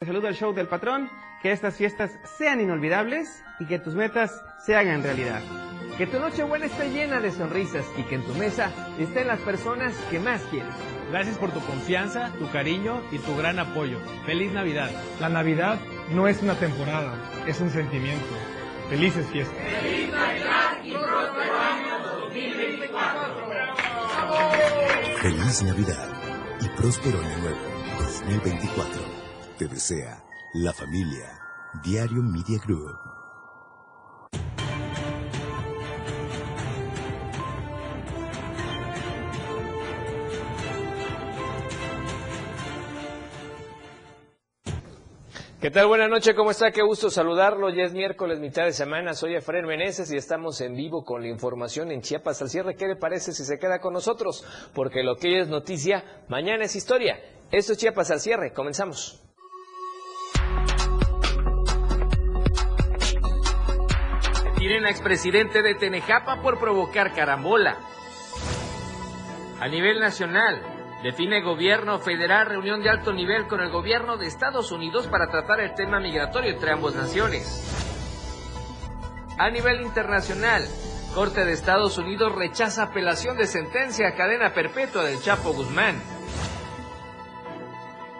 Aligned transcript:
Te 0.00 0.06
saludo 0.06 0.28
al 0.28 0.34
show 0.34 0.54
del 0.54 0.66
patrón, 0.66 1.10
que 1.42 1.52
estas 1.52 1.76
fiestas 1.76 2.18
sean 2.38 2.58
inolvidables 2.58 3.44
y 3.58 3.66
que 3.66 3.78
tus 3.78 3.94
metas 3.94 4.42
se 4.64 4.74
hagan 4.74 5.02
realidad. 5.02 5.42
Que 5.98 6.06
tu 6.06 6.18
noche 6.18 6.42
buena 6.42 6.64
esté 6.64 6.88
llena 6.88 7.20
de 7.20 7.30
sonrisas 7.30 7.84
y 7.98 8.04
que 8.04 8.14
en 8.14 8.24
tu 8.24 8.32
mesa 8.32 8.72
estén 8.98 9.26
las 9.26 9.40
personas 9.40 9.94
que 10.10 10.18
más 10.18 10.40
quieres. 10.44 10.72
Gracias 11.10 11.36
por 11.36 11.50
tu 11.50 11.60
confianza, 11.60 12.32
tu 12.38 12.50
cariño 12.50 13.02
y 13.12 13.18
tu 13.18 13.36
gran 13.36 13.58
apoyo. 13.58 13.98
Feliz 14.24 14.50
Navidad. 14.52 14.90
La 15.20 15.28
Navidad 15.28 15.78
no 16.14 16.28
es 16.28 16.40
una 16.40 16.54
temporada, 16.54 17.12
es 17.46 17.60
un 17.60 17.68
sentimiento. 17.68 18.34
Felices 18.88 19.26
fiestas. 19.26 19.58
Feliz 19.82 20.10
Navidad 20.12 20.82
y 20.82 20.92
próspero 20.92 21.58
año 21.58 21.98
2024. 22.22 23.34
Feliz 25.20 25.62
Navidad 25.62 26.08
y 26.62 26.68
próspero 26.80 27.18
año 27.20 27.36
nuevo 27.36 27.58
2024. 27.98 29.19
Te 29.60 29.68
desea 29.68 30.24
la 30.54 30.72
familia 30.72 31.38
Diario 31.84 32.22
Media 32.22 32.58
Group. 32.64 32.96
¿Qué 45.60 45.70
tal? 45.70 45.88
Buenas 45.88 46.08
noches, 46.08 46.34
¿cómo 46.34 46.52
está? 46.52 46.70
Qué 46.70 46.80
gusto 46.80 47.10
saludarlo. 47.10 47.68
Ya 47.68 47.82
es 47.82 47.92
miércoles, 47.92 48.40
mitad 48.40 48.64
de 48.64 48.72
semana. 48.72 49.12
Soy 49.12 49.34
Efraín 49.34 49.66
Meneses 49.66 50.10
y 50.10 50.16
estamos 50.16 50.62
en 50.62 50.74
vivo 50.74 51.04
con 51.04 51.20
la 51.20 51.28
información 51.28 51.90
en 51.90 52.00
Chiapas 52.00 52.40
al 52.40 52.48
cierre. 52.48 52.76
¿Qué 52.76 52.86
le 52.86 52.96
parece 52.96 53.32
si 53.32 53.44
se 53.44 53.58
queda 53.58 53.78
con 53.78 53.92
nosotros? 53.92 54.42
Porque 54.74 55.02
lo 55.02 55.16
que 55.16 55.28
hoy 55.28 55.40
es 55.40 55.48
noticia, 55.48 56.02
mañana 56.28 56.64
es 56.64 56.76
historia. 56.76 57.20
Esto 57.52 57.72
es 57.72 57.78
Chiapas 57.78 58.10
al 58.10 58.20
cierre. 58.20 58.54
Comenzamos. 58.54 59.20
Tienen 64.60 64.84
a 64.84 64.90
expresidente 64.90 65.62
de 65.62 65.74
Tenejapa 65.74 66.42
por 66.42 66.60
provocar 66.60 67.14
carambola. 67.14 67.78
A 69.58 69.66
nivel 69.68 69.98
nacional, 69.98 70.60
define 71.02 71.40
gobierno 71.40 71.98
federal 71.98 72.44
reunión 72.44 72.82
de 72.82 72.90
alto 72.90 73.10
nivel 73.10 73.46
con 73.46 73.62
el 73.62 73.70
gobierno 73.70 74.18
de 74.18 74.26
Estados 74.26 74.70
Unidos 74.70 75.06
para 75.06 75.30
tratar 75.30 75.60
el 75.60 75.72
tema 75.72 75.98
migratorio 75.98 76.50
entre 76.50 76.72
ambas 76.72 76.94
naciones. 76.94 77.64
A 79.38 79.48
nivel 79.48 79.80
internacional, 79.80 80.68
Corte 81.14 81.46
de 81.46 81.52
Estados 81.52 81.96
Unidos 81.96 82.30
rechaza 82.34 82.82
apelación 82.82 83.38
de 83.38 83.46
sentencia 83.46 84.08
a 84.08 84.14
cadena 84.14 84.52
perpetua 84.52 85.04
del 85.04 85.22
Chapo 85.22 85.54
Guzmán. 85.54 85.98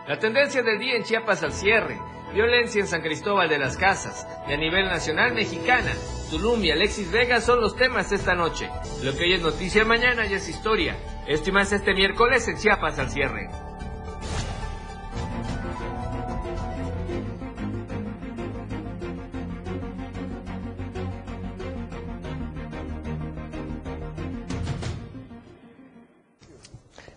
La 0.08 0.18
tendencia 0.18 0.62
del 0.62 0.78
día 0.78 0.96
en 0.96 1.04
Chiapas 1.04 1.42
al 1.42 1.52
cierre. 1.52 2.00
Violencia 2.32 2.80
en 2.80 2.86
San 2.86 3.02
Cristóbal 3.02 3.48
de 3.48 3.58
las 3.58 3.76
Casas. 3.76 4.26
Y 4.48 4.52
a 4.52 4.56
nivel 4.56 4.86
nacional 4.86 5.34
mexicana. 5.34 5.92
Tulum 6.30 6.62
y 6.64 6.70
Alexis 6.70 7.10
Vega 7.10 7.40
son 7.40 7.60
los 7.60 7.76
temas 7.76 8.12
esta 8.12 8.34
noche. 8.34 8.68
Lo 9.02 9.16
que 9.16 9.24
hoy 9.24 9.32
es 9.32 9.42
noticia, 9.42 9.84
mañana 9.84 10.26
ya 10.26 10.36
es 10.36 10.48
historia. 10.48 10.96
Esto 11.26 11.50
este 11.58 11.94
miércoles 11.94 12.46
en 12.48 12.56
Chiapas 12.56 12.98
al 12.98 13.10
cierre. 13.10 13.69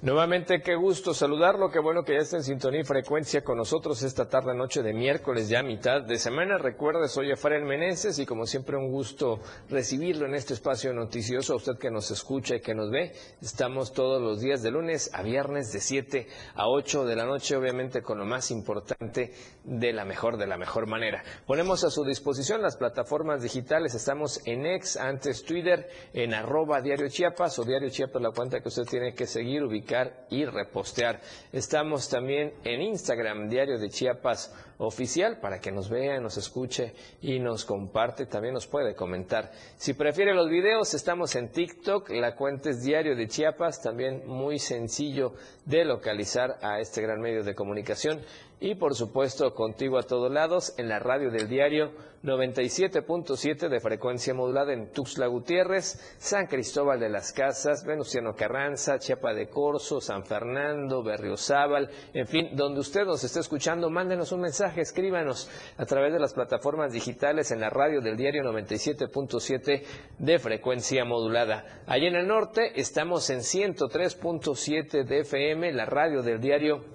Nuevamente, 0.03 0.61
qué 0.61 0.75
gusto 0.75 1.13
saludarlo, 1.13 1.71
qué 1.71 1.79
bueno 1.79 2.03
que 2.03 2.11
ya 2.11 2.19
está 2.19 2.35
en 2.35 2.43
sintonía 2.43 2.81
y 2.81 2.83
frecuencia 2.83 3.41
con 3.41 3.55
nosotros 3.55 4.03
esta 4.03 4.27
tarde 4.27 4.53
noche 4.53 4.83
de 4.83 4.91
miércoles, 4.91 5.47
ya 5.47 5.63
mitad 5.63 6.01
de 6.01 6.17
semana. 6.17 6.57
Recuerde, 6.57 7.07
soy 7.07 7.31
Efraín 7.31 7.63
Meneses 7.63 8.19
y 8.19 8.25
como 8.25 8.45
siempre 8.45 8.75
un 8.75 8.91
gusto 8.91 9.39
recibirlo 9.69 10.25
en 10.25 10.35
este 10.35 10.55
espacio 10.55 10.91
noticioso, 10.91 11.53
a 11.53 11.55
usted 11.55 11.77
que 11.79 11.89
nos 11.89 12.11
escucha 12.11 12.57
y 12.57 12.59
que 12.59 12.75
nos 12.75 12.91
ve. 12.91 13.13
Estamos 13.41 13.93
todos 13.93 14.21
los 14.21 14.41
días 14.41 14.61
de 14.61 14.71
lunes 14.71 15.09
a 15.13 15.23
viernes 15.23 15.71
de 15.71 15.79
7 15.79 16.27
a 16.55 16.67
8 16.67 17.05
de 17.05 17.15
la 17.15 17.23
noche, 17.23 17.55
obviamente 17.55 18.01
con 18.01 18.17
lo 18.17 18.25
más 18.25 18.51
importante 18.51 19.31
de 19.63 19.93
la 19.93 20.03
mejor, 20.03 20.35
de 20.35 20.47
la 20.47 20.57
mejor 20.57 20.85
manera. 20.85 21.23
Ponemos 21.47 21.85
a 21.85 21.89
su 21.89 22.03
disposición 22.03 22.61
las 22.61 22.75
plataformas 22.75 23.41
digitales, 23.41 23.95
estamos 23.95 24.41
en 24.43 24.65
ex, 24.65 24.97
antes 24.97 25.45
Twitter, 25.45 25.87
en 26.11 26.33
arroba 26.33 26.81
Diario 26.81 27.07
Chiapas 27.07 27.57
o 27.57 27.63
Diario 27.63 27.89
Chiapas, 27.89 28.21
la 28.21 28.31
cuenta 28.31 28.59
que 28.59 28.67
usted 28.67 28.83
tiene 28.83 29.13
que 29.13 29.27
seguir, 29.27 29.63
ubicar 29.63 29.92
y 30.29 30.45
repostear. 30.45 31.21
Estamos 31.51 32.09
también 32.09 32.53
en 32.63 32.81
Instagram, 32.81 33.47
Diario 33.47 33.77
de 33.77 33.89
Chiapas 33.89 34.51
Oficial, 34.79 35.39
para 35.39 35.59
que 35.59 35.71
nos 35.71 35.87
vea, 35.87 36.19
nos 36.19 36.35
escuche 36.37 36.93
y 37.21 37.39
nos 37.39 37.63
comparte. 37.63 38.25
También 38.25 38.55
nos 38.55 38.65
puede 38.65 38.95
comentar. 38.95 39.51
Si 39.77 39.93
prefiere 39.93 40.33
los 40.33 40.49
videos, 40.49 40.95
estamos 40.95 41.35
en 41.35 41.51
TikTok. 41.51 42.09
La 42.09 42.35
cuenta 42.35 42.71
es 42.71 42.81
Diario 42.83 43.15
de 43.15 43.27
Chiapas, 43.27 43.81
también 43.83 44.27
muy 44.27 44.57
sencillo 44.57 45.35
de 45.65 45.85
localizar 45.85 46.57
a 46.63 46.79
este 46.79 47.01
gran 47.01 47.21
medio 47.21 47.43
de 47.43 47.53
comunicación 47.53 48.19
y 48.63 48.75
por 48.75 48.95
supuesto 48.95 49.53
contigo 49.53 49.97
a 49.97 50.03
todos 50.03 50.31
lados 50.31 50.73
en 50.77 50.87
la 50.87 50.97
radio 50.97 51.29
del 51.29 51.49
diario 51.49 51.91
97.7 52.23 53.67
de 53.67 53.81
frecuencia 53.81 54.33
modulada 54.33 54.71
en 54.71 54.89
Tuxtla 54.93 55.27
Gutiérrez, 55.27 56.15
San 56.17 56.47
Cristóbal 56.47 56.97
de 56.97 57.09
las 57.09 57.33
Casas, 57.33 57.83
Venustiano 57.85 58.33
Carranza, 58.35 58.99
Chiapa 58.99 59.33
de 59.33 59.49
Corzo, 59.49 59.99
San 59.99 60.23
Fernando, 60.23 61.03
Berriozábal, 61.03 61.89
en 62.13 62.25
fin, 62.25 62.51
donde 62.53 62.79
usted 62.79 63.03
nos 63.03 63.21
esté 63.25 63.41
escuchando, 63.41 63.89
mándenos 63.89 64.31
un 64.31 64.39
mensaje, 64.39 64.79
escríbanos 64.79 65.49
a 65.75 65.85
través 65.85 66.13
de 66.13 66.19
las 66.19 66.33
plataformas 66.33 66.93
digitales 66.93 67.51
en 67.51 67.59
la 67.59 67.69
radio 67.69 67.99
del 67.99 68.15
diario 68.15 68.43
97.7 68.43 69.83
de 70.19 70.39
frecuencia 70.39 71.03
modulada. 71.03 71.83
Allí 71.85 72.07
en 72.07 72.15
el 72.15 72.27
norte 72.27 72.79
estamos 72.79 73.29
en 73.29 73.39
103.7 73.39 75.03
de 75.03 75.19
FM, 75.19 75.73
la 75.73 75.83
radio 75.85 76.21
del 76.21 76.39
diario 76.39 76.92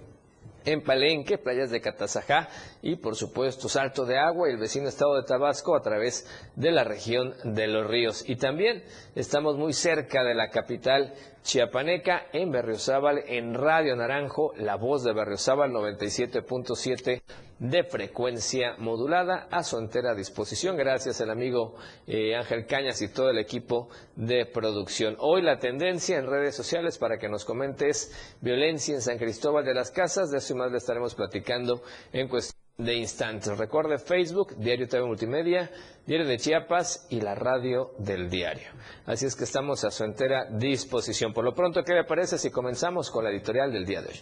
en 0.73 0.83
Palenque, 0.83 1.39
playas 1.39 1.71
de 1.71 1.81
Catazajá 1.81 2.49
y 2.83 2.97
por 2.97 3.17
supuesto 3.17 3.69
Salto 3.69 4.05
de 4.05 4.19
Agua 4.19 4.49
y 4.49 4.53
el 4.53 4.59
vecino 4.59 4.89
estado 4.89 5.17
de 5.17 5.23
Tabasco 5.23 5.75
a 5.75 5.81
través 5.81 6.27
de 6.57 6.71
la 6.71 6.85
región 6.85 7.35
de 7.45 7.67
los 7.67 7.87
ríos. 7.87 8.25
Y 8.29 8.37
también 8.37 8.85
estamos 9.15 9.57
muy 9.57 9.73
cerca 9.73 10.23
de 10.23 10.35
la 10.35 10.51
capital 10.51 11.15
chiapaneca 11.43 12.27
en 12.33 12.51
Berriozábal, 12.51 13.23
en 13.27 13.55
Radio 13.55 13.97
Naranjo, 13.97 14.53
la 14.57 14.77
voz 14.77 15.05
de 15.05 15.13
Berriozábal 15.13 15.71
97.7 15.71 17.23
de 17.59 17.85
frecuencia 17.85 18.75
modulada 18.79 19.49
a 19.51 19.63
su 19.63 19.79
entera 19.79 20.15
disposición. 20.15 20.77
Gracias 20.77 21.21
al 21.21 21.31
amigo 21.31 21.75
eh, 22.07 22.37
Ángel 22.37 22.67
Cañas 22.67 23.03
y 23.03 23.09
todo 23.09 23.31
el 23.31 23.39
equipo 23.39 23.89
de 24.17 24.47
producción. 24.47 25.17
Hoy 25.19 25.43
la 25.43 25.59
tendencia 25.59 26.19
en 26.19 26.27
redes 26.27 26.55
sociales 26.55 26.99
para 26.99 27.19
que 27.19 27.29
nos 27.29 27.45
comentes 27.45 28.37
violencia 28.41 28.95
en 28.95 29.03
San 29.03 29.19
Cristóbal 29.19 29.65
de 29.65 29.75
las 29.75 29.91
Casas. 29.91 30.31
De 30.31 30.39
eso 30.39 30.55
y 30.55 30.57
más 30.57 30.71
le 30.71 30.79
estaremos 30.79 31.15
platicando 31.15 31.83
en 32.13 32.29
cuestión 32.29 32.68
de 32.79 32.95
instantes. 32.95 33.59
Recuerde 33.59 33.99
Facebook, 33.99 34.55
Diario 34.57 34.87
TV 34.87 35.05
Multimedia, 35.05 35.69
Diario 36.07 36.29
de 36.29 36.39
Chiapas 36.39 37.09
y 37.11 37.21
la 37.21 37.35
radio 37.35 37.91
del 37.99 38.31
diario. 38.31 38.69
Así 39.05 39.27
es 39.27 39.35
que 39.35 39.43
estamos 39.43 39.83
a 39.83 39.91
su 39.91 40.05
entera 40.05 40.49
disposición. 40.49 41.33
Por 41.33 41.45
lo 41.45 41.57
pronto, 41.57 41.83
¿qué 41.83 41.93
le 41.93 42.05
parece 42.05 42.39
si 42.39 42.53
comenzamos 42.53 43.11
con 43.11 43.25
la 43.25 43.31
editorial 43.31 43.73
del 43.73 43.85
día 43.85 44.01
de 44.01 44.09
hoy? 44.11 44.21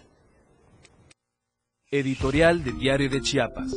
Editorial 1.90 2.64
de 2.64 2.72
Diario 2.72 3.10
de 3.10 3.20
Chiapas. 3.20 3.74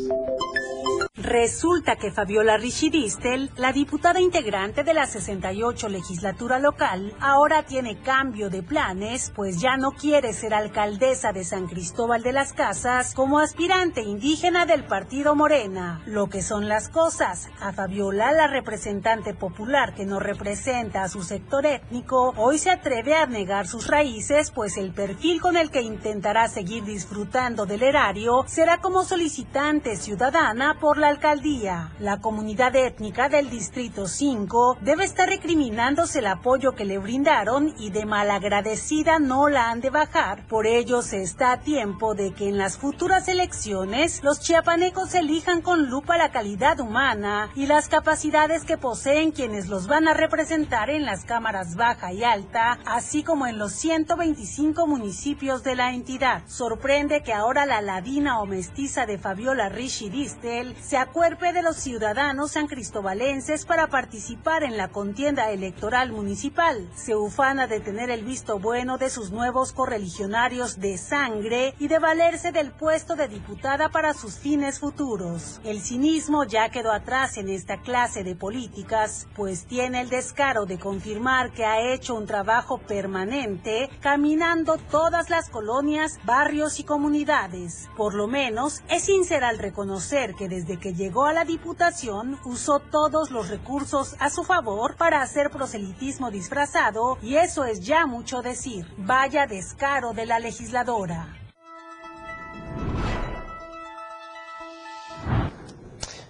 Resulta 1.29 1.95
que 1.95 2.09
Fabiola 2.09 2.57
Richidistel, 2.57 3.51
la 3.55 3.71
diputada 3.71 4.19
integrante 4.19 4.83
de 4.83 4.95
la 4.95 5.05
68 5.05 5.87
legislatura 5.87 6.57
local, 6.57 7.13
ahora 7.19 7.67
tiene 7.67 8.01
cambio 8.01 8.49
de 8.49 8.63
planes, 8.63 9.31
pues 9.35 9.61
ya 9.61 9.77
no 9.77 9.91
quiere 9.91 10.33
ser 10.33 10.55
alcaldesa 10.55 11.31
de 11.31 11.43
San 11.43 11.67
Cristóbal 11.67 12.23
de 12.23 12.33
las 12.33 12.51
Casas 12.53 13.13
como 13.13 13.37
aspirante 13.37 14.01
indígena 14.01 14.65
del 14.65 14.85
partido 14.85 15.35
Morena. 15.35 16.01
Lo 16.07 16.29
que 16.29 16.41
son 16.41 16.67
las 16.67 16.89
cosas, 16.89 17.47
a 17.61 17.73
Fabiola, 17.73 18.31
la 18.31 18.47
representante 18.47 19.35
popular 19.35 19.93
que 19.93 20.07
no 20.07 20.19
representa 20.19 21.03
a 21.03 21.09
su 21.09 21.21
sector 21.21 21.63
étnico, 21.67 22.33
hoy 22.37 22.57
se 22.57 22.71
atreve 22.71 23.13
a 23.13 23.27
negar 23.27 23.67
sus 23.67 23.85
raíces, 23.85 24.49
pues 24.49 24.77
el 24.77 24.93
perfil 24.93 25.41
con 25.41 25.57
el 25.57 25.69
que 25.69 25.83
intentará 25.83 26.47
seguir 26.47 26.85
disfrutando 26.85 27.67
del 27.67 27.83
erario 27.83 28.45
será 28.47 28.81
como 28.81 29.03
solicitante 29.03 29.95
ciudadana 29.95 30.79
por 30.79 30.97
la 30.97 31.18
alcaldía. 31.19 31.91
La 31.99 32.21
comunidad 32.21 32.73
étnica 32.77 33.27
del 33.27 33.49
Distrito 33.49 34.07
5 34.07 34.77
debe 34.79 35.03
estar 35.03 35.27
recriminándose 35.27 36.19
el 36.19 36.27
apoyo 36.27 36.75
que 36.75 36.85
le 36.85 36.97
brindaron 36.97 37.73
y 37.77 37.89
de 37.89 38.05
malagradecida 38.05 39.19
no 39.19 39.49
la 39.49 39.69
han 39.69 39.81
de 39.81 39.89
bajar. 39.89 40.47
Por 40.47 40.65
ello 40.65 41.01
se 41.01 41.21
está 41.21 41.51
a 41.51 41.59
tiempo 41.59 42.15
de 42.15 42.31
que 42.31 42.47
en 42.47 42.57
las 42.57 42.77
futuras 42.77 43.27
elecciones 43.27 44.23
los 44.23 44.39
chiapanecos 44.39 45.13
elijan 45.13 45.61
con 45.61 45.89
lupa 45.89 46.17
la 46.17 46.31
calidad 46.31 46.79
humana 46.79 47.49
y 47.53 47.65
las 47.65 47.89
capacidades 47.89 48.63
que 48.63 48.77
poseen 48.77 49.33
quienes 49.33 49.67
los 49.67 49.87
van 49.87 50.07
a 50.07 50.13
representar 50.13 50.89
en 50.89 51.05
las 51.05 51.25
cámaras 51.25 51.75
baja 51.75 52.13
y 52.13 52.23
alta, 52.23 52.79
así 52.85 53.23
como 53.23 53.45
en 53.45 53.57
los 53.57 53.73
125 53.73 54.87
municipios 54.87 55.63
de 55.63 55.75
la 55.75 55.91
entidad. 55.91 56.43
Sorprende 56.47 57.23
que 57.23 57.33
ahora 57.33 57.65
la 57.65 57.81
ladina 57.81 58.39
o 58.39 58.45
mestiza 58.45 59.05
de 59.05 59.17
Fabiola 59.17 59.67
Rishi 59.67 60.09
Distel 60.09 60.77
se 60.81 61.08
acuerpe 61.09 61.53
de 61.53 61.63
los 61.63 61.77
ciudadanos 61.77 62.51
san 62.51 62.67
cristobalenses 62.67 63.65
para 63.65 63.87
participar 63.87 64.61
en 64.61 64.77
la 64.77 64.89
contienda 64.89 65.49
electoral 65.49 66.11
municipal. 66.11 66.87
Se 66.93 67.15
ufana 67.15 67.65
de 67.65 67.79
tener 67.79 68.11
el 68.11 68.23
visto 68.23 68.59
bueno 68.59 68.99
de 68.99 69.09
sus 69.09 69.31
nuevos 69.31 69.73
correligionarios 69.73 70.79
de 70.79 70.99
sangre 70.99 71.73
y 71.79 71.87
de 71.87 71.97
valerse 71.97 72.51
del 72.51 72.71
puesto 72.71 73.15
de 73.15 73.27
diputada 73.27 73.89
para 73.89 74.13
sus 74.13 74.35
fines 74.35 74.79
futuros. 74.79 75.59
El 75.63 75.81
cinismo 75.81 76.43
ya 76.43 76.69
quedó 76.69 76.91
atrás 76.91 77.37
en 77.37 77.49
esta 77.49 77.81
clase 77.81 78.23
de 78.23 78.35
políticas, 78.35 79.27
pues 79.35 79.65
tiene 79.65 80.01
el 80.01 80.09
descaro 80.09 80.67
de 80.67 80.77
confirmar 80.77 81.51
que 81.53 81.65
ha 81.65 81.91
hecho 81.91 82.13
un 82.13 82.27
trabajo 82.27 82.77
permanente 82.77 83.89
caminando 83.99 84.77
todas 84.77 85.31
las 85.31 85.49
colonias, 85.49 86.19
barrios 86.23 86.79
y 86.79 86.83
comunidades. 86.83 87.89
Por 87.97 88.13
lo 88.13 88.27
menos 88.27 88.83
es 88.89 89.05
sincera 89.05 89.49
al 89.49 89.57
reconocer 89.57 90.35
que 90.35 90.47
desde 90.47 90.77
que 90.77 90.98
llegó 90.99 91.25
a 91.25 91.33
la 91.33 91.45
diputación 91.45 92.37
usó 92.43 92.79
todos 92.79 93.31
los 93.31 93.47
recursos 93.47 94.17
a 94.19 94.29
su 94.29 94.43
favor 94.43 94.97
para 94.97 95.21
hacer 95.21 95.49
proselitismo 95.49 96.29
disfrazado 96.29 97.17
y 97.23 97.37
eso 97.37 97.63
es 97.63 97.79
ya 97.79 98.05
mucho 98.05 98.41
decir. 98.41 98.85
Vaya 98.97 99.47
descaro 99.47 100.11
de 100.11 100.25
la 100.25 100.39
legisladora. 100.39 101.35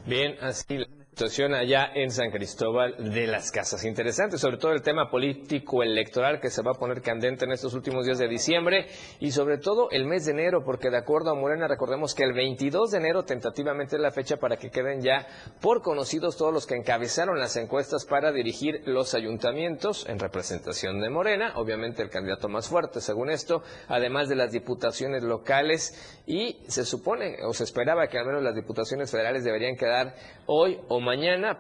Bien, 0.06 0.38
así 0.42 0.77
situación 1.19 1.54
allá 1.54 1.92
en 1.95 2.12
San 2.12 2.31
Cristóbal 2.31 2.95
de 2.98 3.27
las 3.27 3.51
Casas. 3.51 3.83
Interesante, 3.83 4.38
sobre 4.38 4.56
todo 4.56 4.71
el 4.71 4.81
tema 4.81 5.10
político 5.10 5.83
electoral 5.83 6.39
que 6.39 6.50
se 6.50 6.62
va 6.62 6.71
a 6.71 6.80
poner 6.80 7.01
candente 7.01 7.44
en 7.44 7.51
estos 7.51 7.74
últimos 7.74 8.06
días 8.06 8.19
de 8.19 8.30
diciembre 8.30 8.88
y 9.19 9.31
sobre 9.31 9.57
todo 9.57 9.89
el 9.92 10.06
mes 10.06 10.24
de 10.24 10.31
enero, 10.31 10.63
porque 10.63 10.89
de 10.89 10.95
acuerdo 10.95 11.31
a 11.31 11.36
Morena 11.36 11.68
recordemos 11.68 12.16
que 12.16 12.24
el 12.24 12.31
22 12.31 12.92
de 12.92 13.00
enero 13.00 13.24
tentativamente 13.24 13.98
es 13.98 14.01
la 14.01 14.12
fecha 14.12 14.38
para 14.38 14.56
que 14.56 14.69
queden 14.69 15.01
ya 15.01 15.27
por 15.60 15.81
conocidos 15.81 16.38
todos 16.38 16.54
los 16.54 16.66
que 16.66 16.75
encabezaron 16.75 17.38
las 17.38 17.57
encuestas 17.57 18.06
para 18.06 18.31
dirigir 18.31 18.83
los 18.86 19.13
ayuntamientos 19.13 20.06
en 20.07 20.19
representación 20.19 21.01
de 21.01 21.10
Morena, 21.10 21.51
obviamente 21.57 22.01
el 22.01 22.10
candidato 22.10 22.48
más 22.48 22.69
fuerte 22.69 23.01
según 23.01 23.30
esto, 23.30 23.62
además 23.89 24.30
de 24.30 24.36
las 24.36 24.54
diputaciones 24.54 25.24
locales 25.24 26.22
y 26.25 26.62
se 26.69 26.86
supone 26.86 27.44
o 27.44 27.54
se 27.54 27.65
esperaba 27.65 28.07
que 28.07 28.18
al 28.18 28.25
menos 28.25 28.42
las 28.42 28.56
diputaciones 28.56 29.12
federales 29.12 29.44
deberían 29.44 29.75
quedar 29.75 30.15
hoy 30.45 30.80
o 30.88 31.00
mañana, 31.00 31.08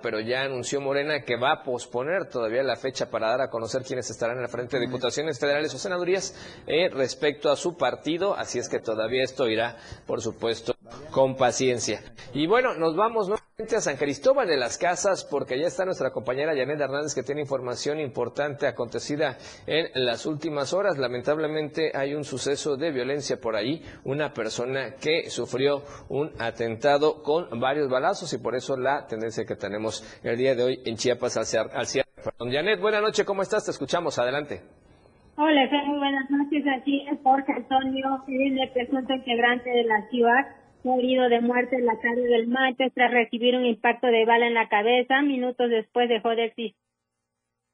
pero 0.01 0.19
ya 0.19 0.43
anunció 0.43 0.81
Morena 0.81 1.21
que 1.21 1.37
va 1.37 1.51
a 1.51 1.63
posponer 1.63 2.29
todavía 2.29 2.63
la 2.63 2.75
fecha 2.75 3.09
para 3.09 3.29
dar 3.29 3.41
a 3.41 3.49
conocer 3.49 3.83
quiénes 3.83 4.09
estarán 4.09 4.37
en 4.37 4.43
la 4.43 4.47
frente 4.47 4.77
de 4.77 4.85
diputaciones 4.85 5.39
federales 5.39 5.73
o 5.73 5.77
senadurías 5.77 6.35
eh, 6.67 6.89
respecto 6.89 7.51
a 7.51 7.55
su 7.55 7.77
partido, 7.77 8.35
así 8.35 8.59
es 8.59 8.69
que 8.69 8.79
todavía 8.79 9.23
esto 9.23 9.47
irá, 9.47 9.77
por 10.05 10.21
supuesto, 10.21 10.75
con 11.11 11.35
paciencia. 11.35 12.01
Y 12.33 12.47
bueno, 12.47 12.73
nos 12.75 12.95
vamos 12.95 13.27
nuevamente 13.27 13.75
a 13.75 13.81
San 13.81 13.97
Cristóbal 13.97 14.47
de 14.47 14.57
las 14.57 14.77
Casas 14.77 15.25
porque 15.25 15.59
ya 15.59 15.67
está 15.67 15.85
nuestra 15.85 16.11
compañera 16.11 16.55
Janet 16.55 16.79
Hernández 16.79 17.15
que 17.15 17.23
tiene 17.23 17.41
información 17.41 17.99
importante 17.99 18.67
acontecida 18.67 19.37
en 19.65 19.87
las 20.05 20.25
últimas 20.25 20.73
horas. 20.73 20.97
Lamentablemente 20.97 21.91
hay 21.93 22.13
un 22.13 22.23
suceso 22.23 22.77
de 22.77 22.91
violencia 22.91 23.37
por 23.41 23.55
ahí, 23.55 23.81
una 24.03 24.33
persona 24.33 24.95
que 24.95 25.29
sufrió 25.29 25.83
un 26.09 26.31
atentado 26.39 27.23
con 27.23 27.59
varios 27.59 27.89
balazos 27.89 28.31
y 28.33 28.37
por 28.37 28.55
eso 28.55 28.77
la 28.77 29.07
tendencia 29.07 29.45
que 29.45 29.55
tenemos 29.55 30.03
el 30.23 30.37
día 30.37 30.55
de 30.55 30.63
hoy 30.63 30.81
en 30.85 30.95
Chiapas 30.95 31.37
al 31.37 31.45
cierre. 31.45 31.69
Al 32.39 32.51
Janet, 32.51 32.79
buenas 32.79 33.01
noches, 33.01 33.25
¿cómo 33.25 33.41
estás? 33.41 33.65
Te 33.65 33.71
escuchamos, 33.71 34.19
adelante. 34.19 34.61
Hola, 35.37 35.69
muy 35.87 35.99
buenas 35.99 36.29
noches. 36.29 36.65
Aquí 36.81 37.07
es 37.09 37.17
Jorge 37.23 37.53
Antonio, 37.53 38.23
el 38.27 38.71
presunto 38.73 39.13
integrante 39.13 39.69
de 39.69 39.83
la 39.85 40.05
ciudad 40.09 40.59
fue 40.81 41.01
de 41.29 41.41
muerte 41.41 41.75
en 41.75 41.85
la 41.85 41.99
tarde 41.99 42.23
del 42.23 42.47
martes 42.47 42.93
tras 42.93 43.11
recibir 43.11 43.55
un 43.55 43.65
impacto 43.65 44.07
de 44.07 44.25
bala 44.25 44.47
en 44.47 44.53
la 44.53 44.69
cabeza. 44.69 45.21
Minutos 45.21 45.69
después 45.69 46.09
dejó 46.09 46.29
de 46.29 46.45
existir 46.45 46.75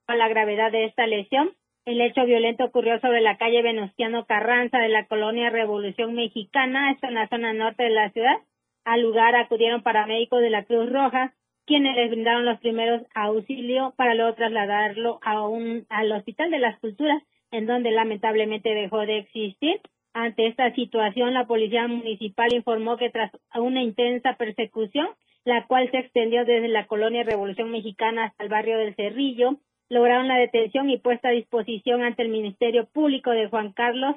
la 0.07 0.27
gravedad 0.27 0.71
de 0.71 0.85
esta 0.85 1.07
lesión. 1.07 1.51
El 1.85 2.01
hecho 2.01 2.25
violento 2.25 2.65
ocurrió 2.65 2.99
sobre 2.99 3.21
la 3.21 3.37
calle 3.37 3.61
Venustiano 3.61 4.25
Carranza 4.25 4.79
de 4.79 4.89
la 4.89 5.05
colonia 5.05 5.49
Revolución 5.49 6.15
Mexicana, 6.15 6.91
esto 6.91 7.07
en 7.07 7.15
la 7.15 7.27
zona 7.27 7.53
norte 7.53 7.83
de 7.83 7.89
la 7.91 8.09
ciudad. 8.11 8.37
Al 8.85 9.01
lugar 9.01 9.35
acudieron 9.35 9.83
paramédicos 9.83 10.41
de 10.41 10.49
la 10.49 10.63
Cruz 10.63 10.91
Roja, 10.91 11.33
quienes 11.65 11.95
les 11.95 12.09
brindaron 12.09 12.45
los 12.45 12.59
primeros 12.59 13.03
auxilios 13.13 13.93
para 13.95 14.15
luego 14.15 14.33
trasladarlo 14.33 15.19
a 15.23 15.47
un, 15.47 15.85
al 15.89 16.11
Hospital 16.11 16.51
de 16.51 16.59
las 16.59 16.79
Culturas, 16.79 17.21
en 17.51 17.65
donde 17.67 17.91
lamentablemente 17.91 18.73
dejó 18.73 18.99
de 19.05 19.19
existir. 19.19 19.79
Ante 20.15 20.47
esta 20.47 20.73
situación, 20.73 21.33
la 21.33 21.45
Policía 21.45 21.89
Municipal 21.89 22.53
informó 22.53 22.95
que 22.95 23.09
tras 23.09 23.33
una 23.53 23.83
intensa 23.83 24.37
persecución, 24.37 25.09
la 25.43 25.67
cual 25.67 25.91
se 25.91 25.97
extendió 25.97 26.45
desde 26.45 26.69
la 26.69 26.87
colonia 26.87 27.23
Revolución 27.23 27.69
Mexicana 27.69 28.23
hasta 28.23 28.45
el 28.45 28.49
barrio 28.49 28.77
del 28.77 28.95
Cerrillo, 28.95 29.57
lograron 29.89 30.29
la 30.29 30.37
detención 30.37 30.89
y 30.89 30.99
puesta 30.99 31.27
a 31.27 31.31
disposición 31.31 32.01
ante 32.01 32.21
el 32.21 32.29
Ministerio 32.29 32.85
Público 32.85 33.31
de 33.31 33.49
Juan 33.49 33.73
Carlos 33.73 34.15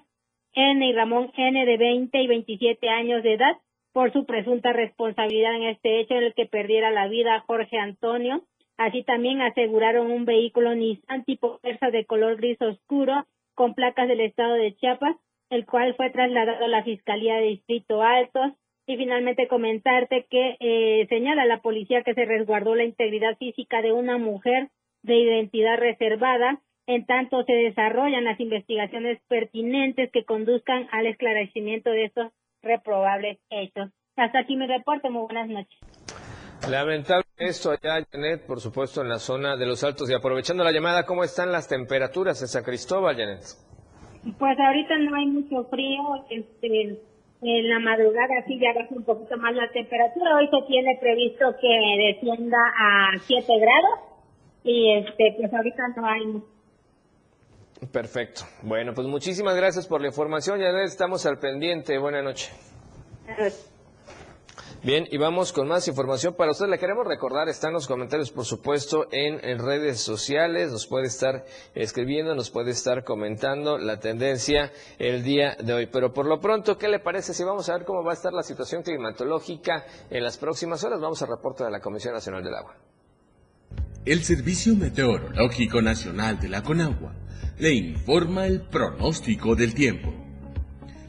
N. 0.53 0.87
y 0.87 0.93
Ramón 0.93 1.33
N. 1.37 1.67
de 1.67 1.77
20 1.77 2.23
y 2.23 2.27
27 2.29 2.89
años 2.91 3.25
de 3.25 3.35
edad 3.35 3.57
por 3.93 4.13
su 4.13 4.25
presunta 4.25 4.73
responsabilidad 4.73 5.57
en 5.57 5.65
este 5.65 5.99
hecho 5.99 6.15
en 6.15 6.23
el 6.23 6.35
que 6.35 6.47
perdiera 6.47 6.93
la 6.93 7.09
vida 7.09 7.43
Jorge 7.45 7.77
Antonio. 7.77 8.45
Así 8.77 9.03
también 9.03 9.41
aseguraron 9.41 10.13
un 10.13 10.25
vehículo 10.27 10.77
Nissan 10.77 11.25
tipo 11.25 11.59
Versa 11.65 11.91
de 11.91 12.05
color 12.05 12.37
gris 12.37 12.63
oscuro 12.63 13.27
con 13.57 13.75
placas 13.75 14.07
del 14.07 14.21
estado 14.21 14.55
de 14.55 14.77
Chiapas 14.77 15.17
el 15.51 15.67
cual 15.67 15.95
fue 15.97 16.11
trasladado 16.11 16.65
a 16.65 16.69
la 16.69 16.85
Fiscalía 16.85 17.37
de 17.37 17.49
Distrito 17.49 18.03
Altos. 18.03 18.53
Y 18.87 18.97
finalmente 18.97 19.49
comentarte 19.49 20.27
que 20.31 20.57
eh, 20.61 21.07
señala 21.11 21.45
la 21.45 21.61
policía 21.61 22.03
que 22.03 22.15
se 22.15 22.25
resguardó 22.25 22.75
la 22.75 22.85
integridad 22.85 23.37
física 23.37 23.83
de 23.83 23.93
una 23.93 24.17
mujer 24.17 24.71
de 25.03 25.17
identidad 25.17 25.77
reservada, 25.77 26.63
en 26.87 27.05
tanto 27.05 27.45
se 27.45 27.53
desarrollan 27.53 28.25
las 28.25 28.41
investigaciones 28.41 29.21
pertinentes 29.29 30.11
que 30.11 30.25
conduzcan 30.25 30.89
al 30.91 31.07
esclarecimiento 31.07 31.91
de 31.91 32.07
estos 32.07 32.33
reprobables 32.63 33.39
hechos. 33.51 33.91
Hasta 34.17 34.41
aquí 34.41 34.57
mi 34.57 34.67
reporte, 34.67 35.11
muy 35.11 35.25
buenas 35.25 35.49
noches. 35.49 35.79
Lamentable 36.69 37.25
esto 37.37 37.71
allá, 37.71 38.05
Janet, 38.11 38.47
por 38.47 38.61
supuesto, 38.61 39.03
en 39.03 39.09
la 39.09 39.19
zona 39.19 39.57
de 39.57 39.67
los 39.67 39.85
Altos. 39.85 40.11
Y 40.11 40.15
aprovechando 40.15 40.65
la 40.65 40.73
llamada, 40.73 41.05
¿cómo 41.05 41.25
están 41.25 41.53
las 41.53 41.69
temperaturas 41.69 42.41
en 42.43 42.49
San 42.49 42.65
Cristóbal, 42.65 43.17
Janet? 43.17 43.68
Pues 44.37 44.59
ahorita 44.59 44.99
no 44.99 45.17
hay 45.17 45.27
mucho 45.27 45.65
frío, 45.71 46.03
este, 46.29 46.99
en 47.41 47.69
la 47.69 47.79
madrugada 47.79 48.45
sí 48.47 48.59
ya 48.59 48.73
baja 48.75 48.95
un 48.95 49.05
poquito 49.05 49.37
más 49.37 49.55
la 49.55 49.71
temperatura. 49.71 50.37
Hoy 50.37 50.49
se 50.49 50.67
tiene 50.67 50.99
previsto 51.01 51.55
que 51.61 52.13
descienda 52.13 52.59
a 52.59 53.19
7 53.19 53.47
grados 53.59 54.01
y 54.65 54.93
este, 54.93 55.35
pues 55.39 55.55
ahorita 55.55 55.83
no 55.97 56.07
hay. 56.07 56.43
Perfecto. 57.93 58.43
Bueno, 58.63 58.93
pues 58.93 59.07
muchísimas 59.07 59.57
gracias 59.57 59.87
por 59.87 60.01
la 60.01 60.09
información. 60.09 60.59
Ya 60.59 60.71
estamos 60.83 61.25
al 61.27 61.39
pendiente. 61.39 61.97
Buenas 61.99 62.25
noches. 62.25 63.75
Bien, 64.85 65.09
y 65.11 65.19
vamos 65.19 65.53
con 65.53 65.67
más 65.67 65.89
información 65.89 66.35
para 66.35 66.53
ustedes. 66.53 66.71
Le 66.71 66.79
queremos 66.79 67.05
recordar, 67.05 67.49
están 67.49 67.73
los 67.73 67.89
comentarios, 67.89 68.31
por 68.31 68.45
supuesto, 68.45 69.09
en, 69.11 69.59
redes 69.59 70.01
sociales. 70.01 70.71
Nos 70.71 70.87
puede 70.87 71.09
estar 71.09 71.45
escribiendo, 71.75 72.37
nos 72.37 72.51
puede 72.51 72.71
estar 72.71 73.03
comentando 73.03 73.77
la 73.77 73.99
tendencia 73.99 74.71
el 75.01 75.25
día 75.25 75.57
de 75.57 75.73
hoy. 75.73 75.87
Pero 75.87 76.13
por 76.13 76.27
lo 76.27 76.41
pronto, 76.41 76.79
¿qué 76.79 76.87
le 76.87 77.01
parece 77.01 77.35
si 77.35 77.43
vamos 77.43 77.69
a 77.69 77.77
ver 77.77 77.85
cómo 77.85 78.05
va 78.05 78.13
a 78.13 78.15
estar 78.15 78.33
la 78.33 78.45
situación 78.45 78.85
climatológica 78.85 79.85
en 80.11 80.23
las 80.23 80.39
próximas 80.39 80.85
horas? 80.85 81.01
Vamos 81.01 81.21
al 81.23 81.29
reporte 81.29 81.65
de 81.65 81.73
la 81.73 81.81
Comisión 81.81 82.15
Nacional 82.15 82.45
del 82.45 82.55
Agua. 82.55 82.77
El 84.05 84.23
Servicio 84.23 84.77
Meteorológico 84.77 85.83
Nacional 85.83 86.39
de 86.39 86.49
la 86.51 86.63
Conagua 86.63 87.15
le 87.59 87.75
informa 87.75 88.47
el 88.47 88.61
pronóstico 88.61 89.57
del 89.57 89.75
tiempo. 89.75 90.15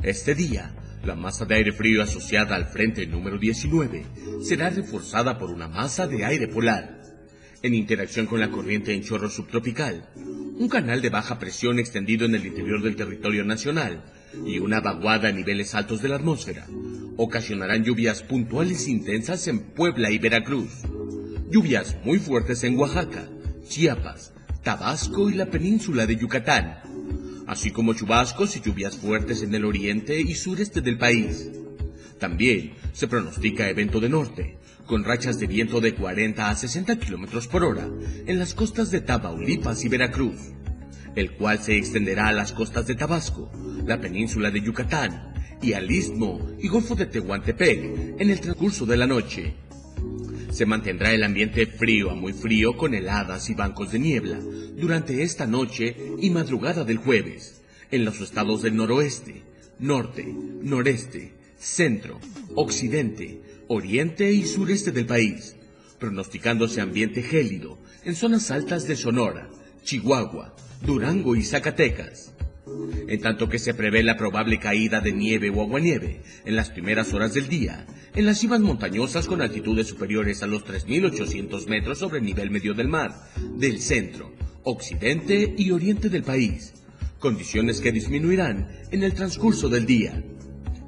Este 0.01 0.33
día 0.33 0.73
la 1.03 1.15
masa 1.15 1.45
de 1.45 1.55
aire 1.55 1.71
frío 1.71 2.01
asociada 2.01 2.55
al 2.55 2.65
frente 2.65 3.05
número 3.07 3.37
19 3.37 4.05
será 4.41 4.69
reforzada 4.69 5.37
por 5.37 5.49
una 5.49 5.67
masa 5.67 6.07
de 6.07 6.25
aire 6.25 6.47
polar. 6.47 7.01
En 7.61 7.73
interacción 7.73 8.25
con 8.25 8.39
la 8.39 8.51
corriente 8.51 8.93
en 8.93 9.03
chorro 9.03 9.29
subtropical, 9.29 10.09
un 10.15 10.67
canal 10.69 11.01
de 11.01 11.09
baja 11.09 11.39
presión 11.39 11.79
extendido 11.79 12.25
en 12.25 12.35
el 12.35 12.45
interior 12.45 12.81
del 12.81 12.95
territorio 12.95 13.43
nacional 13.43 14.03
y 14.45 14.59
una 14.59 14.81
vaguada 14.81 15.29
a 15.29 15.31
niveles 15.31 15.75
altos 15.75 16.01
de 16.01 16.09
la 16.09 16.15
atmósfera 16.15 16.67
ocasionarán 17.17 17.83
lluvias 17.83 18.23
puntuales 18.23 18.87
intensas 18.87 19.47
en 19.47 19.59
Puebla 19.59 20.09
y 20.11 20.19
Veracruz. 20.19 20.83
Lluvias 21.49 21.97
muy 22.05 22.19
fuertes 22.19 22.63
en 22.63 22.77
Oaxaca, 22.77 23.27
Chiapas, 23.67 24.33
Tabasco 24.63 25.29
y 25.29 25.33
la 25.33 25.47
península 25.47 26.05
de 26.05 26.15
Yucatán, 26.15 26.79
así 27.49 27.71
como 27.71 27.93
chubascos 27.93 28.55
y 28.55 28.61
lluvias 28.61 28.95
fuertes 28.95 29.43
en 29.43 29.53
el 29.53 29.65
oriente 29.65 30.21
y 30.21 30.35
sureste 30.35 30.79
del 30.79 30.97
país. 30.97 31.49
También 32.17 32.73
se 32.93 33.07
pronostica 33.07 33.69
evento 33.69 33.99
de 33.99 34.07
norte, 34.07 34.57
con 34.85 35.03
rachas 35.03 35.39
de 35.39 35.47
viento 35.47 35.81
de 35.81 35.95
40 35.95 36.49
a 36.49 36.55
60 36.55 36.97
kilómetros 36.99 37.47
por 37.47 37.63
hora 37.63 37.89
en 38.25 38.39
las 38.39 38.53
costas 38.53 38.91
de 38.91 39.01
Tamaulipas 39.01 39.83
y 39.83 39.89
Veracruz 39.89 40.53
el 41.15 41.31
cual 41.31 41.59
se 41.59 41.75
extenderá 41.75 42.27
a 42.27 42.33
las 42.33 42.53
costas 42.53 42.87
de 42.87 42.95
Tabasco, 42.95 43.51
la 43.85 43.99
península 43.99 44.51
de 44.51 44.61
Yucatán 44.61 45.33
y 45.61 45.73
al 45.73 45.91
istmo 45.91 46.39
y 46.59 46.67
golfo 46.67 46.95
de 46.95 47.07
Tehuantepec 47.07 48.19
en 48.19 48.29
el 48.29 48.39
transcurso 48.39 48.85
de 48.85 48.97
la 48.97 49.07
noche. 49.07 49.55
Se 50.49 50.65
mantendrá 50.65 51.13
el 51.13 51.23
ambiente 51.23 51.65
frío 51.67 52.11
a 52.11 52.15
muy 52.15 52.33
frío 52.33 52.75
con 52.75 52.93
heladas 52.93 53.49
y 53.49 53.53
bancos 53.53 53.91
de 53.91 53.99
niebla 53.99 54.39
durante 54.75 55.23
esta 55.23 55.45
noche 55.45 55.95
y 56.19 56.29
madrugada 56.31 56.83
del 56.83 56.97
jueves 56.97 57.61
en 57.91 58.05
los 58.05 58.19
estados 58.21 58.61
del 58.61 58.75
noroeste, 58.75 59.43
norte, 59.79 60.25
noreste, 60.25 61.33
centro, 61.57 62.19
occidente, 62.55 63.41
oriente 63.67 64.31
y 64.31 64.45
sureste 64.45 64.91
del 64.91 65.05
país, 65.05 65.55
pronosticándose 65.99 66.81
ambiente 66.81 67.21
gélido 67.21 67.77
en 68.03 68.15
zonas 68.15 68.51
altas 68.51 68.87
de 68.87 68.95
Sonora, 68.95 69.49
Chihuahua, 69.83 70.55
Durango 70.81 71.35
y 71.35 71.43
Zacatecas. 71.43 72.28
En 73.07 73.21
tanto 73.21 73.49
que 73.49 73.59
se 73.59 73.73
prevé 73.73 74.03
la 74.03 74.17
probable 74.17 74.59
caída 74.59 75.01
de 75.01 75.11
nieve 75.11 75.49
o 75.49 75.61
aguanieve 75.61 76.21
en 76.45 76.55
las 76.55 76.69
primeras 76.69 77.13
horas 77.13 77.33
del 77.33 77.47
día, 77.47 77.85
en 78.13 78.25
las 78.25 78.39
cimas 78.39 78.59
montañosas 78.59 79.27
con 79.27 79.41
altitudes 79.41 79.87
superiores 79.87 80.43
a 80.43 80.47
los 80.47 80.63
3.800 80.65 81.67
metros 81.67 81.99
sobre 81.99 82.19
el 82.19 82.25
nivel 82.25 82.51
medio 82.51 82.73
del 82.73 82.87
mar, 82.87 83.13
del 83.57 83.79
centro, 83.79 84.31
occidente 84.63 85.55
y 85.57 85.71
oriente 85.71 86.09
del 86.09 86.23
país, 86.23 86.73
condiciones 87.19 87.81
que 87.81 87.91
disminuirán 87.91 88.67
en 88.91 89.03
el 89.03 89.13
transcurso 89.13 89.69
del 89.69 89.85
día. 89.85 90.23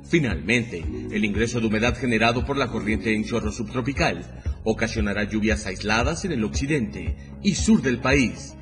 Finalmente, 0.07 0.83
el 1.11 1.23
ingreso 1.23 1.59
de 1.59 1.67
humedad 1.67 1.97
generado 1.97 2.45
por 2.45 2.57
la 2.57 2.67
corriente 2.67 3.15
en 3.15 3.23
chorro 3.23 3.51
subtropical 3.51 4.43
ocasionará 4.63 5.23
lluvias 5.23 5.65
aisladas 5.65 6.25
en 6.25 6.33
el 6.33 6.43
occidente 6.43 7.15
y 7.41 7.55
sur 7.55 7.81
del 7.81 7.99
país, 7.99 8.55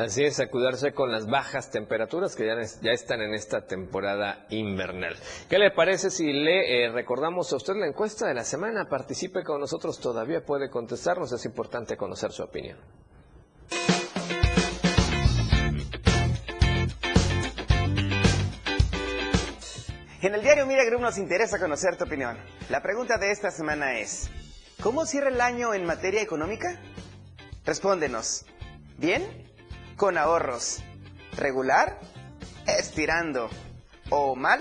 Así 0.00 0.24
es, 0.24 0.40
acudarse 0.40 0.94
con 0.94 1.12
las 1.12 1.26
bajas 1.26 1.70
temperaturas 1.70 2.34
que 2.34 2.46
ya, 2.46 2.54
ya, 2.80 2.90
están 2.90 3.20
en 3.20 3.34
esta 3.34 3.66
temporada 3.66 4.46
invernal. 4.48 5.14
¿Qué 5.46 5.58
le 5.58 5.72
parece 5.72 6.08
si 6.08 6.32
le 6.32 6.86
eh, 6.86 6.90
recordamos 6.90 7.52
a 7.52 7.56
usted 7.56 7.74
la 7.76 7.86
encuesta 7.86 8.26
de 8.26 8.32
la 8.32 8.44
semana? 8.44 8.86
Participe 8.88 9.44
con 9.44 9.60
nosotros, 9.60 10.00
todavía 10.00 10.42
puede 10.42 10.70
contestarnos, 10.70 11.30
es 11.32 11.44
importante 11.44 11.98
conocer 11.98 12.32
su 12.32 12.42
opinión. 12.42 12.78
En 20.22 20.34
el 20.34 20.40
diario 20.40 20.64
Mira 20.64 20.84
Group 20.86 21.02
nos 21.02 21.18
interesa 21.18 21.58
conocer 21.58 21.98
tu 21.98 22.04
opinión. 22.04 22.38
La 22.70 22.80
pregunta 22.80 23.18
de 23.18 23.32
esta 23.32 23.50
semana 23.50 23.98
es, 23.98 24.30
¿cómo 24.82 25.04
cierra 25.04 25.28
el 25.28 25.42
año 25.42 25.74
en 25.74 25.84
materia 25.84 26.22
económica? 26.22 26.80
Respóndenos. 27.66 28.46
¿Bien? 28.96 29.49
Con 30.00 30.16
ahorros. 30.16 30.82
¿Regular? 31.36 32.00
Estirando. 32.66 33.50
¿O 34.08 34.34
mal? 34.34 34.60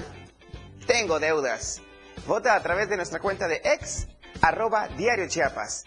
Tengo 0.86 1.17
deudas. 1.17 1.81
Vota 2.27 2.55
a 2.55 2.62
través 2.62 2.89
de 2.89 2.98
nuestra 2.98 3.22
cuenta 3.22 3.48
de 3.48 3.62
ex, 3.63 4.10
arroba 4.41 4.89
diario 4.89 5.29
Chiapas. 5.29 5.86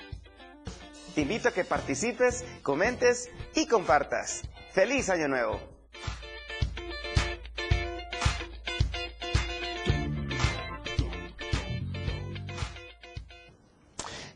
Te 1.15 1.21
invito 1.21 1.51
a 1.51 1.53
que 1.53 1.67
participes, 1.67 2.47
comentes 2.63 3.29
y 3.55 3.67
compartas. 3.67 4.41
¡Feliz 4.73 5.11
Año 5.11 5.29
Nuevo! 5.29 5.72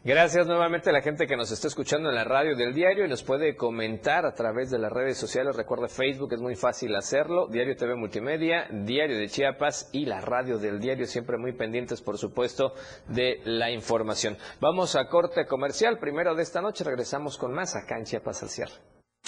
Gracias 0.06 0.46
nuevamente 0.46 0.90
a 0.90 0.92
la 0.92 1.02
gente 1.02 1.26
que 1.26 1.36
nos 1.36 1.50
está 1.50 1.66
escuchando 1.66 2.08
en 2.08 2.14
la 2.14 2.22
radio 2.22 2.54
del 2.54 2.72
diario 2.72 3.04
y 3.04 3.08
nos 3.08 3.24
puede 3.24 3.56
comentar 3.56 4.24
a 4.24 4.34
través 4.34 4.70
de 4.70 4.78
las 4.78 4.92
redes 4.92 5.18
sociales. 5.18 5.56
Recuerde 5.56 5.88
Facebook, 5.88 6.32
es 6.32 6.40
muy 6.40 6.54
fácil 6.54 6.94
hacerlo. 6.94 7.48
Diario 7.48 7.74
TV 7.74 7.96
Multimedia, 7.96 8.68
Diario 8.70 9.18
de 9.18 9.28
Chiapas 9.28 9.90
y 9.90 10.06
la 10.06 10.20
radio 10.20 10.58
del 10.58 10.78
diario, 10.78 11.06
siempre 11.06 11.38
muy 11.38 11.54
pendientes, 11.54 12.02
por 12.02 12.18
supuesto, 12.18 12.72
de 13.08 13.40
la 13.46 13.72
información. 13.72 14.38
Vamos 14.60 14.94
a 14.94 15.08
corte 15.08 15.44
comercial. 15.44 15.98
Primero 15.98 16.36
de 16.36 16.44
esta 16.44 16.62
noche 16.62 16.84
regresamos 16.84 17.36
con 17.36 17.52
más 17.52 17.74
acá 17.74 17.98
en 17.98 18.04
Chiapas 18.04 18.44
al 18.44 18.48
cierre. 18.48 18.74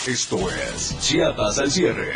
Esto 0.07 0.37
es 0.49 0.97
Chiapas 1.01 1.59
al 1.59 1.73
cierre. 1.73 2.13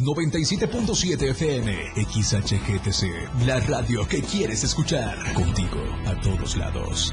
97.7 0.00 1.30
FM, 1.30 1.92
XHGTC, 1.96 3.46
la 3.46 3.60
radio 3.60 4.06
que 4.06 4.22
quieres 4.22 4.64
escuchar. 4.64 5.18
Contigo, 5.34 5.80
a 6.06 6.20
todos 6.20 6.56
lados. 6.56 7.12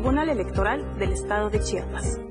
Tribunal 0.01 0.29
Electoral 0.29 0.97
del 0.97 1.11
Estado 1.11 1.51
de 1.51 1.59
Chiapas. 1.59 2.30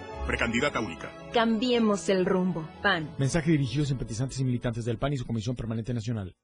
Precandidata 0.31 0.79
única. 0.79 1.11
Cambiemos 1.33 2.07
el 2.07 2.25
rumbo. 2.25 2.65
PAN. 2.81 3.13
Mensaje 3.17 3.51
dirigido 3.51 3.83
a 3.83 3.85
simpatizantes 3.85 4.39
y 4.39 4.45
militantes 4.45 4.85
del 4.85 4.97
PAN 4.97 5.11
y 5.11 5.17
su 5.17 5.25
Comisión 5.25 5.57
Permanente 5.57 5.93
Nacional. 5.93 6.37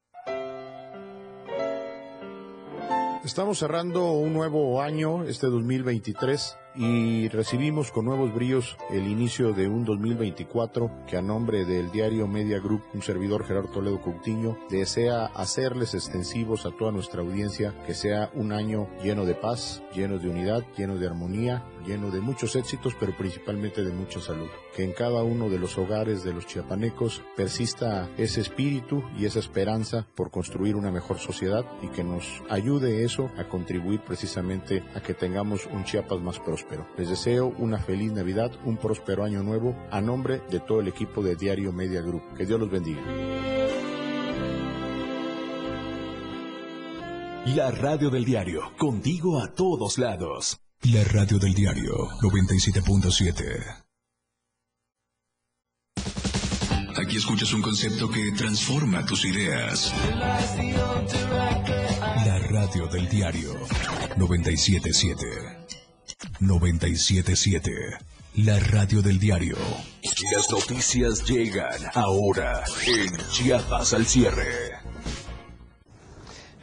Estamos 3.24 3.58
cerrando 3.58 4.12
un 4.12 4.34
nuevo 4.34 4.82
año, 4.82 5.24
este 5.24 5.46
2023, 5.46 6.58
y 6.78 7.26
recibimos 7.28 7.90
con 7.90 8.04
nuevos 8.04 8.32
bríos 8.32 8.76
el 8.90 9.08
inicio 9.08 9.52
de 9.52 9.66
un 9.66 9.84
2024 9.84 11.06
que 11.08 11.16
a 11.16 11.22
nombre 11.22 11.64
del 11.64 11.90
diario 11.90 12.28
Media 12.28 12.60
Group, 12.60 12.84
un 12.94 13.02
servidor 13.02 13.44
Gerardo 13.44 13.68
Toledo 13.68 14.00
Coutinho, 14.00 14.56
desea 14.70 15.26
hacerles 15.26 15.94
extensivos 15.94 16.66
a 16.66 16.70
toda 16.70 16.92
nuestra 16.92 17.20
audiencia 17.20 17.74
que 17.84 17.94
sea 17.94 18.30
un 18.32 18.52
año 18.52 18.88
lleno 19.02 19.24
de 19.24 19.34
paz, 19.34 19.82
lleno 19.92 20.18
de 20.18 20.28
unidad, 20.28 20.64
lleno 20.76 20.96
de 20.98 21.08
armonía, 21.08 21.64
lleno 21.84 22.12
de 22.12 22.20
muchos 22.20 22.54
éxitos, 22.54 22.94
pero 23.00 23.16
principalmente 23.16 23.82
de 23.82 23.92
mucha 23.92 24.20
salud. 24.20 24.48
Que 24.74 24.84
en 24.84 24.92
cada 24.92 25.22
uno 25.22 25.48
de 25.48 25.58
los 25.58 25.76
hogares 25.78 26.22
de 26.22 26.32
los 26.32 26.46
chiapanecos 26.46 27.22
persista 27.36 28.08
ese 28.16 28.40
espíritu 28.40 29.02
y 29.18 29.24
esa 29.24 29.38
esperanza 29.38 30.06
por 30.14 30.30
construir 30.30 30.76
una 30.76 30.90
mejor 30.90 31.18
sociedad 31.18 31.64
y 31.82 31.88
que 31.88 32.04
nos 32.04 32.42
ayude 32.48 33.04
eso 33.04 33.30
a 33.36 33.48
contribuir 33.48 34.00
precisamente 34.00 34.84
a 34.94 35.00
que 35.00 35.14
tengamos 35.14 35.66
un 35.66 35.84
Chiapas 35.84 36.20
más 36.20 36.38
próspero. 36.38 36.86
Les 36.96 37.08
deseo 37.08 37.54
una 37.58 37.78
feliz 37.78 38.12
Navidad, 38.12 38.52
un 38.64 38.76
próspero 38.76 39.24
año 39.24 39.42
nuevo 39.42 39.74
a 39.90 40.00
nombre 40.00 40.42
de 40.50 40.60
todo 40.60 40.80
el 40.80 40.88
equipo 40.88 41.22
de 41.22 41.34
Diario 41.34 41.72
Media 41.72 42.00
Group. 42.02 42.22
Que 42.36 42.46
Dios 42.46 42.60
los 42.60 42.70
bendiga. 42.70 43.02
La 47.56 47.70
radio 47.70 48.10
del 48.10 48.26
diario, 48.26 48.72
contigo 48.76 49.40
a 49.40 49.50
todos 49.52 49.96
lados. 49.96 50.60
La 50.82 51.02
radio 51.04 51.38
del 51.38 51.54
diario 51.54 51.92
97.7. 52.20 53.87
Aquí 57.08 57.16
escuchas 57.16 57.54
un 57.54 57.62
concepto 57.62 58.10
que 58.10 58.32
transforma 58.32 59.02
tus 59.06 59.24
ideas. 59.24 59.94
La 62.26 62.38
radio 62.50 62.86
del 62.88 63.08
diario 63.08 63.54
977. 64.18 65.24
977. 66.40 67.70
La 68.34 68.60
radio 68.60 69.00
del 69.00 69.18
diario. 69.18 69.56
Las 70.34 70.50
noticias 70.50 71.24
llegan 71.24 71.80
ahora 71.94 72.62
en 72.86 73.16
Chiapas 73.30 73.94
al 73.94 74.04
cierre. 74.04 74.77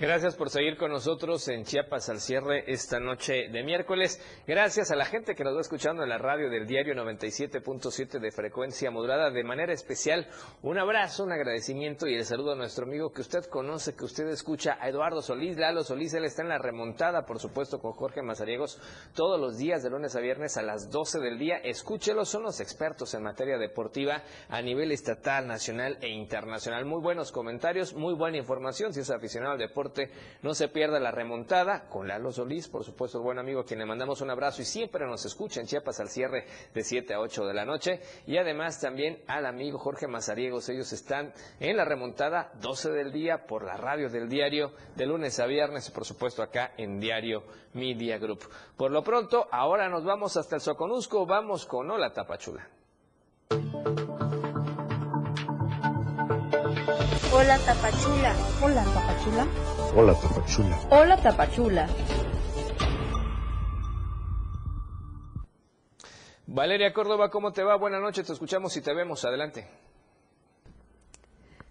Gracias 0.06 0.36
por 0.36 0.52
seguir 0.52 0.78
con 0.78 0.92
nosotros 0.92 1.48
en 1.48 1.64
Chiapas 1.64 2.10
al 2.10 2.20
cierre 2.20 2.64
esta 2.68 3.00
noche 3.00 3.50
de 3.50 3.64
miércoles. 3.64 4.22
Gracias 4.46 4.92
a 4.92 4.96
la 4.96 5.06
gente 5.06 5.34
que 5.34 5.44
nos 5.44 5.56
va 5.56 5.62
escuchando 5.62 6.04
en 6.04 6.10
la 6.10 6.20
radio 6.20 6.48
del 6.48 6.68
diario 6.68 6.94
97.7 6.94 8.20
de 8.20 8.32
frecuencia 8.32 8.92
modulada. 8.92 9.32
De 9.32 9.44
manera 9.44 9.74
especial, 9.74 10.28
un 10.62 10.78
abrazo, 10.78 11.24
un 11.24 11.32
agradecimiento 11.32 12.06
y 12.06 12.14
el 12.14 12.24
saludo 12.24 12.52
a 12.52 12.56
nuestro 12.56 12.86
amigo 12.86 13.12
que 13.12 13.22
usted 13.22 13.46
conoce, 13.46 13.96
que 13.96 14.06
usted 14.06 14.28
escucha, 14.28 14.78
a 14.80 14.90
Eduardo 14.90 15.24
Solís. 15.24 15.58
Lalo 15.58 15.84
Solís, 15.84 16.14
él 16.14 16.26
está 16.26 16.44
en 16.44 16.50
la 16.50 16.60
remontada, 16.60 17.26
por 17.26 17.40
supuesto, 17.40 17.80
con 17.80 17.94
Jorge 17.94 18.22
Mazariegos 18.22 18.80
todos 19.16 19.40
los 19.40 19.58
días 19.58 19.82
de 19.82 19.90
lunes 19.90 20.16
a 20.16 20.20
viernes 20.20 20.56
a 20.58 20.62
las 20.62 20.92
12 20.92 21.18
del 21.18 21.40
día. 21.40 21.58
Escúchelo, 21.58 22.26
son 22.26 22.44
los 22.44 22.60
expertos 22.60 23.16
en 23.16 23.24
materia 23.24 23.58
deportiva 23.58 24.22
a 24.50 24.62
nivel 24.62 24.92
estatal, 24.92 25.48
nacional 25.48 25.98
e 26.02 26.10
internacional. 26.10 26.86
Muy 26.86 27.02
buenos 27.02 27.32
comentarios, 27.32 27.96
muy 27.96 28.14
buena 28.14 28.38
información 28.38 28.94
si 28.94 29.00
es 29.00 29.10
aficionado 29.10 29.54
al 29.54 29.58
deporte 29.58 29.95
no 30.42 30.54
se 30.54 30.68
pierda 30.68 31.00
la 31.00 31.12
remontada 31.12 31.88
con 31.90 32.08
Lalo 32.08 32.32
Solís, 32.32 32.68
por 32.68 32.84
supuesto, 32.84 33.18
el 33.18 33.24
buen 33.24 33.40
amigo 33.40 33.62
a 33.62 33.66
quien 33.66 33.80
le 33.80 33.86
mandamos 33.86 34.22
un 34.22 34.30
abrazo 34.30 34.62
y 34.62 34.66
siempre 34.66 35.06
nos 35.06 35.26
escucha 35.26 35.60
en 35.60 35.68
Chiapas 35.68 36.00
al 36.00 36.10
cierre 36.10 36.46
de 36.74 36.84
7 36.84 37.14
a 37.14 37.20
8 37.20 37.46
de 37.46 37.54
la 37.54 37.66
noche. 37.66 38.02
Y 38.28 38.38
además 38.38 38.80
también 38.80 39.24
al 39.28 39.46
amigo 39.46 39.80
Jorge 39.80 40.08
Mazariegos. 40.08 40.70
Ellos 40.70 40.92
están 40.94 41.34
en 41.60 41.78
la 41.78 41.86
remontada 41.86 42.52
12 42.62 42.92
del 42.92 43.12
día 43.12 43.46
por 43.46 43.64
la 43.64 43.78
radio 43.78 44.10
del 44.10 44.30
diario 44.30 44.72
de 44.96 45.06
lunes 45.06 45.40
a 45.40 45.46
viernes, 45.46 45.90
por 45.92 46.06
supuesto 46.06 46.42
acá 46.42 46.74
en 46.78 47.00
Diario 47.00 47.44
Media 47.74 48.18
Group. 48.18 48.50
Por 48.78 48.92
lo 48.92 49.04
pronto, 49.04 49.48
ahora 49.52 49.90
nos 49.90 50.04
vamos 50.04 50.38
hasta 50.38 50.56
el 50.56 50.62
Soconusco, 50.62 51.26
vamos 51.26 51.66
con 51.66 51.90
Hola 51.90 52.14
Tapachula. 52.14 52.68
Hola 57.38 57.58
Tapachula. 57.60 58.34
Hola 58.62 58.84
Tapachula. 58.86 59.75
Hola 59.98 60.14
Tapachula. 60.14 60.78
Hola 60.90 61.16
Tapachula. 61.16 61.88
Valeria 66.48 66.92
Córdoba, 66.92 67.30
¿cómo 67.30 67.54
te 67.54 67.64
va? 67.64 67.78
Buenas 67.78 68.02
noches, 68.02 68.28
te 68.28 68.34
escuchamos 68.34 68.76
y 68.76 68.82
te 68.82 68.94
vemos. 68.94 69.24
Adelante. 69.24 69.66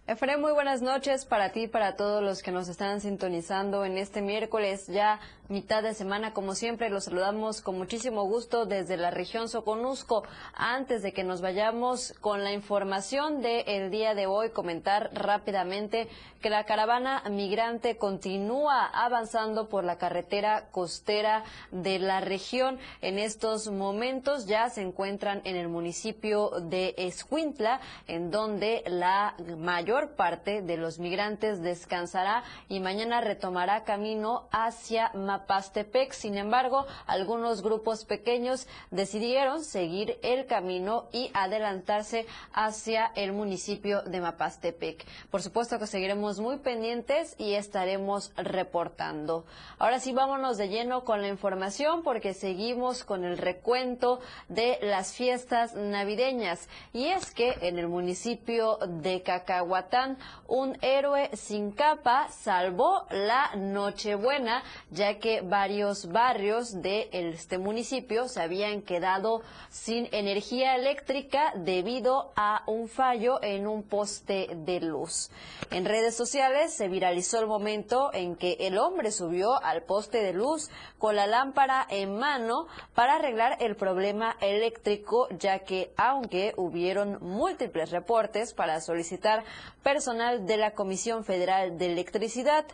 Efraín, 0.07 0.41
muy 0.41 0.53
buenas 0.53 0.81
noches 0.81 1.27
para 1.27 1.53
ti 1.53 1.65
y 1.65 1.69
para 1.69 1.97
todos 1.97 2.23
los 2.23 2.43
que 2.43 2.51
nos 2.51 2.69
están 2.69 3.03
sintonizando 3.03 3.85
en 3.85 3.99
este 3.99 4.23
miércoles, 4.23 4.87
ya 4.87 5.21
mitad 5.49 5.83
de 5.83 5.95
semana. 5.95 6.33
Como 6.33 6.55
siempre, 6.55 6.91
los 6.91 7.05
saludamos 7.05 7.61
con 7.61 7.77
muchísimo 7.77 8.25
gusto 8.25 8.65
desde 8.65 8.97
la 8.97 9.11
región 9.11 9.49
Soconusco. 9.49 10.25
Antes 10.55 11.03
de 11.03 11.13
que 11.13 11.25
nos 11.25 11.41
vayamos 11.41 12.15
con 12.21 12.45
la 12.45 12.53
información 12.53 13.43
del 13.43 13.91
día 13.91 14.15
de 14.15 14.27
hoy, 14.27 14.51
comentar 14.51 15.11
rápidamente 15.13 16.09
que 16.41 16.51
la 16.51 16.65
caravana 16.65 17.23
migrante 17.31 17.97
continúa 17.97 18.87
avanzando 18.87 19.69
por 19.69 19.85
la 19.85 19.97
carretera 19.97 20.69
costera 20.71 21.45
de 21.71 21.99
la 21.99 22.21
región. 22.21 22.79
En 23.01 23.19
estos 23.19 23.71
momentos 23.71 24.47
ya 24.47 24.69
se 24.71 24.83
encuentran 24.83 25.41
en 25.45 25.57
el 25.57 25.69
municipio 25.69 26.51
de 26.61 26.95
Escuintla, 26.99 27.81
en 28.07 28.31
donde 28.31 28.83
la 28.87 29.35
mayor 29.57 30.17
parte 30.17 30.63
de 30.63 30.77
los 30.77 30.99
migrantes 30.99 31.63
descansará 31.63 32.45
y 32.69 32.81
mañana 32.81 33.21
retomará 33.21 33.85
camino 33.85 34.49
hacia 34.51 35.11
Mapastepec. 35.35 36.13
Sin 36.13 36.37
embargo, 36.37 36.87
algunos 37.07 37.63
grupos 37.63 38.05
pequeños 38.05 38.69
decidieron 38.91 39.65
seguir 39.65 40.19
el 40.23 40.47
camino 40.47 41.07
y 41.13 41.31
adelantarse 41.35 42.27
hacia 42.53 43.11
el 43.17 43.33
municipio 43.33 44.03
de 44.03 44.21
Mapastepec. 44.21 45.05
Por 45.31 45.43
supuesto 45.43 45.79
que 45.79 45.89
seguiremos 45.89 46.39
muy 46.39 46.59
pendientes 46.59 47.35
y 47.39 47.55
estaremos 47.55 48.33
reportando. 48.37 49.45
Ahora 49.79 49.99
sí, 49.99 50.13
vámonos 50.13 50.57
de 50.57 50.69
lleno 50.69 51.05
con 51.05 51.21
la 51.21 51.29
información 51.29 52.03
porque 52.05 52.33
seguimos 52.33 53.03
con 53.03 53.25
el 53.25 53.37
recuento 53.37 54.21
de 54.49 54.79
las 54.83 55.15
fiestas 55.15 55.75
navideñas. 55.75 56.69
Y 56.93 57.07
es 57.07 57.33
que 57.33 57.57
en 57.61 57.79
el 57.79 57.89
municipio 57.89 58.79
de 58.87 59.23
Cacahuatán, 59.23 60.17
un 60.47 60.79
héroe 60.81 61.31
sin 61.35 61.73
capa 61.73 62.29
salvó 62.29 63.07
la 63.11 63.51
Nochebuena, 63.57 64.63
ya 64.91 65.19
que 65.19 65.24
varios 65.45 66.07
barrios 66.13 66.83
de 66.83 67.09
este 67.13 67.59
municipio 67.59 68.29
se 68.29 68.43
habían 68.43 68.83
quedado 68.83 69.43
sin 69.71 70.09
energía 70.13 70.77
eléctrica 70.77 71.53
debido 71.57 72.33
a 72.37 72.63
un 72.67 72.89
fallo 72.89 73.43
en 73.43 73.67
un 73.67 73.83
poste 73.83 74.51
de 74.55 74.81
luz. 74.81 75.31
En 75.71 75.85
redes 75.85 76.15
sociales 76.15 76.75
se 76.75 76.89
viralizó 76.89 77.41
el 77.41 77.47
momento 77.47 78.11
en 78.13 78.37
que 78.37 78.57
el 78.61 78.79
hombre 78.79 79.11
subió 79.11 79.63
al 79.63 79.83
poste 79.83 80.23
de 80.23 80.33
luz 80.33 80.71
con 80.99 81.17
la 81.17 81.27
lámpara 81.27 81.87
en 81.89 82.19
mano 82.19 82.67
para 82.95 83.15
arreglar 83.15 83.57
el 83.61 83.77
problema 83.77 84.37
eléctrico, 84.41 85.29
ya 85.39 85.61
que 85.61 85.93
aunque 85.97 86.53
hubieron 86.57 87.19
múltiples 87.21 87.91
reportes 87.91 88.53
para 88.53 88.81
solicitar 88.81 89.45
personal 89.83 90.47
de 90.47 90.57
la 90.57 90.73
Comisión 90.73 91.25
Federal 91.25 91.79
de 91.79 91.93
Electricidad, 91.93 92.65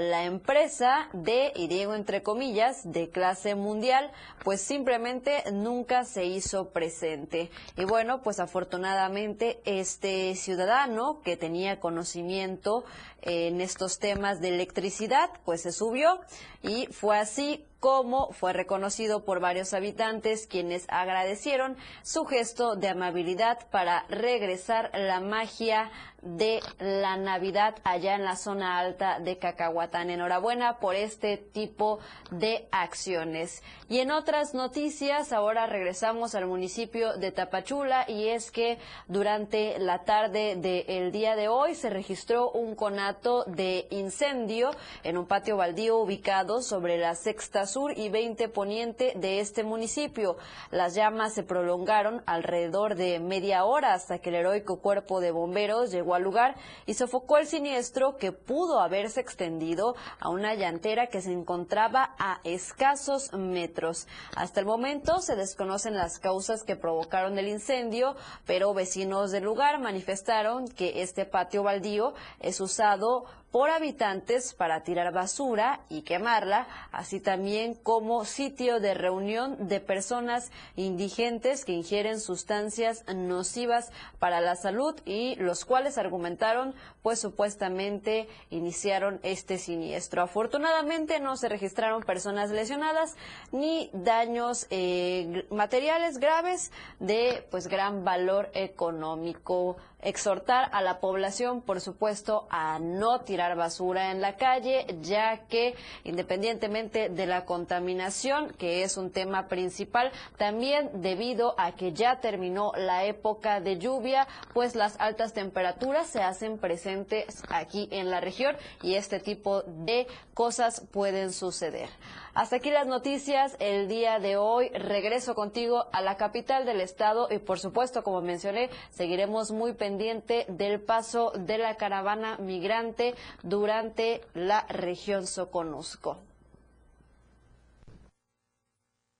la 0.00 0.24
empresa 0.24 1.08
de, 1.12 1.52
y 1.54 1.68
digo 1.68 1.94
entre 1.94 2.22
comillas, 2.22 2.90
de 2.92 3.08
clase 3.08 3.54
mundial, 3.54 4.10
pues 4.44 4.60
simplemente 4.60 5.44
nunca 5.52 6.04
se 6.04 6.24
hizo 6.24 6.70
presente. 6.70 7.50
Y 7.76 7.84
bueno, 7.84 8.22
pues 8.22 8.40
afortunadamente 8.40 9.60
este 9.64 10.34
ciudadano 10.34 11.20
que 11.22 11.36
tenía 11.36 11.80
conocimiento 11.80 12.84
en 13.22 13.60
estos 13.60 13.98
temas 13.98 14.40
de 14.40 14.48
electricidad, 14.48 15.30
pues 15.44 15.62
se 15.62 15.72
subió 15.72 16.20
y 16.62 16.86
fue 16.86 17.18
así 17.18 17.64
como 17.80 18.32
fue 18.32 18.52
reconocido 18.52 19.24
por 19.24 19.40
varios 19.40 19.74
habitantes 19.74 20.46
quienes 20.46 20.86
agradecieron 20.88 21.76
su 22.02 22.24
gesto 22.24 22.76
de 22.76 22.88
amabilidad 22.88 23.68
para 23.70 24.04
regresar 24.08 24.90
la 24.94 25.20
magia 25.20 25.90
de 26.22 26.60
la 26.78 27.16
Navidad 27.16 27.76
allá 27.84 28.16
en 28.16 28.24
la 28.24 28.36
zona 28.36 28.78
alta 28.78 29.20
de 29.20 29.38
Cacahuatán. 29.38 30.10
Enhorabuena 30.10 30.78
por 30.78 30.94
este 30.94 31.36
tipo 31.36 32.00
de 32.30 32.68
acciones. 32.72 33.62
Y 33.88 34.00
en 34.00 34.10
otras 34.10 34.54
noticias, 34.54 35.32
ahora 35.32 35.66
regresamos 35.66 36.34
al 36.34 36.46
municipio 36.46 37.16
de 37.16 37.30
Tapachula 37.30 38.04
y 38.08 38.28
es 38.28 38.50
que 38.50 38.78
durante 39.06 39.78
la 39.78 40.04
tarde 40.04 40.56
del 40.56 41.12
día 41.12 41.36
de 41.36 41.48
hoy 41.48 41.74
se 41.74 41.90
registró 41.90 42.50
un 42.50 42.74
conato 42.74 43.44
de 43.44 43.86
incendio 43.90 44.70
en 45.04 45.18
un 45.18 45.26
patio 45.26 45.56
baldío 45.56 45.98
ubicado 45.98 46.62
sobre 46.62 46.98
la 46.98 47.14
sexta 47.14 47.65
sur 47.66 47.96
y 47.96 48.08
20 48.08 48.48
poniente 48.48 49.12
de 49.16 49.40
este 49.40 49.64
municipio. 49.64 50.36
Las 50.70 50.94
llamas 50.94 51.34
se 51.34 51.42
prolongaron 51.42 52.22
alrededor 52.26 52.94
de 52.94 53.20
media 53.20 53.64
hora 53.64 53.94
hasta 53.94 54.18
que 54.18 54.30
el 54.30 54.36
heroico 54.36 54.80
cuerpo 54.80 55.20
de 55.20 55.30
bomberos 55.30 55.90
llegó 55.90 56.14
al 56.14 56.22
lugar 56.22 56.56
y 56.86 56.94
sofocó 56.94 57.38
el 57.38 57.46
siniestro 57.46 58.16
que 58.16 58.32
pudo 58.32 58.80
haberse 58.80 59.20
extendido 59.20 59.94
a 60.20 60.30
una 60.30 60.54
llantera 60.54 61.08
que 61.08 61.20
se 61.20 61.32
encontraba 61.32 62.14
a 62.18 62.40
escasos 62.44 63.32
metros. 63.32 64.06
Hasta 64.36 64.60
el 64.60 64.66
momento 64.66 65.20
se 65.20 65.36
desconocen 65.36 65.94
las 65.94 66.18
causas 66.18 66.62
que 66.62 66.76
provocaron 66.76 67.38
el 67.38 67.48
incendio, 67.48 68.16
pero 68.46 68.74
vecinos 68.74 69.30
del 69.30 69.44
lugar 69.44 69.80
manifestaron 69.80 70.68
que 70.68 71.02
este 71.02 71.24
patio 71.24 71.62
baldío 71.62 72.14
es 72.40 72.60
usado 72.60 73.24
por 73.50 73.70
habitantes 73.70 74.52
para 74.52 74.82
tirar 74.82 75.12
basura 75.12 75.80
y 75.88 76.02
quemarla, 76.02 76.66
así 76.92 77.20
también 77.20 77.74
como 77.74 78.24
sitio 78.24 78.80
de 78.80 78.94
reunión 78.94 79.68
de 79.68 79.80
personas 79.80 80.50
indigentes 80.76 81.64
que 81.64 81.72
ingieren 81.72 82.20
sustancias 82.20 83.04
nocivas 83.14 83.90
para 84.18 84.40
la 84.40 84.56
salud 84.56 84.94
y 85.04 85.36
los 85.36 85.64
cuales 85.64 85.96
argumentaron 85.98 86.74
pues 87.02 87.20
supuestamente 87.20 88.28
iniciaron 88.50 89.20
este 89.22 89.58
siniestro. 89.58 90.22
Afortunadamente 90.22 91.20
no 91.20 91.36
se 91.36 91.48
registraron 91.48 92.02
personas 92.02 92.50
lesionadas 92.50 93.16
ni 93.52 93.90
daños 93.92 94.66
eh, 94.70 95.46
materiales 95.50 96.18
graves 96.18 96.72
de 97.00 97.46
pues 97.50 97.68
gran 97.68 98.04
valor 98.04 98.50
económico 98.54 99.76
exhortar 100.00 100.68
a 100.72 100.82
la 100.82 101.00
población, 101.00 101.62
por 101.62 101.80
supuesto, 101.80 102.46
a 102.50 102.78
no 102.78 103.20
tirar 103.20 103.56
basura 103.56 104.10
en 104.10 104.20
la 104.20 104.36
calle, 104.36 104.86
ya 105.00 105.46
que 105.46 105.74
independientemente 106.04 107.08
de 107.08 107.26
la 107.26 107.44
contaminación, 107.44 108.50
que 108.50 108.82
es 108.82 108.96
un 108.96 109.10
tema 109.10 109.48
principal, 109.48 110.12
también 110.36 110.90
debido 110.94 111.54
a 111.58 111.72
que 111.72 111.92
ya 111.92 112.20
terminó 112.20 112.72
la 112.76 113.04
época 113.04 113.60
de 113.60 113.78
lluvia, 113.78 114.28
pues 114.52 114.74
las 114.74 114.98
altas 115.00 115.32
temperaturas 115.32 116.06
se 116.08 116.22
hacen 116.22 116.58
presentes 116.58 117.42
aquí 117.48 117.88
en 117.90 118.10
la 118.10 118.20
región 118.20 118.56
y 118.82 118.94
este 118.94 119.18
tipo 119.18 119.62
de 119.62 120.06
cosas 120.34 120.82
pueden 120.92 121.32
suceder. 121.32 121.88
Hasta 122.36 122.56
aquí 122.56 122.70
las 122.70 122.86
noticias 122.86 123.56
el 123.60 123.88
día 123.88 124.18
de 124.18 124.36
hoy. 124.36 124.68
Regreso 124.68 125.34
contigo 125.34 125.86
a 125.90 126.02
la 126.02 126.18
capital 126.18 126.66
del 126.66 126.82
estado 126.82 127.28
y 127.30 127.38
por 127.38 127.58
supuesto, 127.58 128.02
como 128.04 128.20
mencioné, 128.20 128.68
seguiremos 128.90 129.52
muy 129.52 129.72
pendiente 129.72 130.44
del 130.46 130.82
paso 130.82 131.32
de 131.34 131.56
la 131.56 131.78
caravana 131.78 132.36
migrante 132.36 133.14
durante 133.42 134.20
la 134.34 134.66
región 134.68 135.26
Soconusco. 135.26 136.18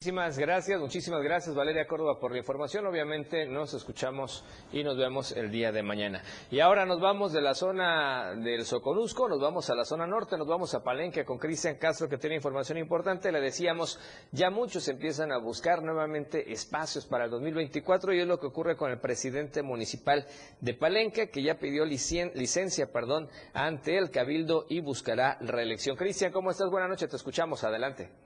Muchísimas 0.07 0.39
gracias, 0.39 0.79
muchísimas 0.79 1.23
gracias 1.23 1.57
Valeria 1.57 1.87
Córdoba 1.87 2.21
por 2.21 2.31
la 2.31 2.39
información. 2.39 2.87
Obviamente 2.87 3.45
nos 3.47 3.75
escuchamos 3.75 4.45
y 4.71 4.85
nos 4.85 4.97
vemos 4.97 5.33
el 5.33 5.51
día 5.51 5.73
de 5.73 5.83
mañana. 5.83 6.23
Y 6.49 6.61
ahora 6.61 6.85
nos 6.85 7.01
vamos 7.01 7.33
de 7.33 7.41
la 7.41 7.55
zona 7.55 8.35
del 8.37 8.67
Soconusco, 8.67 9.27
nos 9.27 9.41
vamos 9.41 9.69
a 9.69 9.75
la 9.75 9.85
zona 9.85 10.07
norte, 10.07 10.37
nos 10.37 10.47
vamos 10.47 10.75
a 10.75 10.85
Palenque 10.85 11.25
con 11.25 11.39
Cristian 11.39 11.77
Castro 11.79 12.09
que 12.09 12.19
tiene 12.19 12.37
información 12.37 12.79
importante. 12.79 13.33
Le 13.33 13.41
decíamos, 13.41 13.99
ya 14.31 14.49
muchos 14.51 14.87
empiezan 14.87 15.33
a 15.33 15.39
buscar 15.39 15.83
nuevamente 15.83 16.53
espacios 16.53 17.05
para 17.05 17.25
el 17.25 17.31
2024 17.31 18.13
y 18.13 18.21
es 18.21 18.29
lo 18.29 18.39
que 18.39 18.47
ocurre 18.47 18.77
con 18.77 18.93
el 18.93 19.01
presidente 19.01 19.63
municipal 19.63 20.25
de 20.61 20.75
Palenque 20.75 21.31
que 21.31 21.43
ya 21.43 21.59
pidió 21.59 21.85
licencia 21.85 22.93
perdón, 22.93 23.29
ante 23.55 23.97
el 23.97 24.11
Cabildo 24.11 24.67
y 24.69 24.79
buscará 24.81 25.37
reelección. 25.41 25.97
Cristian, 25.97 26.31
¿cómo 26.31 26.53
estás? 26.53 26.71
Buenas 26.71 26.91
noches, 26.91 27.09
te 27.09 27.17
escuchamos. 27.17 27.65
Adelante. 27.65 28.26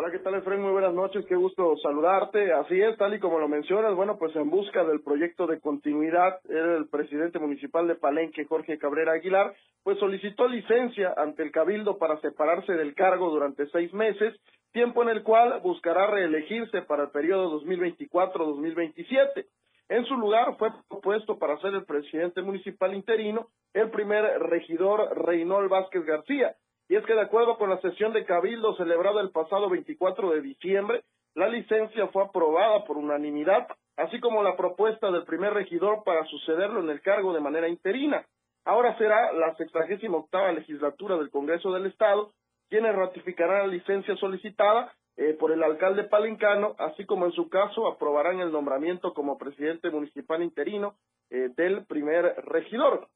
Hola, 0.00 0.12
¿qué 0.12 0.20
tal, 0.20 0.36
Efraín? 0.36 0.62
Muy 0.62 0.70
buenas 0.70 0.94
noches, 0.94 1.26
qué 1.26 1.34
gusto 1.34 1.76
saludarte. 1.78 2.52
Así 2.52 2.80
es, 2.80 2.96
tal 2.98 3.14
y 3.14 3.18
como 3.18 3.40
lo 3.40 3.48
mencionas, 3.48 3.96
bueno, 3.96 4.16
pues 4.16 4.34
en 4.36 4.48
busca 4.48 4.84
del 4.84 5.00
proyecto 5.00 5.48
de 5.48 5.58
continuidad, 5.58 6.38
el 6.48 6.86
presidente 6.88 7.40
municipal 7.40 7.88
de 7.88 7.96
Palenque, 7.96 8.44
Jorge 8.44 8.78
Cabrera 8.78 9.14
Aguilar, 9.14 9.56
pues 9.82 9.98
solicitó 9.98 10.46
licencia 10.46 11.14
ante 11.16 11.42
el 11.42 11.50
Cabildo 11.50 11.98
para 11.98 12.20
separarse 12.20 12.74
del 12.74 12.94
cargo 12.94 13.28
durante 13.28 13.66
seis 13.70 13.92
meses, 13.92 14.36
tiempo 14.70 15.02
en 15.02 15.08
el 15.08 15.24
cual 15.24 15.58
buscará 15.64 16.06
reelegirse 16.06 16.82
para 16.82 17.02
el 17.02 17.10
periodo 17.10 17.60
2024-2027. 17.62 19.46
En 19.88 20.04
su 20.04 20.16
lugar 20.16 20.56
fue 20.58 20.70
propuesto 20.88 21.40
para 21.40 21.58
ser 21.58 21.74
el 21.74 21.84
presidente 21.84 22.40
municipal 22.40 22.94
interino 22.94 23.48
el 23.74 23.90
primer 23.90 24.22
regidor 24.42 25.26
Reynol 25.26 25.68
Vázquez 25.68 26.04
García, 26.04 26.54
y 26.88 26.96
es 26.96 27.04
que 27.04 27.14
de 27.14 27.20
acuerdo 27.20 27.58
con 27.58 27.70
la 27.70 27.80
sesión 27.80 28.12
de 28.12 28.24
Cabildo 28.24 28.76
celebrada 28.76 29.20
el 29.20 29.30
pasado 29.30 29.68
24 29.68 30.30
de 30.30 30.40
diciembre, 30.40 31.04
la 31.34 31.48
licencia 31.48 32.08
fue 32.08 32.24
aprobada 32.24 32.84
por 32.84 32.96
unanimidad, 32.96 33.68
así 33.96 34.18
como 34.20 34.42
la 34.42 34.56
propuesta 34.56 35.10
del 35.10 35.24
primer 35.24 35.52
regidor 35.52 36.02
para 36.04 36.24
sucederlo 36.24 36.80
en 36.80 36.90
el 36.90 37.00
cargo 37.00 37.32
de 37.32 37.40
manera 37.40 37.68
interina. 37.68 38.26
Ahora 38.64 38.96
será 38.98 39.32
la 39.32 39.54
68 39.54 40.52
legislatura 40.52 41.16
del 41.16 41.30
Congreso 41.30 41.72
del 41.72 41.86
Estado 41.86 42.32
quienes 42.68 42.94
ratificarán 42.94 43.66
la 43.66 43.74
licencia 43.74 44.14
solicitada 44.16 44.92
eh, 45.16 45.34
por 45.34 45.52
el 45.52 45.62
alcalde 45.62 46.04
palencano, 46.04 46.76
así 46.78 47.04
como 47.06 47.26
en 47.26 47.32
su 47.32 47.48
caso 47.48 47.86
aprobarán 47.88 48.40
el 48.40 48.52
nombramiento 48.52 49.14
como 49.14 49.38
presidente 49.38 49.90
municipal 49.90 50.42
interino 50.42 50.94
eh, 51.30 51.50
del 51.56 51.86
primer 51.86 52.36
regidor. 52.44 53.08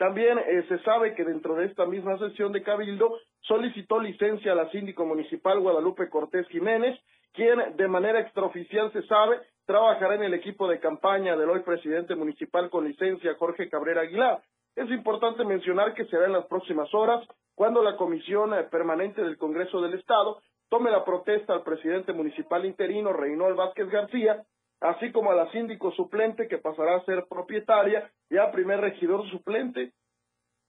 También 0.00 0.38
eh, 0.38 0.64
se 0.66 0.78
sabe 0.78 1.14
que 1.14 1.26
dentro 1.26 1.56
de 1.56 1.66
esta 1.66 1.84
misma 1.84 2.16
sesión 2.16 2.52
de 2.52 2.62
Cabildo 2.62 3.18
solicitó 3.42 4.00
licencia 4.00 4.52
a 4.52 4.54
la 4.54 4.70
síndico 4.70 5.04
municipal 5.04 5.60
Guadalupe 5.60 6.08
Cortés 6.08 6.48
Jiménez, 6.48 6.98
quien 7.34 7.76
de 7.76 7.86
manera 7.86 8.18
extraoficial 8.18 8.90
se 8.94 9.02
sabe 9.02 9.40
trabajará 9.66 10.14
en 10.14 10.22
el 10.22 10.32
equipo 10.32 10.66
de 10.68 10.80
campaña 10.80 11.36
del 11.36 11.50
hoy 11.50 11.60
presidente 11.60 12.14
municipal 12.14 12.70
con 12.70 12.88
licencia 12.88 13.34
Jorge 13.38 13.68
Cabrera 13.68 14.00
Aguilar. 14.00 14.40
Es 14.74 14.90
importante 14.90 15.44
mencionar 15.44 15.92
que 15.92 16.06
será 16.06 16.24
en 16.24 16.32
las 16.32 16.46
próximas 16.46 16.88
horas 16.94 17.22
cuando 17.54 17.82
la 17.82 17.98
Comisión 17.98 18.54
eh, 18.54 18.62
Permanente 18.70 19.22
del 19.22 19.36
Congreso 19.36 19.82
del 19.82 19.98
Estado 19.98 20.40
tome 20.70 20.90
la 20.90 21.04
protesta 21.04 21.52
al 21.52 21.62
presidente 21.62 22.14
municipal 22.14 22.64
interino 22.64 23.12
Reynold 23.12 23.54
Vázquez 23.54 23.90
García 23.90 24.42
así 24.80 25.12
como 25.12 25.30
a 25.30 25.34
la 25.34 25.50
síndico 25.52 25.92
suplente 25.92 26.48
que 26.48 26.58
pasará 26.58 26.96
a 26.96 27.04
ser 27.04 27.26
propietaria 27.28 28.10
y 28.28 28.36
al 28.36 28.50
primer 28.50 28.80
regidor 28.80 29.28
suplente 29.30 29.92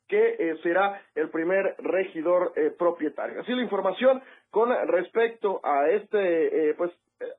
que 0.07 0.35
eh, 0.37 0.57
será 0.61 1.01
el 1.15 1.29
primer 1.29 1.75
regidor 1.79 2.51
eh, 2.57 2.71
propietario. 2.77 3.39
Así 3.41 3.53
la 3.53 3.63
información 3.63 4.21
con 4.49 4.69
respecto 4.87 5.61
a 5.63 5.89
este 5.89 6.69
eh, 6.69 6.73
pues 6.75 6.91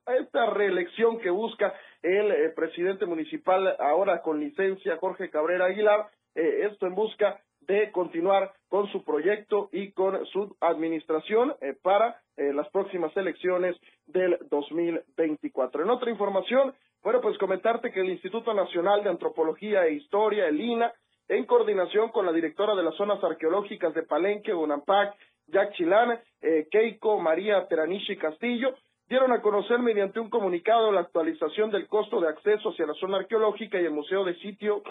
a 0.07 0.15
esta 0.15 0.47
reelección 0.47 1.19
que 1.19 1.29
busca 1.29 1.73
el 2.01 2.53
presidente 2.53 3.05
municipal 3.05 3.75
ahora 3.79 4.21
con 4.21 4.39
licencia 4.39 4.97
Jorge 4.97 5.29
Cabrera 5.29 5.65
Aguilar, 5.65 6.07
esto 6.33 6.87
en 6.87 6.95
busca 6.95 7.41
de 7.67 7.91
continuar 7.91 8.51
con 8.67 8.87
su 8.91 9.03
proyecto 9.03 9.69
y 9.71 9.91
con 9.91 10.25
su 10.27 10.55
administración 10.59 11.53
eh, 11.61 11.75
para 11.81 12.21
eh, 12.37 12.53
las 12.53 12.69
próximas 12.69 13.15
elecciones 13.15 13.75
del 14.05 14.37
2024. 14.49 15.83
En 15.83 15.89
otra 15.89 16.09
información, 16.11 16.73
bueno, 17.03 17.21
pues 17.21 17.37
comentarte 17.37 17.91
que 17.91 18.01
el 18.01 18.09
Instituto 18.09 18.53
Nacional 18.53 19.03
de 19.03 19.09
Antropología 19.09 19.85
e 19.85 19.93
Historia, 19.93 20.47
el 20.47 20.59
INA, 20.59 20.93
en 21.27 21.45
coordinación 21.45 22.09
con 22.09 22.25
la 22.25 22.33
directora 22.33 22.75
de 22.75 22.83
las 22.83 22.95
zonas 22.95 23.23
arqueológicas 23.23 23.93
de 23.93 24.03
Palenque, 24.03 24.53
Bonampac, 24.53 25.15
Jack 25.47 25.73
Chilán, 25.73 26.19
eh, 26.41 26.67
Keiko 26.71 27.19
María 27.19 27.67
Teranishi 27.67 28.17
Castillo, 28.17 28.75
dieron 29.07 29.31
a 29.31 29.41
conocer 29.41 29.79
mediante 29.79 30.19
un 30.19 30.29
comunicado 30.29 30.91
la 30.91 31.01
actualización 31.01 31.69
del 31.71 31.87
costo 31.87 32.19
de 32.19 32.29
acceso 32.29 32.69
hacia 32.69 32.87
la 32.87 32.93
zona 32.95 33.17
arqueológica 33.17 33.79
y 33.79 33.85
el 33.85 33.91
Museo 33.91 34.23
de 34.23 34.35
Sitio 34.35 34.81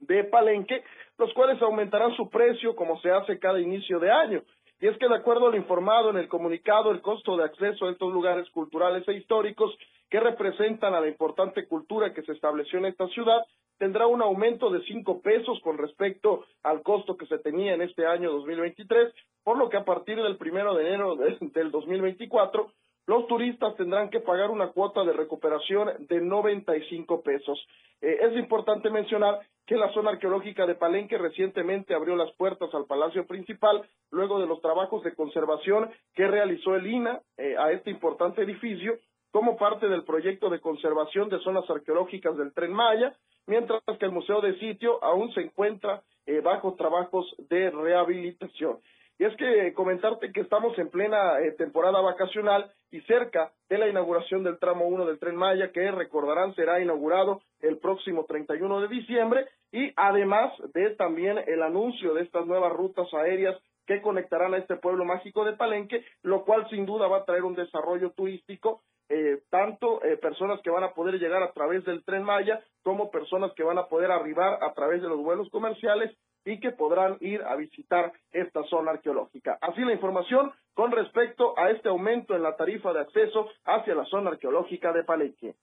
de 0.00 0.24
Palenque, 0.24 0.82
los 1.18 1.32
cuales 1.34 1.60
aumentarán 1.62 2.14
su 2.16 2.28
precio 2.28 2.74
como 2.74 3.00
se 3.00 3.10
hace 3.10 3.38
cada 3.38 3.60
inicio 3.60 3.98
de 3.98 4.10
año. 4.10 4.42
Y 4.80 4.88
es 4.88 4.96
que 4.98 5.08
de 5.08 5.16
acuerdo 5.16 5.48
al 5.48 5.54
informado 5.56 6.10
en 6.10 6.16
el 6.16 6.28
comunicado, 6.28 6.90
el 6.90 7.02
costo 7.02 7.36
de 7.36 7.44
acceso 7.44 7.86
a 7.86 7.90
estos 7.90 8.12
lugares 8.12 8.48
culturales 8.50 9.06
e 9.08 9.14
históricos 9.14 9.76
que 10.08 10.20
representan 10.20 10.94
a 10.94 11.00
la 11.00 11.08
importante 11.08 11.66
cultura 11.68 12.14
que 12.14 12.22
se 12.22 12.32
estableció 12.32 12.78
en 12.78 12.86
esta 12.86 13.06
ciudad 13.08 13.42
tendrá 13.80 14.06
un 14.06 14.20
aumento 14.20 14.68
de 14.70 14.82
cinco 14.82 15.22
pesos 15.22 15.58
con 15.62 15.78
respecto 15.78 16.44
al 16.62 16.82
costo 16.82 17.16
que 17.16 17.24
se 17.24 17.38
tenía 17.38 17.72
en 17.72 17.80
este 17.80 18.06
año 18.06 18.30
2023, 18.30 19.12
por 19.42 19.56
lo 19.56 19.70
que 19.70 19.78
a 19.78 19.86
partir 19.86 20.22
del 20.22 20.36
primero 20.36 20.74
de 20.74 20.86
enero 20.86 21.16
del 21.16 21.70
2024 21.70 22.70
los 23.10 23.26
turistas 23.26 23.74
tendrán 23.74 24.08
que 24.08 24.20
pagar 24.20 24.50
una 24.50 24.68
cuota 24.68 25.02
de 25.02 25.12
recuperación 25.12 26.06
de 26.06 26.20
95 26.20 27.22
pesos. 27.22 27.58
Eh, 28.00 28.18
es 28.20 28.36
importante 28.36 28.88
mencionar 28.88 29.40
que 29.66 29.74
la 29.74 29.92
zona 29.92 30.10
arqueológica 30.10 30.64
de 30.64 30.76
Palenque 30.76 31.18
recientemente 31.18 31.92
abrió 31.92 32.14
las 32.14 32.30
puertas 32.36 32.72
al 32.72 32.86
Palacio 32.86 33.26
Principal 33.26 33.82
luego 34.12 34.38
de 34.38 34.46
los 34.46 34.60
trabajos 34.60 35.02
de 35.02 35.16
conservación 35.16 35.90
que 36.14 36.28
realizó 36.28 36.76
el 36.76 36.86
INA 36.86 37.20
eh, 37.36 37.56
a 37.58 37.72
este 37.72 37.90
importante 37.90 38.42
edificio 38.42 38.96
como 39.32 39.56
parte 39.56 39.88
del 39.88 40.04
proyecto 40.04 40.48
de 40.48 40.60
conservación 40.60 41.28
de 41.30 41.40
zonas 41.40 41.68
arqueológicas 41.68 42.36
del 42.36 42.52
Tren 42.52 42.72
Maya, 42.72 43.16
mientras 43.48 43.80
que 43.98 44.04
el 44.04 44.12
Museo 44.12 44.40
de 44.40 44.56
Sitio 44.60 45.02
aún 45.02 45.32
se 45.32 45.40
encuentra 45.40 46.00
eh, 46.26 46.40
bajo 46.42 46.74
trabajos 46.74 47.26
de 47.48 47.70
rehabilitación. 47.70 48.78
Y 49.20 49.26
es 49.26 49.36
que 49.36 49.74
comentarte 49.74 50.32
que 50.32 50.40
estamos 50.40 50.78
en 50.78 50.88
plena 50.88 51.40
eh, 51.40 51.52
temporada 51.52 52.00
vacacional 52.00 52.72
y 52.90 53.02
cerca 53.02 53.52
de 53.68 53.76
la 53.76 53.86
inauguración 53.86 54.42
del 54.42 54.58
tramo 54.58 54.86
1 54.86 55.04
del 55.04 55.18
Tren 55.18 55.36
Maya, 55.36 55.72
que 55.72 55.90
recordarán 55.90 56.54
será 56.54 56.80
inaugurado 56.80 57.42
el 57.60 57.76
próximo 57.76 58.24
31 58.24 58.80
de 58.80 58.88
diciembre, 58.88 59.46
y 59.72 59.92
además 59.96 60.54
de 60.72 60.96
también 60.96 61.36
el 61.46 61.62
anuncio 61.62 62.14
de 62.14 62.22
estas 62.22 62.46
nuevas 62.46 62.72
rutas 62.72 63.12
aéreas 63.12 63.60
que 63.86 64.00
conectarán 64.00 64.54
a 64.54 64.56
este 64.56 64.76
pueblo 64.76 65.04
mágico 65.04 65.44
de 65.44 65.52
Palenque, 65.52 66.02
lo 66.22 66.46
cual 66.46 66.66
sin 66.70 66.86
duda 66.86 67.06
va 67.06 67.18
a 67.18 67.24
traer 67.26 67.44
un 67.44 67.54
desarrollo 67.54 68.12
turístico 68.12 68.80
eh, 69.10 69.42
tanto 69.50 70.02
eh, 70.02 70.16
personas 70.16 70.60
que 70.62 70.70
van 70.70 70.84
a 70.84 70.94
poder 70.94 71.16
llegar 71.18 71.42
a 71.42 71.52
través 71.52 71.84
del 71.84 72.04
tren 72.04 72.22
Maya 72.22 72.64
como 72.82 73.10
personas 73.10 73.52
que 73.54 73.64
van 73.64 73.76
a 73.76 73.86
poder 73.88 74.10
arribar 74.10 74.62
a 74.62 74.72
través 74.72 75.02
de 75.02 75.08
los 75.08 75.18
vuelos 75.18 75.50
comerciales 75.50 76.16
y 76.44 76.60
que 76.60 76.70
podrán 76.70 77.16
ir 77.20 77.42
a 77.42 77.56
visitar 77.56 78.12
esta 78.32 78.62
zona 78.64 78.92
arqueológica. 78.92 79.58
Así 79.60 79.80
la 79.82 79.92
información 79.92 80.52
con 80.74 80.92
respecto 80.92 81.58
a 81.58 81.70
este 81.70 81.88
aumento 81.88 82.34
en 82.34 82.42
la 82.42 82.56
tarifa 82.56 82.92
de 82.92 83.00
acceso 83.00 83.48
hacia 83.64 83.94
la 83.94 84.04
zona 84.06 84.30
arqueológica 84.30 84.92
de 84.92 85.04
Palenque. 85.04 85.54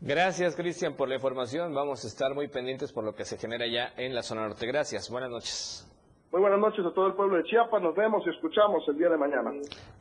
Gracias, 0.00 0.54
Cristian, 0.56 0.94
por 0.94 1.08
la 1.08 1.14
información. 1.14 1.74
Vamos 1.74 2.04
a 2.04 2.08
estar 2.08 2.34
muy 2.34 2.48
pendientes 2.48 2.92
por 2.92 3.04
lo 3.04 3.14
que 3.14 3.24
se 3.24 3.38
genera 3.38 3.66
ya 3.66 3.92
en 3.96 4.14
la 4.14 4.22
zona 4.22 4.46
norte. 4.46 4.66
Gracias. 4.66 5.10
Buenas 5.10 5.30
noches. 5.30 5.90
Muy 6.32 6.40
buenas 6.40 6.58
noches 6.58 6.84
a 6.84 6.92
todo 6.92 7.06
el 7.06 7.14
pueblo 7.14 7.36
de 7.38 7.44
Chiapas. 7.44 7.80
Nos 7.80 7.94
vemos 7.94 8.22
y 8.26 8.30
escuchamos 8.30 8.86
el 8.88 8.98
día 8.98 9.08
de 9.08 9.16
mañana. 9.16 9.52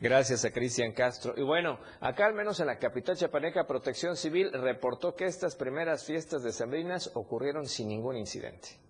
Gracias 0.01 0.43
a 0.43 0.51
Cristian 0.51 0.91
Castro. 0.91 1.34
Y 1.38 1.43
bueno, 1.43 1.80
acá 2.01 2.25
al 2.25 2.34
menos 2.34 2.60
en 2.60 2.67
la 2.67 2.78
capital 2.78 3.15
chiapaneca, 3.15 3.65
Protección 3.65 4.17
Civil 4.17 4.51
reportó 4.51 5.15
que 5.15 5.25
estas 5.25 5.56
primeras 5.56 6.06
fiestas 6.06 6.43
de 6.43 6.51
Sembrinas 6.51 7.15
ocurrieron 7.15 7.67
sin 7.67 7.88
ningún 7.88 8.17
incidente. 8.17 8.85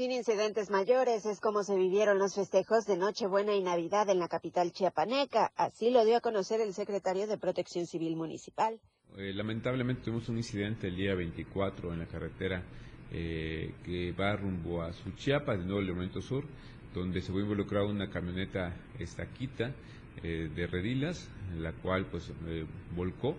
Sin 0.00 0.12
incidentes 0.12 0.70
mayores 0.70 1.26
es 1.26 1.40
como 1.40 1.62
se 1.62 1.76
vivieron 1.76 2.18
los 2.18 2.34
festejos 2.34 2.86
de 2.86 2.96
Nochebuena 2.96 3.54
y 3.54 3.62
Navidad 3.62 4.08
en 4.08 4.18
la 4.18 4.28
capital 4.28 4.72
chiapaneca. 4.72 5.52
Así 5.56 5.90
lo 5.90 6.06
dio 6.06 6.16
a 6.16 6.20
conocer 6.22 6.62
el 6.62 6.72
secretario 6.72 7.26
de 7.26 7.36
Protección 7.36 7.84
Civil 7.84 8.16
Municipal. 8.16 8.80
Eh, 9.18 9.34
lamentablemente 9.34 10.04
tuvimos 10.04 10.26
un 10.30 10.38
incidente 10.38 10.88
el 10.88 10.96
día 10.96 11.14
24 11.14 11.92
en 11.92 11.98
la 11.98 12.06
carretera 12.06 12.62
eh, 13.12 13.74
que 13.84 14.12
va 14.12 14.34
rumbo 14.36 14.80
a 14.80 14.90
Suchiapa, 14.94 15.54
de 15.54 15.66
nuevo 15.66 15.80
Elemento 15.82 16.22
Sur, 16.22 16.46
donde 16.94 17.20
se 17.20 17.30
fue 17.30 17.42
involucrada 17.42 17.84
una 17.84 18.08
camioneta 18.08 18.74
estaquita 18.98 19.74
eh, 20.22 20.48
de 20.56 20.66
Redilas, 20.66 21.28
la 21.58 21.72
cual 21.72 22.06
pues 22.06 22.32
volcó 22.96 23.36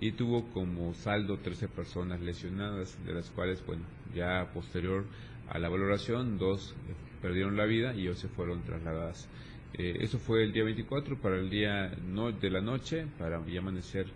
y 0.00 0.12
tuvo 0.12 0.48
como 0.52 0.94
saldo 0.94 1.38
13 1.38 1.68
personas 1.68 2.20
lesionadas, 2.20 2.96
de 3.04 3.14
las 3.14 3.30
cuales, 3.30 3.64
bueno, 3.66 3.82
ya 4.14 4.50
posterior 4.52 5.06
a 5.48 5.58
la 5.58 5.68
valoración, 5.68 6.38
dos 6.38 6.74
perdieron 7.20 7.56
la 7.56 7.64
vida 7.64 7.94
y 7.94 8.06
dos 8.06 8.18
se 8.18 8.28
fueron 8.28 8.62
trasladadas. 8.62 9.28
Eh, 9.74 9.98
eso 10.00 10.18
fue 10.18 10.44
el 10.44 10.52
día 10.52 10.64
24, 10.64 11.20
para 11.20 11.36
el 11.36 11.50
día 11.50 11.96
no, 12.06 12.30
de 12.30 12.50
la 12.50 12.60
noche, 12.60 13.06
para 13.18 13.44
ya 13.46 13.60
amanecer 13.60 14.06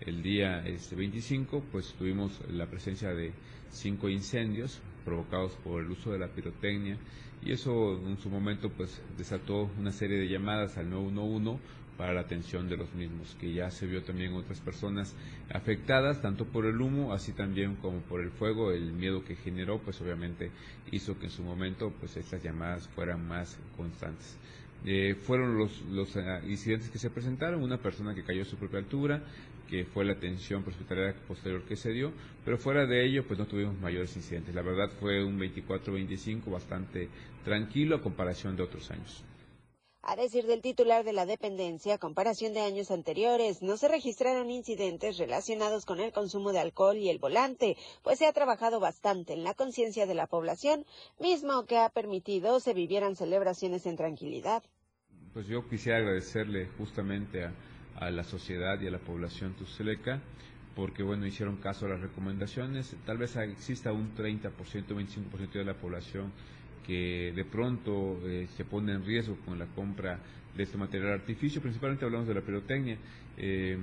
el 0.00 0.22
día 0.22 0.66
este, 0.66 0.94
25, 0.94 1.64
pues 1.72 1.94
tuvimos 1.94 2.40
la 2.50 2.66
presencia 2.66 3.14
de 3.14 3.32
cinco 3.70 4.08
incendios 4.08 4.80
provocados 5.04 5.52
por 5.64 5.82
el 5.82 5.90
uso 5.90 6.12
de 6.12 6.18
la 6.18 6.28
pirotecnia 6.28 6.98
y 7.42 7.52
eso 7.52 7.96
en 8.06 8.18
su 8.18 8.28
momento 8.28 8.70
pues 8.70 9.00
desató 9.16 9.70
una 9.78 9.92
serie 9.92 10.18
de 10.18 10.28
llamadas 10.28 10.76
al 10.78 10.90
911 10.90 11.62
para 11.96 12.12
la 12.12 12.20
atención 12.20 12.68
de 12.68 12.76
los 12.76 12.92
mismos, 12.94 13.36
que 13.40 13.52
ya 13.52 13.70
se 13.70 13.86
vio 13.86 14.02
también 14.02 14.34
otras 14.34 14.60
personas 14.60 15.14
afectadas, 15.52 16.20
tanto 16.20 16.44
por 16.46 16.66
el 16.66 16.80
humo, 16.80 17.12
así 17.12 17.32
también 17.32 17.76
como 17.76 18.00
por 18.00 18.20
el 18.20 18.30
fuego, 18.30 18.72
el 18.72 18.92
miedo 18.92 19.24
que 19.24 19.36
generó, 19.36 19.78
pues 19.78 20.00
obviamente 20.00 20.50
hizo 20.92 21.18
que 21.18 21.26
en 21.26 21.32
su 21.32 21.42
momento 21.42 21.92
pues 21.98 22.16
estas 22.16 22.42
llamadas 22.42 22.88
fueran 22.88 23.26
más 23.26 23.58
constantes. 23.76 24.36
Eh, 24.84 25.16
fueron 25.20 25.56
los, 25.56 25.80
los 25.90 26.14
eh, 26.16 26.40
incidentes 26.46 26.90
que 26.90 26.98
se 26.98 27.10
presentaron, 27.10 27.62
una 27.62 27.78
persona 27.78 28.14
que 28.14 28.22
cayó 28.22 28.42
a 28.42 28.44
su 28.44 28.56
propia 28.56 28.78
altura, 28.78 29.22
que 29.68 29.84
fue 29.84 30.04
la 30.04 30.12
atención 30.12 30.62
hospitalaria 30.66 31.14
posterior 31.26 31.62
que 31.62 31.76
se 31.76 31.90
dio, 31.90 32.12
pero 32.44 32.56
fuera 32.58 32.86
de 32.86 33.04
ello 33.04 33.26
pues 33.26 33.38
no 33.38 33.46
tuvimos 33.46 33.78
mayores 33.80 34.14
incidentes. 34.16 34.54
La 34.54 34.62
verdad 34.62 34.90
fue 35.00 35.24
un 35.24 35.38
24-25 35.40 36.50
bastante 36.50 37.08
tranquilo 37.44 37.96
a 37.96 38.00
comparación 38.00 38.56
de 38.56 38.62
otros 38.62 38.90
años. 38.90 39.24
A 40.08 40.14
decir 40.14 40.46
del 40.46 40.62
titular 40.62 41.02
de 41.02 41.12
la 41.12 41.26
dependencia, 41.26 41.94
a 41.94 41.98
comparación 41.98 42.54
de 42.54 42.60
años 42.60 42.92
anteriores, 42.92 43.60
no 43.60 43.76
se 43.76 43.88
registraron 43.88 44.52
incidentes 44.52 45.18
relacionados 45.18 45.84
con 45.84 45.98
el 45.98 46.12
consumo 46.12 46.52
de 46.52 46.60
alcohol 46.60 46.96
y 46.96 47.08
el 47.08 47.18
volante, 47.18 47.76
pues 48.04 48.20
se 48.20 48.28
ha 48.28 48.32
trabajado 48.32 48.78
bastante 48.78 49.32
en 49.32 49.42
la 49.42 49.54
conciencia 49.54 50.06
de 50.06 50.14
la 50.14 50.28
población, 50.28 50.86
mismo 51.18 51.66
que 51.66 51.78
ha 51.78 51.88
permitido 51.88 52.60
se 52.60 52.72
vivieran 52.72 53.16
celebraciones 53.16 53.84
en 53.84 53.96
tranquilidad. 53.96 54.62
Pues 55.32 55.48
yo 55.48 55.68
quisiera 55.68 55.98
agradecerle 55.98 56.68
justamente 56.78 57.50
a, 57.96 58.10
la 58.12 58.22
sociedad 58.22 58.80
y 58.80 58.86
a 58.86 58.92
la 58.92 59.00
población 59.00 59.56
tusleca 59.56 60.22
porque 60.76 61.02
bueno, 61.02 61.26
hicieron 61.26 61.56
caso 61.56 61.86
a 61.86 61.88
las 61.88 62.00
recomendaciones. 62.00 62.94
Tal 63.06 63.18
vez 63.18 63.34
exista 63.34 63.90
un 63.90 64.14
30%, 64.14 64.52
25% 64.52 65.50
de 65.50 65.64
la 65.64 65.74
población 65.74 66.32
que 66.86 67.32
de 67.34 67.44
pronto 67.44 68.20
eh, 68.24 68.46
se 68.56 68.64
pone 68.64 68.92
en 68.92 69.04
riesgo 69.04 69.36
con 69.44 69.58
la 69.58 69.66
compra 69.66 70.20
de 70.56 70.62
este 70.62 70.78
material 70.78 71.12
artificio, 71.12 71.60
principalmente 71.60 72.04
hablamos 72.04 72.28
de 72.28 72.34
la 72.34 72.40
pirotecnia. 72.40 72.96
Eh, 73.36 73.76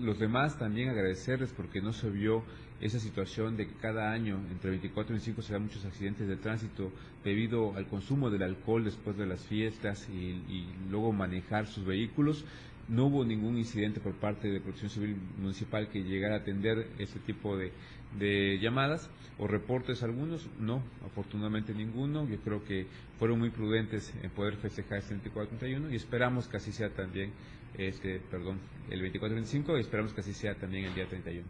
los 0.00 0.18
demás 0.18 0.58
también 0.58 0.88
agradecerles 0.88 1.52
porque 1.52 1.80
no 1.80 1.92
se 1.92 2.10
vio 2.10 2.42
esa 2.80 2.98
situación 2.98 3.56
de 3.56 3.66
que 3.66 3.74
cada 3.74 4.10
año, 4.12 4.40
entre 4.50 4.70
24 4.70 5.12
y 5.12 5.18
25, 5.18 5.42
se 5.42 5.52
dan 5.52 5.62
muchos 5.62 5.84
accidentes 5.84 6.26
de 6.26 6.36
tránsito 6.36 6.90
debido 7.22 7.76
al 7.76 7.86
consumo 7.86 8.30
del 8.30 8.42
alcohol 8.42 8.84
después 8.84 9.16
de 9.16 9.26
las 9.26 9.44
fiestas 9.46 10.08
y, 10.08 10.42
y 10.48 10.66
luego 10.90 11.12
manejar 11.12 11.66
sus 11.66 11.84
vehículos. 11.84 12.44
No 12.88 13.06
hubo 13.06 13.24
ningún 13.24 13.58
incidente 13.58 14.00
por 14.00 14.14
parte 14.14 14.48
de 14.48 14.60
Protección 14.60 14.90
Civil 14.90 15.16
Municipal 15.38 15.88
que 15.88 16.02
llegara 16.02 16.36
a 16.36 16.38
atender 16.38 16.88
ese 16.98 17.18
tipo 17.18 17.56
de, 17.56 17.70
de 18.16 18.58
llamadas 18.60 19.10
o 19.38 19.46
reportes 19.46 20.02
algunos, 20.02 20.46
no, 20.58 20.82
afortunadamente 21.06 21.74
ninguno. 21.74 22.28
Yo 22.28 22.38
creo 22.38 22.64
que 22.64 22.86
fueron 23.18 23.38
muy 23.38 23.50
prudentes 23.50 24.12
en 24.22 24.30
poder 24.30 24.56
festejar 24.56 24.98
este 24.98 25.14
24-31 25.16 25.92
y 25.92 25.96
esperamos 25.96 26.48
que 26.48 26.56
así 26.56 26.72
sea 26.72 26.90
también, 26.90 27.32
este, 27.76 28.20
perdón, 28.30 28.60
el 28.90 29.00
24-25 29.12 29.76
y 29.76 29.80
esperamos 29.80 30.12
que 30.12 30.20
así 30.20 30.34
sea 30.34 30.54
también 30.54 30.84
el 30.86 30.94
día 30.94 31.06
31. 31.08 31.46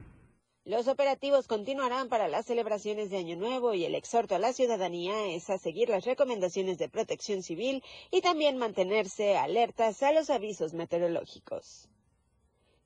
Los 0.68 0.86
operativos 0.86 1.46
continuarán 1.46 2.10
para 2.10 2.28
las 2.28 2.44
celebraciones 2.44 3.08
de 3.08 3.16
Año 3.16 3.36
Nuevo 3.36 3.72
y 3.72 3.86
el 3.86 3.94
exhorto 3.94 4.34
a 4.34 4.38
la 4.38 4.52
ciudadanía 4.52 5.28
es 5.28 5.48
a 5.48 5.56
seguir 5.56 5.88
las 5.88 6.04
recomendaciones 6.04 6.76
de 6.76 6.90
protección 6.90 7.42
civil 7.42 7.82
y 8.10 8.20
también 8.20 8.58
mantenerse 8.58 9.38
alertas 9.38 10.02
a 10.02 10.12
los 10.12 10.28
avisos 10.28 10.74
meteorológicos. 10.74 11.88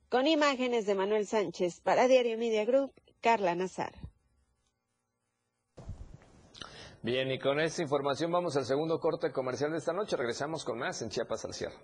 Con 0.09 0.29
imágenes 0.29 0.87
de 0.87 0.95
Manuel 0.95 1.27
Sánchez 1.27 1.81
para 1.81 2.07
Diario 2.07 2.39
Media 2.39 2.65
Group, 2.65 2.93
Carla 3.23 3.55
Nazar. 3.55 3.93
Bien, 7.03 7.31
y 7.31 7.39
con 7.39 7.61
esta 7.61 7.83
información 7.83 8.31
vamos 8.31 8.57
al 8.57 8.67
segundo 8.67 8.99
corte 9.01 9.33
comercial 9.33 9.73
de 9.73 9.79
esta 9.79 9.93
noche. 9.93 10.17
Regresamos 10.17 10.65
con 10.65 10.79
más 10.79 11.03
en 11.03 11.09
Chiapas 11.09 11.45
al 11.45 11.55
cierre. 11.55 11.75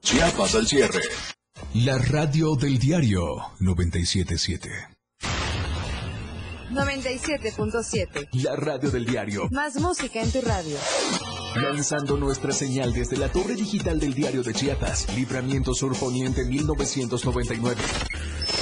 Chiapas 0.00 0.54
al 0.54 0.66
cierre. 0.66 1.00
La 1.74 1.98
radio 1.98 2.54
del 2.54 2.78
diario 2.78 3.20
977. 3.60 4.70
97.7. 6.70 8.28
La 8.42 8.56
radio 8.56 8.90
del 8.90 9.06
diario. 9.06 9.48
Más 9.50 9.80
música 9.80 10.20
en 10.20 10.30
tu 10.30 10.40
radio. 10.42 10.76
Lanzando 11.56 12.16
nuestra 12.16 12.52
señal 12.52 12.92
desde 12.92 13.16
la 13.16 13.30
torre 13.30 13.54
digital 13.54 13.98
del 13.98 14.14
diario 14.14 14.42
de 14.42 14.52
Chiapas, 14.52 15.12
Libramiento 15.16 15.74
Sur 15.74 15.98
Poniente 15.98 16.44
1999. 16.44 17.80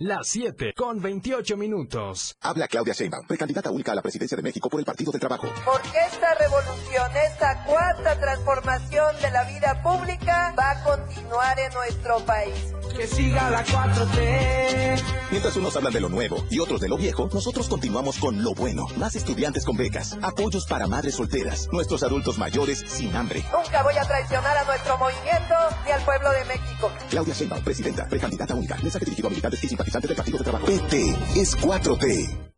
Las 0.00 0.28
7 0.28 0.74
con 0.76 1.02
28 1.02 1.56
minutos. 1.56 2.36
Habla 2.40 2.68
Claudia 2.68 2.94
Sheinbaum, 2.94 3.26
precandidata 3.26 3.68
única 3.72 3.90
a 3.90 3.96
la 3.96 4.00
presidencia 4.00 4.36
de 4.36 4.44
México 4.44 4.68
por 4.70 4.78
el 4.78 4.86
Partido 4.86 5.10
del 5.10 5.18
Trabajo. 5.20 5.48
Porque 5.64 5.98
esta 6.08 6.34
revolución, 6.36 7.10
esta 7.26 7.64
cuarta 7.64 8.16
transformación 8.20 9.16
de 9.20 9.30
la 9.32 9.42
vida 9.42 9.82
pública 9.82 10.54
va 10.56 10.70
a 10.70 10.84
continuar 10.84 11.58
en 11.58 11.74
nuestro 11.74 12.24
país. 12.24 12.77
Que 12.98 13.06
siga 13.06 13.48
la 13.48 13.64
4T. 13.64 15.02
Mientras 15.30 15.54
unos 15.54 15.76
hablan 15.76 15.92
de 15.92 16.00
lo 16.00 16.08
nuevo 16.08 16.44
y 16.50 16.58
otros 16.58 16.80
de 16.80 16.88
lo 16.88 16.96
viejo, 16.96 17.30
nosotros 17.32 17.68
continuamos 17.68 18.18
con 18.18 18.42
lo 18.42 18.54
bueno. 18.54 18.86
Más 18.96 19.14
estudiantes 19.14 19.64
con 19.64 19.76
becas, 19.76 20.18
apoyos 20.20 20.66
para 20.66 20.88
madres 20.88 21.14
solteras, 21.14 21.68
nuestros 21.70 22.02
adultos 22.02 22.38
mayores 22.38 22.84
sin 22.88 23.14
hambre. 23.14 23.44
Nunca 23.52 23.84
voy 23.84 23.94
a 23.96 24.02
traicionar 24.02 24.56
a 24.56 24.64
nuestro 24.64 24.98
movimiento 24.98 25.54
ni 25.84 25.92
al 25.92 26.02
pueblo 26.02 26.28
de 26.32 26.44
México. 26.46 26.90
Claudia 27.08 27.34
Sheinbaum, 27.34 27.62
presidenta, 27.62 28.08
precandidata 28.08 28.56
única. 28.56 28.74
Mensaje 28.82 29.04
dirigido 29.04 29.28
a 29.28 29.30
militantes 29.30 29.62
y 29.62 29.68
simpatizantes 29.68 30.08
del 30.08 30.16
Partido 30.16 30.38
de 30.38 30.44
Trabajo. 30.44 30.66
PT 30.66 31.16
es 31.36 31.56
4T. 31.56 32.57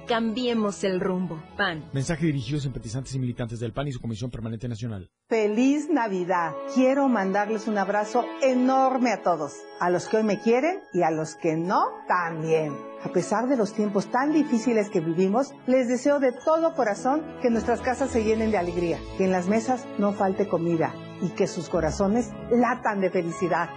Cambiemos 0.11 0.83
el 0.83 0.99
rumbo. 0.99 1.41
PAN. 1.55 1.85
Mensaje 1.93 2.25
dirigido 2.25 2.57
a 2.57 2.61
simpatizantes 2.61 3.15
y 3.15 3.19
militantes 3.19 3.61
del 3.61 3.71
PAN 3.71 3.87
y 3.87 3.93
su 3.93 4.01
Comisión 4.01 4.29
Permanente 4.29 4.67
Nacional. 4.67 5.09
Feliz 5.29 5.89
Navidad. 5.89 6.51
Quiero 6.75 7.07
mandarles 7.07 7.65
un 7.69 7.77
abrazo 7.77 8.25
enorme 8.41 9.13
a 9.13 9.23
todos. 9.23 9.53
A 9.79 9.89
los 9.89 10.09
que 10.09 10.17
hoy 10.17 10.23
me 10.23 10.41
quieren 10.41 10.81
y 10.91 11.03
a 11.03 11.11
los 11.11 11.35
que 11.35 11.55
no 11.55 11.85
también. 12.09 12.75
A 13.05 13.13
pesar 13.13 13.47
de 13.47 13.55
los 13.55 13.71
tiempos 13.73 14.11
tan 14.11 14.33
difíciles 14.33 14.89
que 14.89 14.99
vivimos, 14.99 15.53
les 15.65 15.87
deseo 15.87 16.19
de 16.19 16.33
todo 16.33 16.75
corazón 16.75 17.23
que 17.41 17.49
nuestras 17.49 17.79
casas 17.79 18.09
se 18.09 18.25
llenen 18.25 18.51
de 18.51 18.57
alegría, 18.57 18.99
que 19.17 19.23
en 19.23 19.31
las 19.31 19.47
mesas 19.47 19.87
no 19.97 20.11
falte 20.11 20.45
comida 20.45 20.93
y 21.21 21.29
que 21.29 21.47
sus 21.47 21.69
corazones 21.69 22.31
latan 22.51 22.99
de 22.99 23.11
felicidad. 23.11 23.69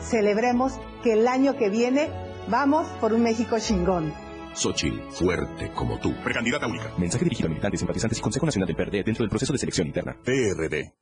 Celebremos 0.00 0.80
que 1.02 1.12
el 1.12 1.28
año 1.28 1.58
que 1.58 1.68
viene 1.68 2.08
vamos 2.48 2.88
por 3.02 3.12
un 3.12 3.22
México 3.22 3.58
chingón. 3.58 4.14
Xochitl, 4.54 5.10
fuerte 5.10 5.70
como 5.74 5.98
tú. 5.98 6.14
Precandidata 6.22 6.66
única. 6.66 6.92
Mensaje 6.98 7.24
dirigido 7.24 7.46
a 7.46 7.50
militantes, 7.50 7.80
simpatizantes 7.80 8.18
y 8.18 8.22
Consejo 8.22 8.46
Nacional 8.46 8.66
del 8.66 8.76
PRD 8.76 9.02
dentro 9.02 9.22
del 9.22 9.30
proceso 9.30 9.52
de 9.52 9.58
selección 9.58 9.86
interna. 9.86 10.16
PRD. 10.24 10.92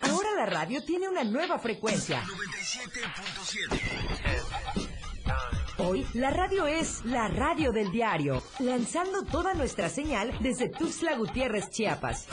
Ahora 0.00 0.28
la 0.36 0.46
radio 0.46 0.82
tiene 0.84 1.08
una 1.08 1.24
nueva 1.24 1.58
frecuencia. 1.58 2.22
97.7. 2.22 4.00
Hoy 5.78 6.06
la 6.14 6.30
radio 6.30 6.66
es 6.66 7.04
la 7.06 7.28
radio 7.28 7.72
del 7.72 7.90
diario, 7.90 8.42
lanzando 8.58 9.24
toda 9.24 9.54
nuestra 9.54 9.88
señal 9.88 10.36
desde 10.40 10.68
Tuxtla 10.68 11.16
Gutiérrez, 11.16 11.70
Chiapas. 11.70 12.26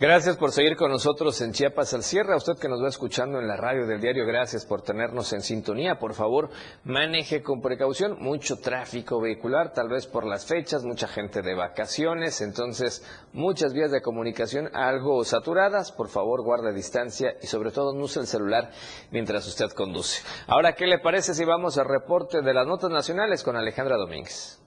Gracias 0.00 0.36
por 0.36 0.52
seguir 0.52 0.76
con 0.76 0.92
nosotros 0.92 1.40
en 1.40 1.50
Chiapas 1.50 1.92
al 1.92 2.04
cierre. 2.04 2.32
A 2.32 2.36
usted 2.36 2.56
que 2.56 2.68
nos 2.68 2.80
va 2.80 2.86
escuchando 2.86 3.40
en 3.40 3.48
la 3.48 3.56
radio 3.56 3.84
del 3.84 4.00
diario, 4.00 4.24
gracias 4.26 4.64
por 4.64 4.80
tenernos 4.80 5.32
en 5.32 5.40
sintonía. 5.40 5.98
Por 5.98 6.14
favor, 6.14 6.50
maneje 6.84 7.42
con 7.42 7.60
precaución. 7.60 8.16
Mucho 8.20 8.58
tráfico 8.58 9.20
vehicular, 9.20 9.72
tal 9.72 9.88
vez 9.88 10.06
por 10.06 10.24
las 10.24 10.46
fechas, 10.46 10.84
mucha 10.84 11.08
gente 11.08 11.42
de 11.42 11.56
vacaciones, 11.56 12.40
entonces 12.42 13.04
muchas 13.32 13.72
vías 13.72 13.90
de 13.90 14.00
comunicación 14.00 14.70
algo 14.72 15.24
saturadas. 15.24 15.90
Por 15.90 16.06
favor, 16.06 16.44
guarde 16.44 16.72
distancia 16.72 17.34
y 17.42 17.48
sobre 17.48 17.72
todo 17.72 17.92
no 17.92 18.04
use 18.04 18.20
el 18.20 18.28
celular 18.28 18.70
mientras 19.10 19.48
usted 19.48 19.70
conduce. 19.70 20.22
Ahora, 20.46 20.74
¿qué 20.74 20.86
le 20.86 21.00
parece 21.00 21.34
si 21.34 21.44
vamos 21.44 21.76
al 21.76 21.88
reporte 21.88 22.40
de 22.40 22.54
las 22.54 22.68
notas 22.68 22.92
nacionales 22.92 23.42
con 23.42 23.56
Alejandra 23.56 23.96
Domínguez? 23.96 24.57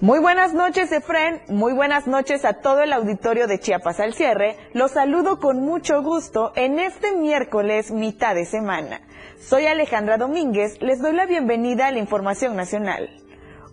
Muy 0.00 0.18
buenas 0.18 0.52
noches, 0.52 0.90
Efren. 0.90 1.40
Muy 1.48 1.72
buenas 1.72 2.08
noches 2.08 2.44
a 2.44 2.54
todo 2.54 2.82
el 2.82 2.92
auditorio 2.92 3.46
de 3.46 3.60
Chiapas 3.60 4.00
al 4.00 4.12
cierre. 4.12 4.56
Los 4.72 4.90
saludo 4.90 5.38
con 5.38 5.60
mucho 5.60 6.02
gusto 6.02 6.52
en 6.56 6.80
este 6.80 7.14
miércoles 7.14 7.92
mitad 7.92 8.34
de 8.34 8.44
semana. 8.44 9.02
Soy 9.38 9.66
Alejandra 9.66 10.18
Domínguez. 10.18 10.82
Les 10.82 11.00
doy 11.00 11.12
la 11.12 11.26
bienvenida 11.26 11.86
a 11.86 11.92
la 11.92 12.00
información 12.00 12.56
nacional. 12.56 13.08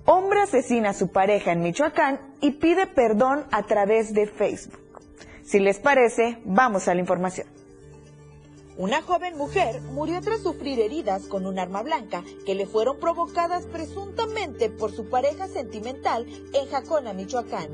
Hombre 0.06 0.42
asesina 0.42 0.92
a 0.92 0.94
su 0.94 1.12
pareja 1.12 1.54
en 1.54 1.64
Michoacán 1.64 2.20
y 2.40 2.52
pide 2.52 2.86
perdón 2.86 3.46
a 3.52 3.64
través 3.64 4.14
de 4.14 4.28
Facebook. 4.28 4.80
Si 5.44 5.60
les 5.60 5.80
parece, 5.80 6.38
vamos 6.46 6.88
a 6.88 6.94
la 6.94 7.02
información. 7.02 7.48
Una 8.78 9.02
joven 9.02 9.38
mujer 9.38 9.82
murió 9.82 10.22
tras 10.22 10.42
sufrir 10.42 10.80
heridas 10.80 11.26
con 11.26 11.46
un 11.46 11.60
arma 11.60 11.84
blanca 11.84 12.24
que 12.46 12.56
le 12.56 12.66
fueron 12.66 13.00
provocadas 13.00 13.66
presuntamente 13.66 14.70
por 14.70 14.94
su 14.94 15.10
pareja 15.10 15.50
sentimental 15.50 16.26
en 16.54 16.68
Jacona, 16.70 17.12
Michoacán. 17.12 17.70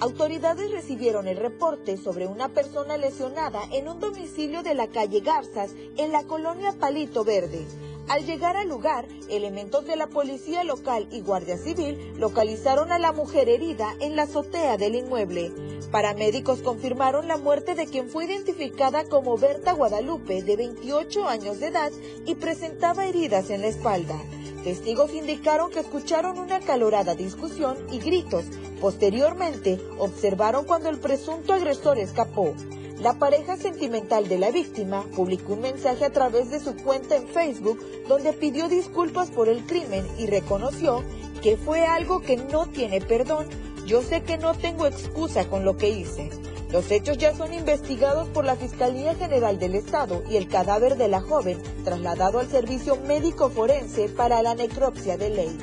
Autoridades 0.00 0.72
recibieron 0.72 1.28
el 1.28 1.36
reporte 1.36 1.96
sobre 1.96 2.26
una 2.26 2.48
persona 2.48 2.96
lesionada 2.96 3.60
en 3.70 3.88
un 3.88 4.00
domicilio 4.00 4.64
de 4.64 4.74
la 4.74 4.88
calle 4.88 5.20
Garzas, 5.20 5.70
en 5.96 6.10
la 6.10 6.24
colonia 6.24 6.72
Palito 6.72 7.22
Verde. 7.22 7.64
Al 8.08 8.26
llegar 8.26 8.56
al 8.56 8.68
lugar, 8.68 9.06
elementos 9.30 9.86
de 9.86 9.96
la 9.96 10.08
policía 10.08 10.64
local 10.64 11.08
y 11.10 11.20
guardia 11.20 11.56
civil 11.56 12.12
localizaron 12.18 12.92
a 12.92 12.98
la 12.98 13.12
mujer 13.12 13.48
herida 13.48 13.94
en 14.00 14.16
la 14.16 14.24
azotea 14.24 14.76
del 14.76 14.96
inmueble. 14.96 15.52
Paramédicos 15.90 16.62
confirmaron 16.62 17.28
la 17.28 17.36
muerte 17.36 17.74
de 17.74 17.86
quien 17.86 18.08
fue 18.08 18.24
identificada 18.26 19.04
como 19.04 19.38
Berta 19.38 19.72
Guadalupe, 19.72 20.42
de 20.42 20.56
28 20.56 21.28
años 21.28 21.60
de 21.60 21.68
edad, 21.68 21.92
y 22.26 22.34
presentaba 22.34 23.06
heridas 23.06 23.50
en 23.50 23.62
la 23.62 23.68
espalda. 23.68 24.20
Testigos 24.64 25.12
indicaron 25.12 25.70
que 25.70 25.80
escucharon 25.80 26.38
una 26.38 26.56
acalorada 26.56 27.14
discusión 27.14 27.76
y 27.90 27.98
gritos. 27.98 28.44
Posteriormente, 28.80 29.80
observaron 29.98 30.64
cuando 30.64 30.88
el 30.88 30.98
presunto 30.98 31.52
agresor 31.52 31.98
escapó. 31.98 32.54
La 33.02 33.14
pareja 33.14 33.56
sentimental 33.56 34.28
de 34.28 34.38
la 34.38 34.52
víctima 34.52 35.04
publicó 35.16 35.54
un 35.54 35.62
mensaje 35.62 36.04
a 36.04 36.12
través 36.12 36.50
de 36.50 36.60
su 36.60 36.76
cuenta 36.76 37.16
en 37.16 37.26
Facebook 37.26 37.80
donde 38.06 38.32
pidió 38.32 38.68
disculpas 38.68 39.32
por 39.32 39.48
el 39.48 39.66
crimen 39.66 40.06
y 40.18 40.26
reconoció 40.26 41.02
que 41.42 41.56
fue 41.56 41.84
algo 41.84 42.20
que 42.20 42.36
no 42.36 42.66
tiene 42.66 43.00
perdón. 43.00 43.48
Yo 43.86 44.02
sé 44.02 44.22
que 44.22 44.38
no 44.38 44.54
tengo 44.54 44.86
excusa 44.86 45.48
con 45.48 45.64
lo 45.64 45.76
que 45.76 45.88
hice. 45.88 46.30
Los 46.70 46.92
hechos 46.92 47.18
ya 47.18 47.34
son 47.34 47.52
investigados 47.52 48.28
por 48.28 48.44
la 48.44 48.54
Fiscalía 48.54 49.16
General 49.16 49.58
del 49.58 49.74
Estado 49.74 50.22
y 50.30 50.36
el 50.36 50.46
cadáver 50.46 50.96
de 50.96 51.08
la 51.08 51.20
joven 51.20 51.60
trasladado 51.84 52.38
al 52.38 52.48
servicio 52.48 52.94
médico 52.94 53.50
forense 53.50 54.10
para 54.10 54.42
la 54.42 54.54
necropsia 54.54 55.16
de 55.16 55.30
ley. 55.30 55.58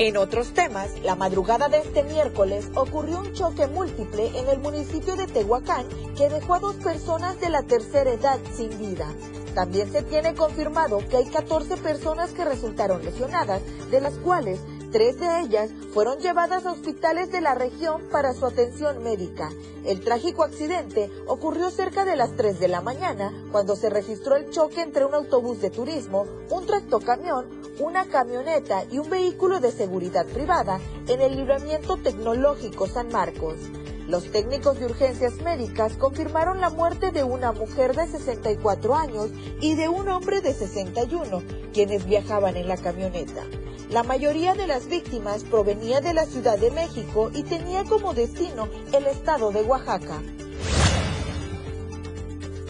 En 0.00 0.16
otros 0.16 0.54
temas, 0.54 0.90
la 1.02 1.16
madrugada 1.16 1.68
de 1.68 1.78
este 1.78 2.04
miércoles 2.04 2.70
ocurrió 2.76 3.18
un 3.18 3.32
choque 3.32 3.66
múltiple 3.66 4.30
en 4.38 4.46
el 4.46 4.60
municipio 4.60 5.16
de 5.16 5.26
Tehuacán 5.26 5.88
que 6.16 6.28
dejó 6.28 6.54
a 6.54 6.60
dos 6.60 6.76
personas 6.76 7.40
de 7.40 7.48
la 7.50 7.64
tercera 7.64 8.12
edad 8.12 8.38
sin 8.54 8.70
vida. 8.78 9.12
También 9.56 9.90
se 9.90 10.04
tiene 10.04 10.34
confirmado 10.34 10.98
que 11.08 11.16
hay 11.16 11.26
14 11.26 11.78
personas 11.78 12.30
que 12.30 12.44
resultaron 12.44 13.04
lesionadas, 13.04 13.60
de 13.90 14.00
las 14.00 14.14
cuales 14.18 14.60
Tres 14.90 15.20
de 15.20 15.40
ellas 15.40 15.70
fueron 15.92 16.18
llevadas 16.18 16.64
a 16.64 16.72
hospitales 16.72 17.30
de 17.30 17.42
la 17.42 17.54
región 17.54 18.02
para 18.10 18.32
su 18.32 18.46
atención 18.46 19.02
médica. 19.02 19.50
El 19.84 20.00
trágico 20.00 20.44
accidente 20.44 21.10
ocurrió 21.26 21.70
cerca 21.70 22.06
de 22.06 22.16
las 22.16 22.34
3 22.36 22.58
de 22.58 22.68
la 22.68 22.80
mañana, 22.80 23.32
cuando 23.52 23.76
se 23.76 23.90
registró 23.90 24.36
el 24.36 24.48
choque 24.48 24.80
entre 24.80 25.04
un 25.04 25.14
autobús 25.14 25.60
de 25.60 25.68
turismo, 25.68 26.24
un 26.48 26.64
tractocamión, 26.64 27.46
una 27.80 28.06
camioneta 28.06 28.84
y 28.90 28.98
un 28.98 29.10
vehículo 29.10 29.60
de 29.60 29.72
seguridad 29.72 30.24
privada 30.24 30.80
en 31.06 31.20
el 31.20 31.36
libramiento 31.36 31.98
tecnológico 31.98 32.86
San 32.86 33.12
Marcos. 33.12 33.56
Los 34.08 34.32
técnicos 34.32 34.80
de 34.80 34.86
urgencias 34.86 35.34
médicas 35.42 35.98
confirmaron 35.98 36.62
la 36.62 36.70
muerte 36.70 37.10
de 37.10 37.24
una 37.24 37.52
mujer 37.52 37.94
de 37.94 38.06
64 38.06 38.94
años 38.94 39.28
y 39.60 39.74
de 39.74 39.90
un 39.90 40.08
hombre 40.08 40.40
de 40.40 40.54
61, 40.54 41.42
quienes 41.74 42.06
viajaban 42.06 42.56
en 42.56 42.68
la 42.68 42.78
camioneta. 42.78 43.44
La 43.90 44.02
mayoría 44.02 44.54
de 44.54 44.66
las 44.66 44.86
víctimas 44.86 45.44
provenía 45.44 46.00
de 46.00 46.14
la 46.14 46.24
Ciudad 46.24 46.58
de 46.58 46.70
México 46.70 47.30
y 47.34 47.42
tenía 47.42 47.84
como 47.84 48.14
destino 48.14 48.68
el 48.94 49.06
estado 49.06 49.50
de 49.52 49.60
Oaxaca. 49.60 50.22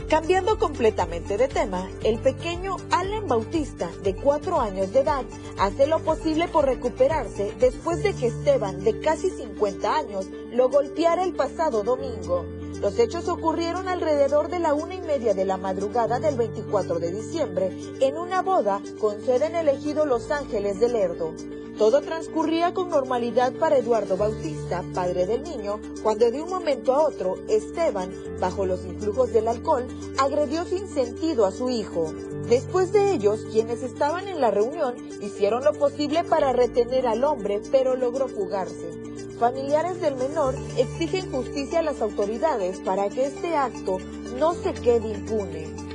Cambiando 0.09 0.59
completamente 0.59 1.37
de 1.37 1.49
tema, 1.49 1.87
el 2.03 2.18
pequeño 2.18 2.77
Alan 2.90 3.29
Bautista, 3.29 3.90
de 4.03 4.16
cuatro 4.16 4.59
años 4.59 4.90
de 4.90 5.01
edad, 5.01 5.23
hace 5.59 5.87
lo 5.87 5.99
posible 5.99 6.49
por 6.49 6.64
recuperarse 6.64 7.53
después 7.61 8.03
de 8.03 8.14
que 8.14 8.29
Esteban, 8.29 8.83
de 8.85 9.01
casi 9.01 9.29
50 9.29 9.94
años, 9.94 10.27
lo 10.51 10.71
golpeara 10.71 11.25
el 11.25 11.35
pasado 11.35 11.83
domingo. 11.83 12.47
Los 12.81 12.99
hechos 12.99 13.29
ocurrieron 13.29 13.87
alrededor 13.87 14.49
de 14.49 14.61
la 14.61 14.73
una 14.73 14.94
y 14.94 15.03
media 15.03 15.35
de 15.35 15.44
la 15.44 15.59
madrugada 15.59 16.18
del 16.21 16.38
24 16.38 17.01
de 17.01 17.12
diciembre 17.12 17.71
en 18.01 18.16
una 18.16 18.40
boda 18.40 18.81
con 18.99 19.21
sede 19.21 19.44
en 19.44 19.57
el 19.57 19.68
ejido 19.68 20.07
Los 20.07 20.31
Ángeles 20.31 20.81
de 20.81 20.88
Lerdo. 20.88 21.35
Todo 21.79 22.01
transcurría 22.01 22.75
con 22.75 22.88
normalidad 22.88 23.53
para 23.53 23.79
Eduardo 23.79 24.17
Bautista, 24.17 24.83
padre 24.95 25.27
del 25.27 25.45
niño, 25.45 25.79
cuando 26.03 26.29
de 26.29 26.43
un 26.43 26.51
momento 26.51 26.93
a 26.93 27.07
otro 27.07 27.37
Esteban, 27.49 28.12
bajo 28.41 28.67
los 28.67 28.85
influjos 28.85 29.33
del 29.33 29.47
alcohol, 29.47 29.87
agredió 30.19 30.64
sin 30.64 30.88
sentido 30.88 31.47
a 31.47 31.53
su 31.53 31.71
hijo. 31.71 32.12
Después 32.49 32.93
de 32.93 33.12
ellos, 33.12 33.47
quienes 33.53 33.85
estaban 33.85 34.27
en 34.27 34.41
la 34.41 34.51
reunión 34.51 34.97
hicieron 35.23 35.62
lo 35.62 35.73
posible 35.73 36.25
para 36.25 36.53
retener 36.53 37.07
al 37.07 37.23
hombre, 37.23 37.61
pero 37.71 37.95
logró 37.95 38.27
fugarse. 38.27 38.91
Familiares 39.38 40.01
del 40.01 40.17
menor 40.17 40.57
exigen 40.77 41.31
justicia 41.31 41.79
a 41.79 41.83
las 41.83 42.03
autoridades 42.03 42.81
para 42.81 43.09
que 43.09 43.27
este 43.27 43.55
acto 43.55 43.99
no 44.37 44.53
se 44.55 44.75
quede 44.75 45.11
impune. 45.11 45.88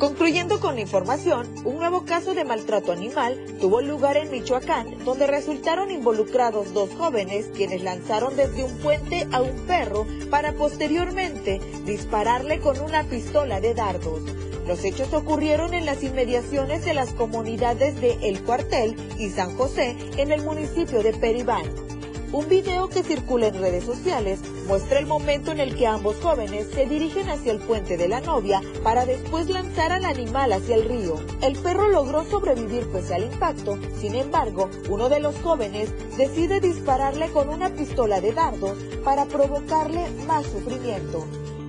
Concluyendo 0.00 0.60
con 0.60 0.76
la 0.76 0.80
información, 0.80 1.46
un 1.66 1.76
nuevo 1.76 2.06
caso 2.06 2.32
de 2.32 2.42
maltrato 2.42 2.90
animal 2.90 3.38
tuvo 3.60 3.82
lugar 3.82 4.16
en 4.16 4.30
Michoacán, 4.30 5.04
donde 5.04 5.26
resultaron 5.26 5.90
involucrados 5.90 6.72
dos 6.72 6.88
jóvenes 6.96 7.50
quienes 7.54 7.82
lanzaron 7.82 8.34
desde 8.34 8.64
un 8.64 8.78
puente 8.78 9.28
a 9.30 9.42
un 9.42 9.66
perro 9.66 10.06
para 10.30 10.54
posteriormente 10.54 11.60
dispararle 11.84 12.60
con 12.60 12.80
una 12.80 13.04
pistola 13.04 13.60
de 13.60 13.74
dardos. 13.74 14.22
Los 14.66 14.82
hechos 14.84 15.12
ocurrieron 15.12 15.74
en 15.74 15.84
las 15.84 16.02
inmediaciones 16.02 16.82
de 16.82 16.94
las 16.94 17.12
comunidades 17.12 18.00
de 18.00 18.16
El 18.22 18.42
Cuartel 18.42 18.96
y 19.18 19.28
San 19.28 19.54
José 19.54 19.98
en 20.16 20.32
el 20.32 20.40
municipio 20.40 21.02
de 21.02 21.12
Peribán. 21.12 21.99
Un 22.32 22.48
video 22.48 22.88
que 22.88 23.02
circula 23.02 23.48
en 23.48 23.60
redes 23.60 23.82
sociales 23.82 24.38
muestra 24.68 25.00
el 25.00 25.06
momento 25.06 25.50
en 25.50 25.58
el 25.58 25.74
que 25.74 25.88
ambos 25.88 26.14
jóvenes 26.22 26.68
se 26.72 26.86
dirigen 26.86 27.28
hacia 27.28 27.50
el 27.50 27.58
puente 27.58 27.96
de 27.96 28.06
la 28.06 28.20
novia 28.20 28.62
para 28.84 29.04
después 29.04 29.50
lanzar 29.50 29.90
al 29.90 30.04
animal 30.04 30.52
hacia 30.52 30.76
el 30.76 30.84
río. 30.84 31.16
El 31.42 31.58
perro 31.58 31.88
logró 31.88 32.24
sobrevivir 32.24 32.86
pese 32.92 33.16
al 33.16 33.24
impacto, 33.24 33.76
sin 34.00 34.14
embargo, 34.14 34.70
uno 34.88 35.08
de 35.08 35.18
los 35.18 35.34
jóvenes 35.40 35.90
decide 36.16 36.60
dispararle 36.60 37.32
con 37.32 37.48
una 37.48 37.70
pistola 37.70 38.20
de 38.20 38.32
dardos 38.32 38.78
para 39.02 39.26
provocarle 39.26 40.08
más 40.28 40.46
sufrimiento. 40.46 41.26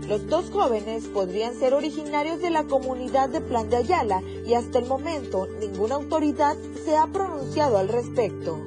Los 0.07 0.27
dos 0.27 0.51
jóvenes 0.51 1.05
podrían 1.07 1.55
ser 1.55 1.73
originarios 1.73 2.39
de 2.39 2.51
la 2.51 2.65
comunidad 2.65 3.29
de 3.29 3.41
Plan 3.41 3.67
de 3.71 3.77
Ayala 3.77 4.21
y 4.45 4.53
hasta 4.53 4.77
el 4.77 4.85
momento 4.85 5.47
ninguna 5.59 5.95
autoridad 5.95 6.55
se 6.85 6.95
ha 6.95 7.07
pronunciado 7.07 7.79
al 7.79 7.87
respecto. 7.87 8.59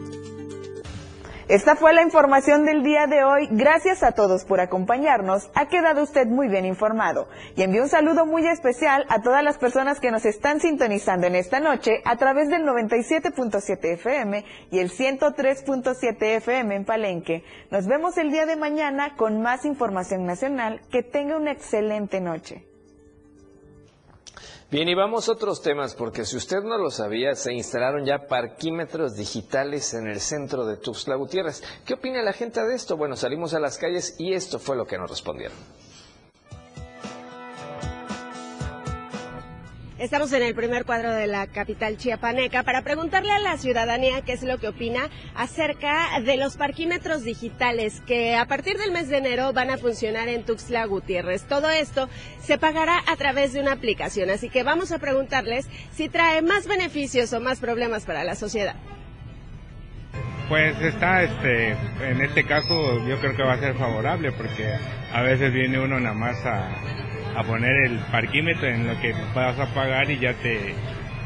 Esta 1.47 1.77
fue 1.77 1.93
la 1.93 2.03
información 2.03 2.65
del 2.65 2.83
día 2.83 3.07
de 3.07 3.23
hoy. 3.23 3.49
Gracias 3.51 4.03
a 4.03 4.13
todos 4.13 4.47
por 4.47 4.61
acompañarnos. 4.61 5.51
Ha 5.55 5.69
quedado 5.69 6.03
usted 6.03 6.27
muy 6.27 6.49
bien 6.49 6.65
informado. 6.65 7.29
Y 7.55 7.63
envío 7.63 7.83
un 7.83 7.91
saludo 7.91 8.25
muy 8.25 8.47
especial 8.47 9.05
a 9.11 9.21
todas 9.21 9.45
las 9.45 9.59
personas 9.59 10.01
que 10.01 10.11
nos 10.11 10.25
están 10.25 10.61
sintonizando 10.61 11.27
en 11.27 11.35
esta 11.35 11.61
noche 11.61 12.01
a 12.07 12.17
través 12.17 12.49
del 12.49 12.63
97.7 12.63 13.93
FM 13.93 14.43
y 14.71 14.79
el 14.79 14.91
103.7 14.91 16.17
FM 16.37 16.77
en 16.77 16.85
Palenque. 16.87 17.45
Nos 17.71 17.87
vemos 17.87 18.17
el 18.17 18.31
día 18.31 18.47
de 18.47 18.57
mañana 18.57 19.15
con 19.15 19.43
más 19.43 19.67
información 19.67 20.25
nacional. 20.25 20.81
Que 20.91 21.03
tenga 21.03 21.37
una 21.37 21.53
excelente 21.53 22.23
noche. 22.23 22.74
Bien, 24.71 24.89
y 24.89 24.95
vamos 24.95 25.29
a 25.29 25.33
otros 25.33 25.63
temas, 25.63 25.95
porque 25.95 26.25
si 26.25 26.37
usted 26.37 26.63
no 26.63 26.79
lo 26.79 26.91
sabía, 26.91 27.35
se 27.35 27.53
instalaron 27.53 28.05
ya 28.05 28.27
parquímetros 28.27 29.15
digitales 29.15 29.95
en 29.95 30.09
el 30.09 30.21
centro 30.21 30.67
de 30.67 30.79
Tuxtla 30.79 31.15
Gutiérrez. 31.17 31.63
¿Qué 31.85 31.95
opina 31.95 32.23
la 32.23 32.33
gente 32.33 32.65
de 32.65 32.75
esto? 32.75 32.97
Bueno, 32.97 33.15
salimos 33.15 33.55
a 33.55 33.61
las 33.61 33.79
calles 33.79 34.17
y 34.19 34.33
esto 34.33 34.59
fue 34.59 34.75
lo 34.75 34.87
que 34.87 34.99
nos 34.99 35.11
respondieron. 35.11 35.57
Estamos 39.97 40.33
en 40.33 40.43
el 40.43 40.57
primer 40.57 40.85
cuadro 40.85 41.13
de 41.13 41.29
la 41.29 41.47
capital 41.47 41.97
chiapaneca 41.97 42.65
para 42.65 42.83
preguntarle 42.83 43.31
a 43.31 43.39
la 43.39 43.57
ciudadanía 43.57 44.23
qué 44.23 44.33
es 44.33 44.43
lo 44.43 44.59
que 44.59 44.67
opina 44.67 45.09
acerca 45.37 46.19
de 46.21 46.37
los 46.37 46.57
parquímetros 46.57 47.23
digitales 47.23 48.03
que 48.05 48.35
a 48.35 48.45
partir 48.47 48.77
del 48.77 48.91
mes 48.91 49.09
de 49.09 49.19
enero 49.19 49.53
van 49.53 49.71
a 49.71 49.79
funcionar 49.79 50.29
en 50.29 50.43
Tuxtla 50.43 50.85
Gutiérrez. 50.87 51.45
Todo 51.45 51.71
esto 51.71 52.09
se 52.41 52.59
pagará 52.59 53.05
a 53.07 53.15
través 53.15 53.53
de 53.53 53.61
una 53.61 53.71
aplicación, 53.71 54.31
así 54.31 54.49
que 54.49 54.65
vamos 54.65 54.91
a 54.91 54.99
preguntarles 54.99 55.69
si 55.93 56.09
trae 56.09 56.43
más 56.43 56.67
beneficios 56.67 57.33
o 57.33 57.41
más 57.41 57.61
problemas 57.61 58.05
para 58.05 58.25
la 58.25 58.35
sociedad. 58.35 58.75
Pues 60.49 60.77
está, 60.83 61.23
este, 61.23 61.71
en 62.03 62.21
este 62.21 62.45
caso 62.45 62.99
yo 63.07 63.21
creo 63.21 63.37
que 63.37 63.45
va 63.45 63.53
a 63.53 63.61
ser 63.61 63.77
favorable 63.77 64.33
porque 64.33 64.75
a 65.13 65.23
veces 65.23 65.53
viene 65.53 65.79
uno 65.79 66.01
nada 66.01 66.15
más 66.15 66.45
a, 66.45 66.69
a 67.37 67.43
poner 67.43 67.73
el 67.87 67.99
parquímetro 68.11 68.69
en 68.69 68.87
lo 68.87 69.01
que 69.01 69.13
vas 69.35 69.59
a 69.59 69.67
pagar 69.75 70.11
y 70.11 70.19
ya 70.19 70.35
te, 70.35 70.75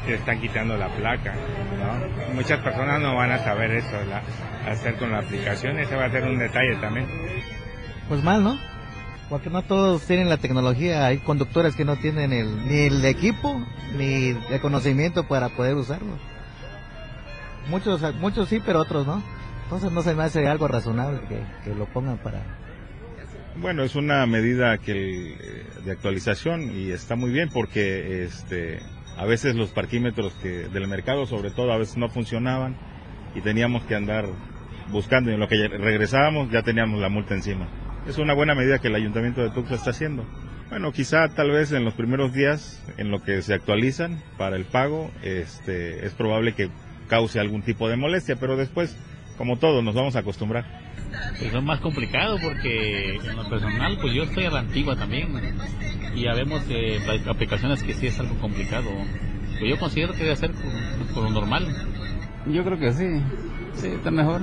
te 0.06 0.14
están 0.14 0.40
quitando 0.40 0.76
la 0.76 0.88
placa. 0.88 1.34
¿no? 1.34 2.34
Muchas 2.34 2.60
personas 2.60 3.00
no 3.00 3.14
van 3.16 3.30
a 3.32 3.38
saber 3.38 3.72
eso, 3.72 3.96
la, 4.08 4.22
hacer 4.70 4.96
con 4.96 5.12
la 5.12 5.18
aplicación, 5.18 5.78
ese 5.78 5.94
va 5.96 6.06
a 6.06 6.10
ser 6.10 6.24
un 6.24 6.38
detalle 6.38 6.76
también. 6.76 7.06
Pues 8.08 8.22
mal, 8.22 8.42
¿no? 8.42 8.56
Porque 9.28 9.50
no 9.50 9.62
todos 9.62 10.02
tienen 10.06 10.30
la 10.30 10.38
tecnología, 10.38 11.04
hay 11.06 11.18
conductores 11.18 11.76
que 11.76 11.84
no 11.84 11.96
tienen 11.96 12.32
el, 12.32 12.66
ni 12.66 12.86
el 12.86 13.04
equipo 13.04 13.62
ni 13.96 14.28
el 14.50 14.60
conocimiento 14.62 15.28
para 15.28 15.50
poder 15.50 15.76
usarlo. 15.76 16.16
Muchos, 17.68 18.00
muchos 18.14 18.48
sí, 18.48 18.62
pero 18.64 18.80
otros 18.80 19.06
no. 19.06 19.22
Entonces 19.64 19.92
no 19.92 20.00
se 20.00 20.14
me 20.14 20.22
hace 20.22 20.48
algo 20.48 20.66
razonable 20.66 21.20
que, 21.28 21.42
que 21.62 21.74
lo 21.74 21.84
pongan 21.84 22.16
para, 22.16 22.40
bueno, 23.60 23.82
es 23.82 23.96
una 23.96 24.24
medida 24.26 24.78
que 24.78 25.34
de 25.84 25.90
actualización 25.90 26.78
y 26.78 26.90
está 26.90 27.16
muy 27.16 27.30
bien 27.30 27.48
porque 27.52 28.22
este 28.22 28.80
a 29.16 29.24
veces 29.24 29.56
los 29.56 29.70
parquímetros 29.70 30.32
que 30.42 30.68
del 30.68 30.86
mercado 30.86 31.26
sobre 31.26 31.50
todo 31.50 31.72
a 31.72 31.78
veces 31.78 31.96
no 31.96 32.08
funcionaban 32.08 32.76
y 33.34 33.40
teníamos 33.40 33.82
que 33.84 33.96
andar 33.96 34.26
buscando 34.90 35.30
y 35.30 35.34
en 35.34 35.40
lo 35.40 35.48
que 35.48 35.68
regresábamos 35.68 36.50
ya 36.50 36.62
teníamos 36.62 37.00
la 37.00 37.08
multa 37.08 37.34
encima. 37.34 37.68
Es 38.06 38.18
una 38.18 38.32
buena 38.32 38.54
medida 38.54 38.78
que 38.78 38.88
el 38.88 38.94
Ayuntamiento 38.94 39.42
de 39.42 39.50
Tuxtla 39.50 39.76
está 39.76 39.90
haciendo. 39.90 40.24
Bueno, 40.70 40.92
quizá 40.92 41.28
tal 41.28 41.50
vez 41.50 41.72
en 41.72 41.84
los 41.84 41.94
primeros 41.94 42.32
días 42.32 42.82
en 42.96 43.10
lo 43.10 43.22
que 43.22 43.42
se 43.42 43.54
actualizan 43.54 44.22
para 44.36 44.56
el 44.56 44.64
pago, 44.64 45.10
este 45.22 46.06
es 46.06 46.12
probable 46.14 46.54
que 46.54 46.70
cause 47.08 47.40
algún 47.40 47.62
tipo 47.62 47.88
de 47.88 47.96
molestia, 47.96 48.36
pero 48.36 48.56
después, 48.56 48.96
como 49.36 49.58
todo, 49.58 49.82
nos 49.82 49.94
vamos 49.94 50.14
a 50.14 50.20
acostumbrar 50.20 50.87
pues 51.38 51.54
es 51.54 51.62
más 51.62 51.80
complicado 51.80 52.38
porque 52.42 53.16
en 53.16 53.36
lo 53.36 53.48
personal 53.48 53.98
pues 54.00 54.14
yo 54.14 54.24
estoy 54.24 54.44
a 54.44 54.50
la 54.50 54.60
antigua 54.60 54.96
también 54.96 55.28
y 56.14 56.22
ya 56.22 56.34
vemos 56.34 56.62
hay 56.68 57.22
aplicaciones 57.28 57.82
que 57.82 57.94
sí 57.94 58.06
es 58.06 58.18
algo 58.18 58.34
complicado. 58.36 58.88
Pues 59.58 59.70
yo 59.70 59.78
considero 59.78 60.12
que 60.12 60.24
debe 60.24 60.36
ser 60.36 60.52
por, 61.14 61.24
lo 61.24 61.30
normal. 61.30 61.66
Yo 62.46 62.64
creo 62.64 62.78
que 62.78 62.92
sí. 62.92 63.22
Sí 63.74 63.88
está 63.88 64.10
mejor. 64.10 64.42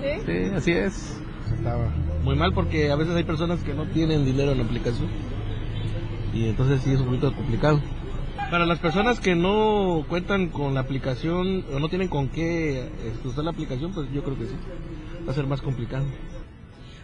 Sí, 0.00 0.22
sí 0.26 0.50
así 0.54 0.72
es. 0.72 1.20
Estaba 1.54 1.90
muy 2.24 2.36
mal 2.36 2.52
porque 2.52 2.90
a 2.90 2.96
veces 2.96 3.14
hay 3.16 3.24
personas 3.24 3.62
que 3.62 3.74
no 3.74 3.84
tienen 3.86 4.24
dinero 4.24 4.52
en 4.52 4.58
la 4.58 4.64
aplicación. 4.64 5.08
Y 6.32 6.48
entonces 6.48 6.82
sí 6.82 6.92
es 6.92 7.00
un 7.00 7.06
poquito 7.06 7.32
complicado. 7.34 7.80
Para 8.50 8.66
las 8.66 8.78
personas 8.78 9.20
que 9.20 9.34
no 9.34 10.04
cuentan 10.08 10.48
con 10.48 10.74
la 10.74 10.80
aplicación 10.80 11.64
o 11.72 11.78
no 11.78 11.88
tienen 11.88 12.08
con 12.08 12.28
qué 12.28 12.88
usar 13.24 13.44
la 13.44 13.50
aplicación, 13.50 13.92
pues 13.92 14.10
yo 14.12 14.22
creo 14.22 14.38
que 14.38 14.46
sí 14.46 14.54
va 15.30 15.32
a 15.32 15.36
ser 15.36 15.46
más 15.46 15.62
complicado. 15.62 16.04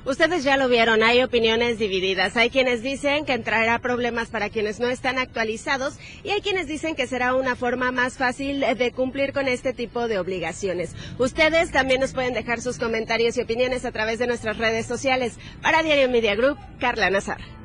Ustedes 0.04 0.44
ya 0.44 0.56
lo 0.56 0.68
vieron, 0.68 1.02
hay 1.02 1.22
opiniones 1.22 1.78
divididas. 1.78 2.36
Hay 2.36 2.50
quienes 2.50 2.82
dicen 2.82 3.24
que 3.24 3.32
entrará 3.32 3.78
problemas 3.80 4.28
para 4.28 4.50
quienes 4.50 4.78
no 4.78 4.88
están 4.88 5.18
actualizados 5.18 5.98
y 6.22 6.30
hay 6.30 6.40
quienes 6.40 6.68
dicen 6.68 6.94
que 6.94 7.08
será 7.08 7.34
una 7.34 7.56
forma 7.56 7.90
más 7.90 8.16
fácil 8.16 8.60
de 8.60 8.92
cumplir 8.92 9.32
con 9.32 9.48
este 9.48 9.72
tipo 9.72 10.06
de 10.06 10.18
obligaciones. 10.18 10.94
Ustedes 11.18 11.72
también 11.72 12.00
nos 12.00 12.14
pueden 12.14 12.34
dejar 12.34 12.60
sus 12.60 12.78
comentarios 12.78 13.36
y 13.36 13.42
opiniones 13.42 13.84
a 13.84 13.92
través 13.92 14.20
de 14.20 14.28
nuestras 14.28 14.58
redes 14.58 14.86
sociales. 14.86 15.38
Para 15.60 15.82
Diario 15.82 16.08
Media 16.08 16.36
Group, 16.36 16.56
Carla 16.78 17.10
Nazar. 17.10 17.55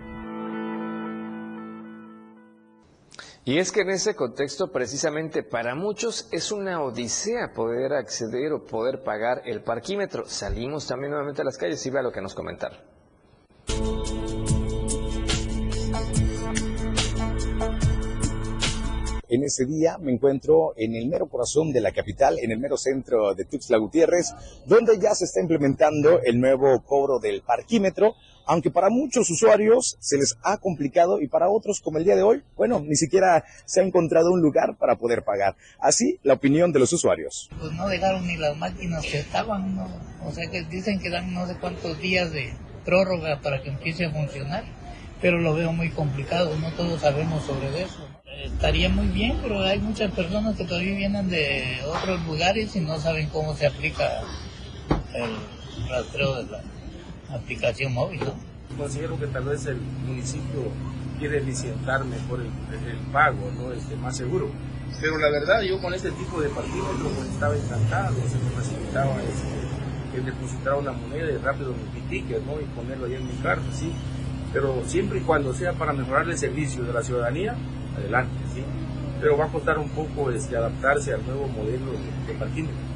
Y 3.44 3.58
es 3.58 3.72
que 3.72 3.82
en 3.82 3.90
ese 3.90 4.16
contexto, 4.16 4.72
precisamente 4.72 5.42
para 5.42 5.74
muchos, 5.74 6.28
es 6.32 6.52
una 6.52 6.84
odisea 6.84 7.54
poder 7.54 7.94
acceder 7.94 8.54
o 8.54 8.64
poder 8.66 9.02
pagar 9.04 9.42
el 9.46 9.64
parquímetro. 9.64 10.26
Salimos 10.28 10.86
también 10.86 11.10
nuevamente 11.10 11.42
a 11.42 11.46
las 11.46 11.58
calles 11.58 11.84
y 11.86 11.90
vea 11.90 12.04
lo 12.04 12.12
que 12.12 12.22
nos 12.22 12.36
comentaron. 12.36 12.91
En 19.32 19.46
ese 19.46 19.66
día 19.66 19.98
me 19.98 20.12
encuentro 20.12 20.74
en 20.76 20.94
el 20.94 21.08
mero 21.08 21.30
corazón 21.30 21.72
de 21.72 21.80
la 21.80 21.94
capital, 21.94 22.38
en 22.38 22.52
el 22.52 22.60
mero 22.60 22.76
centro 22.76 23.34
de 23.34 23.46
Tuxtla 23.46 23.78
Gutiérrez, 23.78 24.34
donde 24.66 25.00
ya 25.00 25.16
se 25.16 25.24
está 25.24 25.40
implementando 25.40 26.20
el 26.22 26.38
nuevo 26.38 26.84
cobro 26.84 27.18
del 27.18 27.42
parquímetro, 27.42 28.16
aunque 28.46 28.72
para 28.72 28.90
muchos 28.90 29.30
usuarios 29.30 29.96
se 30.02 30.18
les 30.18 30.36
ha 30.44 30.58
complicado 30.58 31.22
y 31.22 31.30
para 31.30 31.48
otros, 31.48 31.80
como 31.80 31.98
el 31.98 32.04
día 32.04 32.18
de 32.18 32.24
hoy, 32.24 32.44
bueno, 32.58 32.82
ni 32.82 32.98
siquiera 32.98 33.46
se 33.64 33.80
ha 33.80 33.86
encontrado 33.86 34.32
un 34.32 34.42
lugar 34.42 34.76
para 34.78 34.98
poder 34.98 35.24
pagar. 35.24 35.56
Así, 35.80 36.20
la 36.24 36.34
opinión 36.34 36.74
de 36.74 36.80
los 36.80 36.92
usuarios. 36.92 37.50
Pues 37.58 37.72
no 37.72 37.88
dejaron 37.88 38.28
ni 38.28 38.36
las 38.36 38.58
máquinas 38.58 39.06
que 39.06 39.20
estaban, 39.20 39.78
¿no? 39.78 39.88
o 40.26 40.32
sea 40.34 40.52
que 40.52 40.64
dicen 40.64 41.00
que 41.00 41.10
dan 41.10 41.34
no 41.34 41.48
sé 41.48 41.56
cuántos 41.56 41.98
días 42.02 42.34
de 42.34 42.54
prórroga 42.84 43.40
para 43.40 43.62
que 43.62 43.70
empiece 43.70 44.04
a 44.04 44.12
funcionar, 44.12 44.66
pero 45.22 45.40
lo 45.40 45.54
veo 45.54 45.72
muy 45.72 45.90
complicado, 45.90 46.54
no 46.58 46.74
todos 46.74 47.00
sabemos 47.00 47.46
sobre 47.46 47.82
eso. 47.82 48.11
Estaría 48.40 48.90
muy 48.90 49.08
bien, 49.08 49.38
pero 49.42 49.62
hay 49.62 49.80
muchas 49.80 50.12
personas 50.12 50.56
que 50.56 50.66
todavía 50.66 50.96
vienen 50.96 51.30
de 51.30 51.80
otros 51.86 52.26
lugares 52.26 52.76
y 52.76 52.80
no 52.80 53.00
saben 53.00 53.28
cómo 53.30 53.56
se 53.56 53.68
aplica 53.68 54.22
el 55.14 55.90
rastreo 55.90 56.44
de 56.44 56.52
la 56.52 56.62
aplicación 57.36 57.94
móvil. 57.94 58.20
¿no? 58.22 58.34
Considero 58.78 59.20
que 59.20 59.28
tal 59.28 59.44
vez 59.44 59.66
el 59.68 59.78
municipio 59.78 60.72
quiere 61.20 61.38
eficientar 61.38 62.04
mejor 62.06 62.42
el, 62.42 62.98
pago, 63.12 63.52
¿no? 63.56 63.72
Este, 63.74 63.96
más 63.96 64.18
seguro. 64.18 64.50
Pero 65.00 65.18
la 65.18 65.30
verdad, 65.30 65.62
yo 65.62 65.80
con 65.80 65.94
este 65.94 66.12
tipo 66.12 66.42
de 66.42 66.50
parquímetro 66.50 67.10
pues, 67.16 67.30
estaba 67.30 67.56
encantado, 67.56 68.16
se 68.28 68.38
me 68.38 68.50
facilitaba 68.52 69.16
este, 69.24 70.18
el 70.18 70.26
depositar 70.26 70.74
una 70.76 70.92
moneda 70.92 71.32
y 71.32 71.38
rápido 71.38 71.74
mi 71.74 72.02
ticket, 72.10 72.44
¿no? 72.44 72.60
Y 72.60 72.66
ponerlo 72.76 73.06
ahí 73.06 73.16
en 73.16 73.28
mi 73.28 73.36
carta, 73.44 73.66
¿sí? 73.72 73.92
Pero 74.52 74.84
siempre 74.86 75.20
y 75.20 75.22
cuando 75.22 75.54
sea 75.54 75.74
para 75.74 75.94
mejorar 75.94 76.28
el 76.28 76.38
servicio 76.38 76.84
de 76.84 76.94
la 76.94 77.04
ciudadanía, 77.04 77.56
adelante, 77.96 78.34
¿sí? 78.54 78.64
pero 79.20 79.38
va 79.38 79.46
a 79.46 79.50
costar 79.50 79.78
un 79.78 79.90
poco 79.90 80.32
este, 80.32 80.58
adaptarse 80.58 81.14
al 81.14 81.26
nuevo 81.26 81.48
modelo 81.48 81.92
de, 81.92 82.34
de 82.34 82.40
parquímetro 82.40 82.92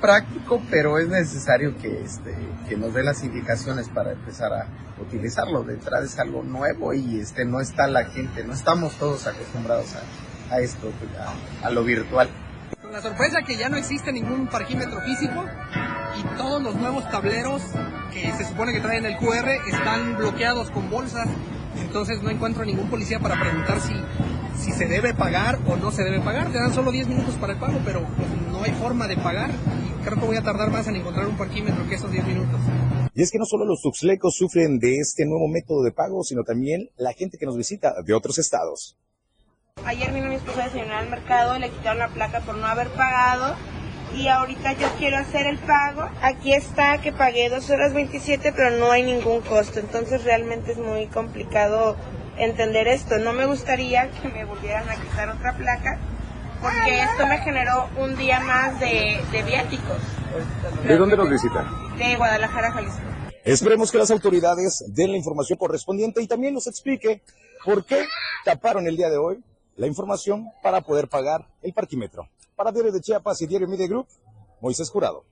práctico, 0.00 0.62
pero 0.70 0.98
es 0.98 1.08
necesario 1.08 1.76
que, 1.78 2.02
este, 2.02 2.34
que 2.68 2.76
nos 2.76 2.94
dé 2.94 3.02
las 3.02 3.22
indicaciones 3.24 3.88
para 3.88 4.12
empezar 4.12 4.52
a 4.52 4.66
utilizarlo. 5.00 5.62
De 5.64 5.74
entrada 5.74 6.04
es 6.04 6.18
algo 6.18 6.42
nuevo 6.42 6.94
y 6.94 7.20
este, 7.20 7.44
no 7.44 7.60
está 7.60 7.86
la 7.86 8.04
gente, 8.04 8.44
no 8.44 8.52
estamos 8.52 8.94
todos 8.94 9.26
acostumbrados 9.26 9.94
a, 9.96 10.54
a 10.54 10.60
esto, 10.60 10.92
a, 11.62 11.66
a 11.66 11.70
lo 11.70 11.84
virtual. 11.84 12.28
La 12.90 13.02
sorpresa 13.02 13.42
que 13.42 13.56
ya 13.56 13.68
no 13.68 13.76
existe 13.76 14.12
ningún 14.12 14.46
parquímetro 14.46 15.00
físico 15.02 15.44
y 16.18 16.36
todos 16.36 16.62
los 16.62 16.74
nuevos 16.76 17.08
tableros 17.10 17.62
que 18.12 18.32
se 18.32 18.44
supone 18.44 18.72
que 18.72 18.80
traen 18.80 19.04
el 19.04 19.16
QR 19.18 19.48
están 19.68 20.16
bloqueados 20.16 20.70
con 20.70 20.88
bolsas, 20.88 21.28
entonces 21.80 22.22
no 22.22 22.30
encuentro 22.30 22.64
ningún 22.64 22.88
policía 22.88 23.18
para 23.20 23.40
preguntar 23.40 23.80
si, 23.80 23.94
si 24.56 24.72
se 24.72 24.86
debe 24.86 25.14
pagar 25.14 25.58
o 25.66 25.76
no 25.76 25.90
se 25.90 26.04
debe 26.04 26.20
pagar. 26.20 26.50
Te 26.50 26.58
dan 26.58 26.72
solo 26.72 26.90
10 26.90 27.08
minutos 27.08 27.34
para 27.36 27.54
el 27.54 27.58
pago, 27.58 27.80
pero 27.84 28.04
pues, 28.16 28.28
no 28.50 28.62
hay 28.62 28.72
forma 28.72 29.06
de 29.06 29.16
pagar 29.16 29.50
y 29.50 30.04
creo 30.04 30.18
que 30.18 30.26
voy 30.26 30.36
a 30.36 30.42
tardar 30.42 30.70
más 30.70 30.86
en 30.88 30.96
encontrar 30.96 31.26
un 31.26 31.36
parquímetro 31.36 31.88
que 31.88 31.94
esos 31.94 32.10
10 32.10 32.26
minutos. 32.26 32.60
Y 33.14 33.22
es 33.22 33.30
que 33.30 33.38
no 33.38 33.44
solo 33.44 33.64
los 33.64 33.80
tuxlecos 33.82 34.34
sufren 34.36 34.78
de 34.78 34.96
este 34.98 35.24
nuevo 35.24 35.48
método 35.48 35.82
de 35.82 35.92
pago, 35.92 36.22
sino 36.22 36.44
también 36.44 36.88
la 36.96 37.12
gente 37.12 37.36
que 37.38 37.46
nos 37.46 37.56
visita 37.56 37.92
de 38.04 38.14
otros 38.14 38.38
estados. 38.38 38.96
Ayer 39.84 40.12
vino 40.12 40.28
mi 40.28 40.36
esposa 40.36 40.62
a 40.62 40.64
desayunar 40.64 41.04
al 41.04 41.10
mercado, 41.10 41.58
le 41.58 41.70
quitaron 41.70 41.98
la 41.98 42.08
placa 42.08 42.40
por 42.40 42.56
no 42.56 42.66
haber 42.66 42.88
pagado 42.90 43.56
y 44.16 44.28
ahorita 44.28 44.72
yo 44.74 44.88
quiero 44.98 45.18
hacer 45.18 45.46
el 45.46 45.58
pago. 45.58 46.08
Aquí 46.22 46.52
está 46.52 46.98
que 46.98 47.12
pagué 47.12 47.48
2 47.48 47.70
horas 47.70 47.94
27, 47.94 48.52
pero 48.52 48.70
no 48.78 48.90
hay 48.90 49.02
ningún 49.02 49.40
costo. 49.42 49.80
Entonces 49.80 50.24
realmente 50.24 50.72
es 50.72 50.78
muy 50.78 51.06
complicado 51.06 51.96
entender 52.36 52.88
esto. 52.88 53.18
No 53.18 53.32
me 53.32 53.46
gustaría 53.46 54.10
que 54.10 54.28
me 54.28 54.44
volvieran 54.44 54.88
a 54.88 54.96
quitar 54.96 55.28
otra 55.30 55.56
placa 55.56 55.98
porque 56.60 57.00
esto 57.02 57.26
me 57.26 57.38
generó 57.38 57.88
un 57.98 58.16
día 58.16 58.40
más 58.40 58.80
de, 58.80 59.20
de 59.30 59.42
viáticos. 59.42 59.98
¿De 60.84 60.96
dónde 60.96 61.16
nos 61.16 61.30
visitan? 61.30 61.66
De 61.96 62.16
Guadalajara, 62.16 62.72
Jalisco. 62.72 63.00
Esperemos 63.44 63.90
que 63.90 63.98
las 63.98 64.10
autoridades 64.10 64.84
den 64.88 65.12
la 65.12 65.16
información 65.16 65.58
correspondiente 65.58 66.20
y 66.20 66.26
también 66.26 66.54
nos 66.54 66.66
explique 66.66 67.22
por 67.64 67.84
qué 67.84 68.04
taparon 68.44 68.86
el 68.86 68.96
día 68.96 69.08
de 69.08 69.16
hoy 69.16 69.42
la 69.76 69.86
información 69.86 70.50
para 70.62 70.80
poder 70.80 71.08
pagar 71.08 71.46
el 71.62 71.72
parquímetro. 71.72 72.28
Para 72.58 72.72
Diario 72.72 72.90
de 72.90 73.00
Chiapas 73.00 73.40
y 73.40 73.46
Diario 73.46 73.68
Media 73.68 73.86
Group, 73.86 74.08
Moisés 74.60 74.90
Jurado. 74.90 75.22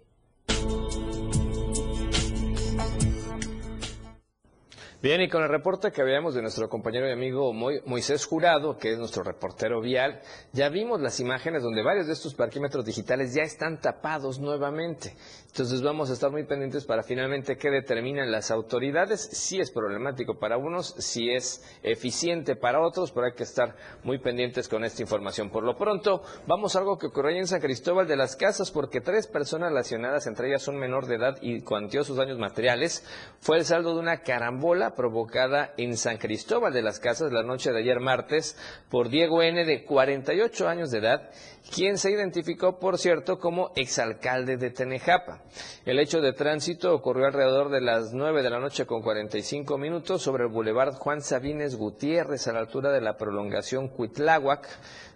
Bien, 5.07 5.21
y 5.21 5.29
con 5.29 5.45
el 5.45 5.49
reporte 5.49 5.93
que 5.93 6.03
veíamos 6.03 6.35
de 6.35 6.43
nuestro 6.43 6.69
compañero 6.69 7.09
y 7.09 7.13
amigo 7.13 7.53
Moisés 7.53 8.27
Jurado, 8.27 8.77
que 8.77 8.91
es 8.91 8.99
nuestro 8.99 9.23
reportero 9.23 9.81
vial, 9.81 10.21
ya 10.53 10.69
vimos 10.69 11.01
las 11.01 11.21
imágenes 11.21 11.63
donde 11.63 11.85
varios 11.85 12.09
de 12.09 12.13
estos 12.13 12.35
parquímetros 12.35 12.85
digitales 12.85 13.33
ya 13.33 13.43
están 13.45 13.81
tapados 13.81 14.41
nuevamente. 14.41 15.15
Entonces 15.47 15.81
vamos 15.81 16.11
a 16.11 16.15
estar 16.15 16.33
muy 16.33 16.45
pendientes 16.45 16.85
para 16.85 17.05
finalmente 17.05 17.57
qué 17.57 17.71
determinan 17.71 18.33
las 18.33 18.51
autoridades, 18.51 19.21
si 19.21 19.61
es 19.61 19.71
problemático 19.71 20.41
para 20.41 20.59
unos, 20.59 20.97
si 20.99 21.31
es 21.31 21.65
eficiente 21.85 22.57
para 22.57 22.85
otros, 22.85 23.13
pero 23.13 23.27
hay 23.27 23.35
que 23.35 23.45
estar 23.45 23.77
muy 24.03 24.19
pendientes 24.19 24.69
con 24.69 24.83
esta 24.83 25.03
información. 25.03 25.51
Por 25.51 25.63
lo 25.63 25.77
pronto, 25.77 26.23
vamos 26.49 26.75
a 26.75 26.81
algo 26.81 26.99
que 26.99 27.07
ocurrió 27.07 27.39
en 27.39 27.47
San 27.47 27.61
Cristóbal 27.61 28.09
de 28.09 28.17
las 28.17 28.35
Casas, 28.35 28.73
porque 28.73 29.01
tres 29.01 29.29
personas 29.29 29.69
relacionadas, 29.69 30.27
entre 30.27 30.49
ellas 30.49 30.67
un 30.67 30.79
menor 30.79 31.07
de 31.07 31.15
edad 31.15 31.39
y 31.43 31.61
cuantiosos 31.61 32.17
daños 32.17 32.39
materiales, 32.39 33.07
fue 33.39 33.59
el 33.59 33.65
saldo 33.65 33.95
de 33.95 34.01
una 34.01 34.23
carambola 34.23 34.96
provocada 34.97 35.73
en 35.77 35.97
San 35.97 36.17
Cristóbal 36.17 36.73
de 36.73 36.83
las 36.83 36.99
Casas 36.99 37.31
la 37.31 37.43
noche 37.43 37.71
de 37.71 37.79
ayer 37.79 38.01
martes 38.01 38.57
por 38.91 39.09
Diego 39.09 39.43
N. 39.43 39.65
de 39.65 39.85
48 39.85 40.69
años 40.69 40.91
de 40.91 40.99
edad, 40.99 41.31
quien 41.73 41.99
se 41.99 42.11
identificó, 42.11 42.79
por 42.79 42.99
cierto, 42.99 43.39
como 43.39 43.71
exalcalde 43.77 44.57
de 44.57 44.71
Tenejapa. 44.71 45.43
El 45.85 45.99
hecho 45.99 46.21
de 46.21 46.33
tránsito 46.33 46.95
ocurrió 46.95 47.27
alrededor 47.27 47.71
de 47.71 47.81
las 47.81 48.13
9 48.13 48.43
de 48.43 48.51
la 48.51 48.59
noche 48.59 48.87
con 48.87 49.03
45 49.03 49.79
minutos 49.79 50.23
sobre 50.23 50.45
el 50.45 50.51
Boulevard 50.51 50.95
Juan 50.95 51.21
Sabines 51.21 51.77
Gutiérrez 51.77 52.49
a 52.49 52.53
la 52.53 52.61
altura 52.61 52.91
de 52.91 53.01
la 53.01 53.17
prolongación 53.17 53.89
Cuitláhuac, 53.89 54.67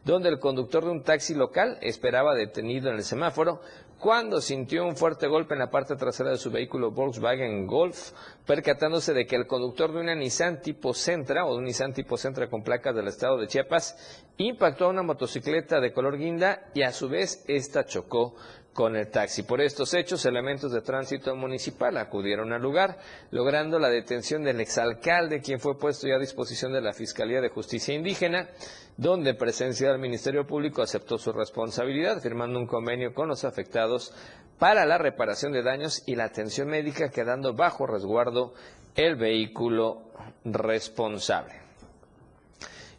donde 0.05 0.28
el 0.28 0.39
conductor 0.39 0.85
de 0.85 0.91
un 0.91 1.03
taxi 1.03 1.35
local 1.35 1.78
esperaba 1.81 2.35
detenido 2.35 2.91
en 2.91 2.97
el 2.97 3.05
semáforo 3.05 3.61
cuando 4.01 4.41
sintió 4.41 4.87
un 4.87 4.97
fuerte 4.97 5.27
golpe 5.27 5.53
en 5.53 5.61
la 5.61 5.71
parte 5.71 5.95
trasera 5.95 6.31
de 6.31 6.39
su 6.39 6.51
vehículo 6.51 6.91
Volkswagen 6.91 7.67
Golf, 7.67 8.13
percatándose 8.47 9.13
de 9.13 9.27
que 9.27 9.37
el 9.37 9.47
conductor 9.47 9.93
de 9.93 10.01
una 10.01 10.15
Nissan 10.15 10.63
tipo 10.63 10.95
Sentra 10.95 11.45
o 11.45 11.53
de 11.53 11.59
un 11.59 11.65
Nissan 11.65 11.93
tipo 11.93 12.17
Sentra 12.17 12.49
con 12.49 12.63
placas 12.63 12.97
del 12.97 13.09
estado 13.09 13.37
de 13.37 13.47
Chiapas 13.47 14.25
impactó 14.39 14.87
a 14.87 14.89
una 14.89 15.03
motocicleta 15.03 15.81
de 15.81 15.93
color 15.93 16.17
guinda 16.17 16.71
y 16.73 16.81
a 16.83 16.93
su 16.93 17.11
vez 17.11 17.45
esta 17.47 17.85
chocó 17.85 18.35
con 18.81 18.97
el 18.97 19.11
taxi. 19.11 19.43
Por 19.43 19.61
estos 19.61 19.93
hechos, 19.93 20.24
elementos 20.24 20.72
de 20.72 20.81
tránsito 20.81 21.37
municipal 21.37 21.99
acudieron 21.99 22.51
al 22.55 22.62
lugar, 22.62 22.97
logrando 23.31 23.78
la 23.78 23.91
detención 23.91 24.43
del 24.43 24.59
exalcalde, 24.59 25.43
quien 25.43 25.61
fue 25.61 25.76
puesto 25.76 26.09
ya 26.09 26.14
a 26.14 26.18
disposición 26.18 26.72
de 26.72 26.81
la 26.81 26.95
Fiscalía 26.95 27.43
de 27.43 27.51
Justicia 27.51 27.95
Indígena, 27.95 28.49
donde 28.97 29.35
presencia 29.35 29.91
del 29.91 30.01
Ministerio 30.01 30.47
Público 30.47 30.81
aceptó 30.81 31.18
su 31.18 31.31
responsabilidad, 31.31 32.22
firmando 32.22 32.59
un 32.59 32.66
convenio 32.66 33.12
con 33.12 33.28
los 33.28 33.45
afectados 33.45 34.14
para 34.59 34.87
la 34.87 34.97
reparación 34.97 35.53
de 35.53 35.62
daños 35.62 36.03
y 36.07 36.14
la 36.14 36.24
atención 36.24 36.68
médica, 36.68 37.11
quedando 37.11 37.53
bajo 37.53 37.87
resguardo 37.87 38.55
el 38.95 39.16
vehículo 39.16 40.05
responsable. 40.43 41.70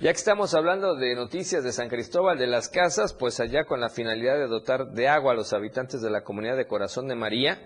Ya 0.01 0.11
que 0.13 0.17
estamos 0.17 0.55
hablando 0.55 0.95
de 0.95 1.13
noticias 1.13 1.63
de 1.63 1.71
San 1.71 1.87
Cristóbal 1.87 2.39
de 2.39 2.47
las 2.47 2.69
Casas, 2.69 3.13
pues 3.13 3.39
allá 3.39 3.65
con 3.65 3.79
la 3.79 3.89
finalidad 3.89 4.33
de 4.33 4.47
dotar 4.47 4.87
de 4.93 5.07
agua 5.07 5.33
a 5.33 5.35
los 5.35 5.53
habitantes 5.53 6.01
de 6.01 6.09
la 6.09 6.23
comunidad 6.23 6.57
de 6.57 6.65
Corazón 6.65 7.07
de 7.07 7.13
María, 7.13 7.59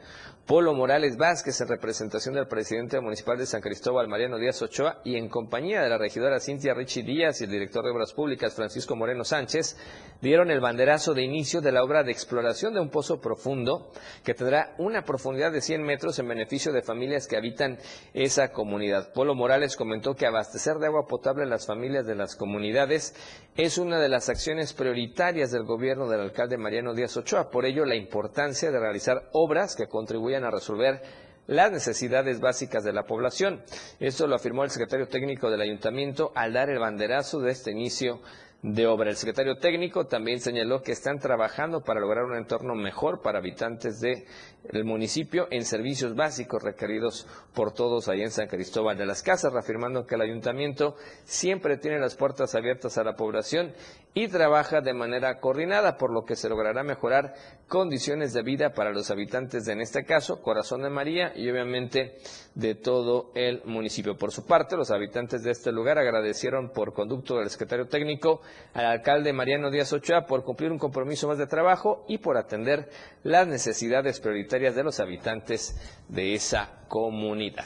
Polo 0.45 0.75
Morales 0.75 1.17
Vázquez, 1.17 1.59
en 1.61 1.69
representación 1.69 2.35
del 2.35 2.47
presidente 2.47 2.99
municipal 2.99 3.35
de 3.37 3.47
San 3.47 3.61
Cristóbal, 3.61 4.07
Mariano 4.07 4.37
Díaz 4.37 4.61
Ochoa, 4.61 5.01
y 5.03 5.15
en 5.15 5.27
compañía 5.27 5.81
de 5.81 5.89
la 5.89 5.97
regidora 5.97 6.39
Cintia 6.39 6.75
Richie 6.75 7.01
Díaz 7.01 7.41
y 7.41 7.45
el 7.45 7.49
director 7.49 7.83
de 7.83 7.89
Obras 7.89 8.13
Públicas, 8.13 8.53
Francisco 8.53 8.95
Moreno 8.95 9.23
Sánchez, 9.23 9.75
dieron 10.21 10.51
el 10.51 10.59
banderazo 10.59 11.15
de 11.15 11.23
inicio 11.23 11.61
de 11.61 11.71
la 11.71 11.83
obra 11.83 12.03
de 12.03 12.11
exploración 12.11 12.75
de 12.75 12.79
un 12.79 12.89
pozo 12.89 13.19
profundo 13.19 13.91
que 14.23 14.35
tendrá 14.35 14.75
una 14.77 15.03
profundidad 15.03 15.51
de 15.51 15.61
100 15.61 15.81
metros 15.81 16.19
en 16.19 16.27
beneficio 16.27 16.71
de 16.71 16.83
familias 16.83 17.25
que 17.25 17.37
habitan 17.37 17.79
esa 18.13 18.51
comunidad. 18.51 19.13
Polo 19.13 19.33
Morales 19.33 19.75
comentó 19.75 20.13
que 20.13 20.27
abastecer 20.27 20.75
de 20.75 20.85
agua 20.85 21.07
potable 21.07 21.43
a 21.43 21.47
las 21.47 21.65
familias 21.65 22.05
de 22.05 22.13
las 22.25 22.35
comunidades 22.35 23.13
es 23.55 23.77
una 23.77 23.99
de 23.99 24.09
las 24.09 24.29
acciones 24.29 24.73
prioritarias 24.73 25.51
del 25.51 25.63
gobierno 25.63 26.09
del 26.09 26.21
alcalde 26.21 26.57
Mariano 26.57 26.95
Díaz 26.95 27.15
Ochoa. 27.17 27.51
Por 27.51 27.65
ello, 27.65 27.85
la 27.85 27.93
importancia 27.95 28.71
de 28.71 28.79
realizar 28.79 29.29
obras 29.31 29.75
que 29.75 29.85
contribuyan 29.85 30.43
a 30.43 30.49
resolver 30.49 31.03
las 31.45 31.71
necesidades 31.71 32.39
básicas 32.39 32.83
de 32.83 32.93
la 32.93 33.03
población. 33.05 33.61
Esto 33.99 34.25
lo 34.25 34.33
afirmó 34.35 34.63
el 34.63 34.71
secretario 34.71 35.07
técnico 35.07 35.51
del 35.51 35.61
ayuntamiento 35.61 36.31
al 36.33 36.53
dar 36.53 36.71
el 36.71 36.79
banderazo 36.79 37.39
de 37.41 37.51
este 37.51 37.69
inicio 37.69 38.21
de 38.65 38.87
obra. 38.87 39.11
El 39.11 39.15
secretario 39.15 39.57
técnico 39.57 40.07
también 40.07 40.39
señaló 40.39 40.81
que 40.81 40.91
están 40.91 41.19
trabajando 41.19 41.83
para 41.83 41.99
lograr 41.99 42.25
un 42.25 42.35
entorno 42.35 42.73
mejor 42.73 43.21
para 43.21 43.37
habitantes 43.37 43.99
del 43.99 44.83
municipio 44.83 45.47
en 45.51 45.65
servicios 45.65 46.15
básicos 46.15 46.63
requeridos 46.63 47.27
por 47.53 47.73
todos 47.73 48.07
ahí 48.07 48.23
en 48.23 48.31
San 48.31 48.47
Cristóbal 48.47 48.97
de 48.97 49.05
las 49.05 49.21
Casas, 49.21 49.53
reafirmando 49.53 50.07
que 50.07 50.15
el 50.15 50.21
ayuntamiento 50.21 50.95
siempre 51.25 51.77
tiene 51.77 51.99
las 51.99 52.15
puertas 52.15 52.55
abiertas 52.55 52.97
a 52.97 53.03
la 53.03 53.15
población 53.15 53.73
y 54.15 54.29
trabaja 54.29 54.81
de 54.81 54.93
manera 54.93 55.39
coordinada, 55.39 55.97
por 55.97 56.11
lo 56.11 56.23
que 56.23 56.35
se 56.35 56.49
logrará 56.49 56.83
mejorar 56.83 57.33
condiciones 57.67 58.33
de 58.33 58.43
vida 58.43 58.73
para 58.73 58.91
los 58.91 59.11
habitantes 59.11 59.65
de, 59.65 59.73
en 59.73 59.81
este 59.81 60.05
caso, 60.05 60.41
Corazón 60.41 60.81
de 60.81 60.89
María 60.89 61.33
y 61.35 61.49
obviamente 61.49 62.15
de 62.55 62.75
todo 62.75 63.31
el 63.35 63.61
municipio. 63.65 64.17
Por 64.17 64.31
su 64.31 64.45
parte, 64.45 64.77
los 64.77 64.89
habitantes 64.89 65.43
de 65.43 65.51
este 65.51 65.71
lugar 65.71 65.99
agradecieron 65.99 66.69
por 66.69 66.93
conducto 66.93 67.37
del 67.37 67.49
secretario 67.49 67.87
técnico 67.87 68.41
al 68.73 68.85
alcalde 68.85 69.33
Mariano 69.33 69.71
Díaz 69.71 69.93
Ochoa 69.93 70.25
por 70.25 70.43
cumplir 70.43 70.71
un 70.71 70.79
compromiso 70.79 71.27
más 71.27 71.37
de 71.37 71.47
trabajo 71.47 72.05
y 72.07 72.17
por 72.17 72.37
atender 72.37 72.89
las 73.23 73.47
necesidades 73.47 74.19
prioritarias 74.19 74.75
de 74.75 74.83
los 74.83 74.99
habitantes 74.99 75.75
de 76.09 76.33
esa 76.33 76.85
comunidad. 76.87 77.65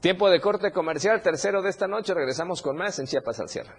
Tiempo 0.00 0.30
de 0.30 0.40
corte 0.40 0.70
comercial, 0.72 1.22
tercero 1.22 1.62
de 1.62 1.70
esta 1.70 1.86
noche. 1.86 2.14
Regresamos 2.14 2.62
con 2.62 2.76
más 2.76 2.98
en 2.98 3.06
Chiapas 3.06 3.40
al 3.40 3.48
cierre. 3.48 3.72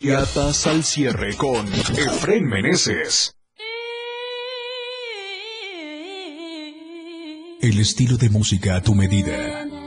Chiapas 0.00 0.66
al 0.66 0.82
cierre 0.82 1.36
con 1.36 1.66
Efren 1.66 2.44
Meneses. 2.46 3.34
El 7.60 7.80
estilo 7.80 8.16
de 8.16 8.30
música 8.30 8.76
a 8.76 8.82
tu 8.82 8.94
medida. 8.94 9.77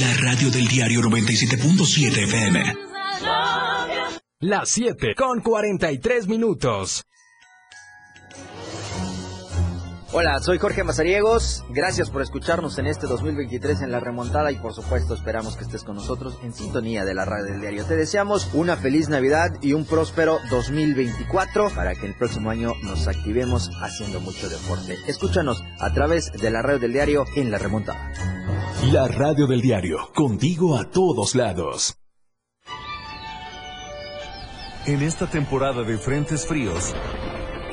La 0.00 0.12
radio 0.14 0.50
del 0.50 0.66
diario 0.66 1.02
97.7 1.02 2.24
FM. 2.24 2.74
Las 4.40 4.68
7 4.70 5.14
con 5.14 5.40
43 5.40 6.26
minutos. 6.26 7.04
Hola, 10.16 10.40
soy 10.40 10.58
Jorge 10.58 10.84
Mazariegos. 10.84 11.64
Gracias 11.70 12.08
por 12.08 12.22
escucharnos 12.22 12.78
en 12.78 12.86
este 12.86 13.08
2023 13.08 13.82
en 13.82 13.90
la 13.90 13.98
remontada 13.98 14.52
y 14.52 14.54
por 14.54 14.72
supuesto 14.72 15.12
esperamos 15.12 15.56
que 15.56 15.64
estés 15.64 15.82
con 15.82 15.96
nosotros 15.96 16.38
en 16.44 16.54
sintonía 16.54 17.04
de 17.04 17.14
la 17.14 17.24
radio 17.24 17.46
del 17.46 17.60
diario. 17.60 17.84
Te 17.84 17.96
deseamos 17.96 18.48
una 18.54 18.76
feliz 18.76 19.08
Navidad 19.08 19.50
y 19.60 19.72
un 19.72 19.84
próspero 19.84 20.38
2024 20.50 21.70
para 21.70 21.96
que 21.96 22.06
el 22.06 22.14
próximo 22.14 22.50
año 22.50 22.74
nos 22.84 23.08
activemos 23.08 23.72
haciendo 23.82 24.20
mucho 24.20 24.48
deporte. 24.48 24.96
Escúchanos 25.08 25.60
a 25.80 25.92
través 25.92 26.30
de 26.30 26.48
la 26.48 26.62
radio 26.62 26.78
del 26.78 26.92
diario 26.92 27.24
en 27.34 27.50
la 27.50 27.58
remontada. 27.58 28.12
La 28.92 29.08
radio 29.08 29.48
del 29.48 29.62
diario, 29.62 30.12
contigo 30.14 30.78
a 30.78 30.88
todos 30.90 31.34
lados. 31.34 31.98
En 34.86 35.02
esta 35.02 35.26
temporada 35.26 35.82
de 35.82 35.98
frentes 35.98 36.46
fríos, 36.46 36.94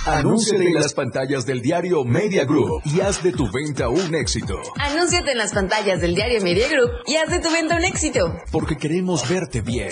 Anúnciate 0.06 0.68
en 0.68 0.74
las 0.74 0.94
pantallas 0.94 1.46
del 1.46 1.62
diario 1.62 2.06
Media 2.06 2.46
Group 2.46 2.82
y 2.86 3.02
haz 3.02 3.22
de 3.22 3.34
tu 3.34 3.52
venta 3.52 3.90
un 3.90 4.16
éxito. 4.16 4.56
Anúnciate 4.80 5.34
en 5.34 5.40
las 5.40 5.52
pantallas 5.54 6.00
del 6.00 6.16
diario 6.16 6.42
Media 6.42 6.70
Group 6.70 6.90
y 7.06 7.16
haz 7.16 7.30
de 7.30 7.40
tu 7.40 7.52
venta 7.52 7.76
un 7.76 7.84
éxito. 7.84 8.34
Porque 8.50 8.78
queremos 8.78 9.28
verte 9.28 9.60
bien. 9.62 9.90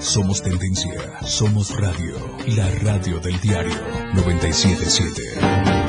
Somos 0.00 0.42
tendencia, 0.42 1.20
somos 1.22 1.74
radio, 1.80 2.16
la 2.56 2.68
radio 2.82 3.20
del 3.20 3.40
diario 3.40 3.76
977. 4.14 5.79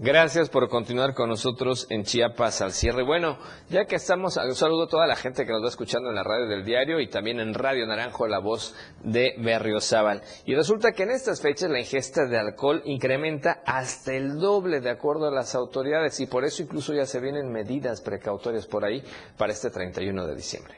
Gracias 0.00 0.50
por 0.50 0.68
continuar 0.68 1.14
con 1.14 1.28
nosotros 1.28 1.86
en 1.88 2.02
Chiapas 2.02 2.60
al 2.62 2.72
cierre. 2.72 3.04
Bueno, 3.04 3.38
ya 3.68 3.84
que 3.84 3.94
estamos, 3.94 4.36
un 4.36 4.56
saludo 4.56 4.84
a 4.84 4.88
toda 4.88 5.06
la 5.06 5.14
gente 5.14 5.46
que 5.46 5.52
nos 5.52 5.62
va 5.62 5.68
escuchando 5.68 6.08
en 6.08 6.16
la 6.16 6.24
radio 6.24 6.48
del 6.48 6.64
diario 6.64 6.98
y 6.98 7.08
también 7.08 7.38
en 7.38 7.54
Radio 7.54 7.86
Naranjo, 7.86 8.26
la 8.26 8.40
voz 8.40 8.74
de 9.04 9.36
Berriozábal. 9.38 10.22
Y 10.46 10.56
resulta 10.56 10.90
que 10.90 11.04
en 11.04 11.12
estas 11.12 11.40
fechas 11.40 11.70
la 11.70 11.78
ingesta 11.78 12.26
de 12.26 12.36
alcohol 12.36 12.82
incrementa 12.86 13.62
hasta 13.64 14.14
el 14.14 14.40
doble 14.40 14.80
de 14.80 14.90
acuerdo 14.90 15.28
a 15.28 15.30
las 15.30 15.54
autoridades 15.54 16.18
y 16.18 16.26
por 16.26 16.44
eso 16.44 16.64
incluso 16.64 16.92
ya 16.92 17.06
se 17.06 17.20
vienen 17.20 17.52
medidas 17.52 18.00
precautorias 18.00 18.66
por 18.66 18.84
ahí 18.84 19.00
para 19.38 19.52
este 19.52 19.70
31 19.70 20.26
de 20.26 20.34
diciembre. 20.34 20.74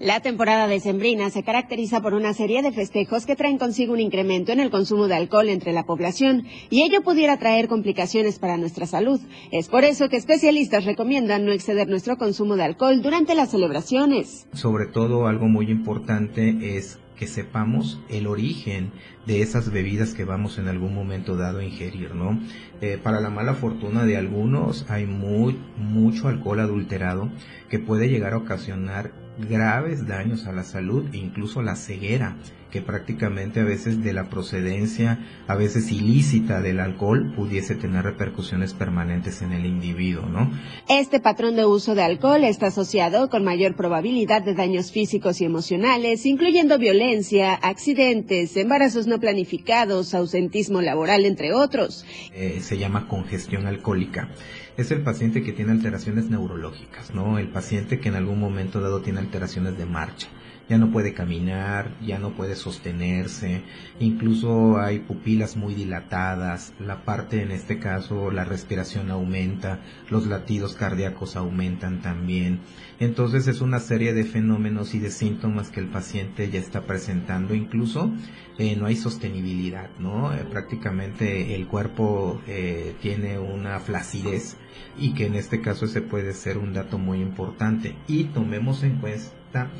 La 0.00 0.20
temporada 0.20 0.66
decembrina 0.66 1.30
se 1.30 1.42
caracteriza 1.42 2.02
por 2.02 2.12
una 2.12 2.34
serie 2.34 2.60
de 2.60 2.70
festejos 2.70 3.24
que 3.24 3.34
traen 3.34 3.56
consigo 3.56 3.94
un 3.94 4.00
incremento 4.00 4.52
en 4.52 4.60
el 4.60 4.70
consumo 4.70 5.08
de 5.08 5.14
alcohol 5.14 5.48
entre 5.48 5.72
la 5.72 5.86
población 5.86 6.44
y 6.68 6.82
ello 6.82 7.02
pudiera 7.02 7.38
traer 7.38 7.66
complicaciones 7.66 8.38
para 8.38 8.58
nuestra 8.58 8.84
salud. 8.84 9.18
Es 9.52 9.68
por 9.68 9.84
eso 9.84 10.10
que 10.10 10.18
especialistas 10.18 10.84
recomiendan 10.84 11.46
no 11.46 11.52
exceder 11.52 11.88
nuestro 11.88 12.18
consumo 12.18 12.56
de 12.56 12.64
alcohol 12.64 13.00
durante 13.00 13.34
las 13.34 13.52
celebraciones. 13.52 14.46
Sobre 14.52 14.84
todo 14.84 15.28
algo 15.28 15.48
muy 15.48 15.70
importante 15.70 16.76
es 16.76 16.98
que 17.16 17.26
sepamos 17.26 17.98
el 18.10 18.26
origen 18.26 18.92
de 19.26 19.40
esas 19.40 19.72
bebidas 19.72 20.12
que 20.12 20.24
vamos 20.24 20.58
en 20.58 20.68
algún 20.68 20.94
momento 20.94 21.36
dado 21.36 21.60
a 21.60 21.64
ingerir, 21.64 22.14
¿no? 22.14 22.38
Eh, 22.82 22.98
para 23.02 23.22
la 23.22 23.30
mala 23.30 23.54
fortuna 23.54 24.04
de 24.04 24.18
algunos 24.18 24.84
hay 24.90 25.06
muy, 25.06 25.58
mucho 25.78 26.28
alcohol 26.28 26.60
adulterado 26.60 27.30
que 27.70 27.78
puede 27.78 28.10
llegar 28.10 28.34
a 28.34 28.38
ocasionar 28.38 29.12
graves 29.38 30.06
daños 30.06 30.46
a 30.46 30.52
la 30.52 30.64
salud 30.64 31.06
e 31.12 31.18
incluso 31.18 31.62
la 31.62 31.76
ceguera 31.76 32.36
que 32.70 32.82
prácticamente 32.82 33.60
a 33.60 33.64
veces 33.64 34.02
de 34.02 34.12
la 34.12 34.28
procedencia, 34.28 35.18
a 35.46 35.54
veces 35.54 35.90
ilícita 35.92 36.60
del 36.60 36.80
alcohol, 36.80 37.32
pudiese 37.34 37.74
tener 37.74 38.04
repercusiones 38.04 38.74
permanentes 38.74 39.42
en 39.42 39.52
el 39.52 39.66
individuo, 39.66 40.26
¿no? 40.26 40.50
Este 40.88 41.20
patrón 41.20 41.56
de 41.56 41.64
uso 41.64 41.94
de 41.94 42.02
alcohol 42.02 42.44
está 42.44 42.66
asociado 42.66 43.30
con 43.30 43.44
mayor 43.44 43.76
probabilidad 43.76 44.42
de 44.42 44.54
daños 44.54 44.92
físicos 44.92 45.40
y 45.40 45.44
emocionales, 45.44 46.26
incluyendo 46.26 46.78
violencia, 46.78 47.54
accidentes, 47.54 48.56
embarazos 48.56 49.06
no 49.06 49.20
planificados, 49.20 50.14
ausentismo 50.14 50.82
laboral, 50.82 51.24
entre 51.24 51.52
otros. 51.52 52.04
Eh, 52.32 52.60
se 52.60 52.78
llama 52.78 53.08
congestión 53.08 53.66
alcohólica 53.66 54.28
es 54.76 54.90
el 54.90 55.02
paciente 55.02 55.42
que 55.42 55.52
tiene 55.52 55.72
alteraciones 55.72 56.28
neurológicas, 56.28 57.14
¿no? 57.14 57.38
El 57.38 57.48
paciente 57.48 57.98
que 57.98 58.08
en 58.08 58.16
algún 58.16 58.38
momento 58.38 58.80
dado 58.80 59.00
tiene 59.00 59.20
alteraciones 59.20 59.78
de 59.78 59.86
marcha. 59.86 60.28
Ya 60.68 60.78
no 60.78 60.90
puede 60.90 61.14
caminar, 61.14 61.96
ya 62.04 62.18
no 62.18 62.32
puede 62.32 62.56
sostenerse, 62.56 63.62
incluso 64.00 64.78
hay 64.78 64.98
pupilas 64.98 65.56
muy 65.56 65.74
dilatadas, 65.74 66.74
la 66.80 67.04
parte 67.04 67.42
en 67.42 67.52
este 67.52 67.78
caso, 67.78 68.32
la 68.32 68.44
respiración 68.44 69.12
aumenta, 69.12 69.80
los 70.10 70.26
latidos 70.26 70.74
cardíacos 70.74 71.36
aumentan 71.36 72.02
también. 72.02 72.60
Entonces 72.98 73.46
es 73.46 73.60
una 73.60 73.78
serie 73.78 74.12
de 74.12 74.24
fenómenos 74.24 74.94
y 74.94 74.98
de 74.98 75.10
síntomas 75.10 75.70
que 75.70 75.80
el 75.80 75.86
paciente 75.86 76.50
ya 76.50 76.58
está 76.58 76.82
presentando, 76.82 77.54
incluso 77.54 78.10
eh, 78.58 78.74
no 78.74 78.86
hay 78.86 78.96
sostenibilidad, 78.96 79.90
¿no? 79.98 80.32
Eh, 80.32 80.44
prácticamente 80.50 81.54
el 81.54 81.66
cuerpo 81.66 82.40
eh, 82.46 82.94
tiene 83.02 83.38
una 83.38 83.78
flacidez 83.80 84.56
y 84.98 85.12
que 85.12 85.26
en 85.26 85.34
este 85.34 85.60
caso 85.60 85.84
ese 85.84 86.00
puede 86.00 86.32
ser 86.32 86.58
un 86.58 86.72
dato 86.72 86.98
muy 86.98 87.20
importante. 87.20 87.94
Y 88.08 88.24
tomemos 88.24 88.82
en 88.82 88.96
cuenta 88.96 89.70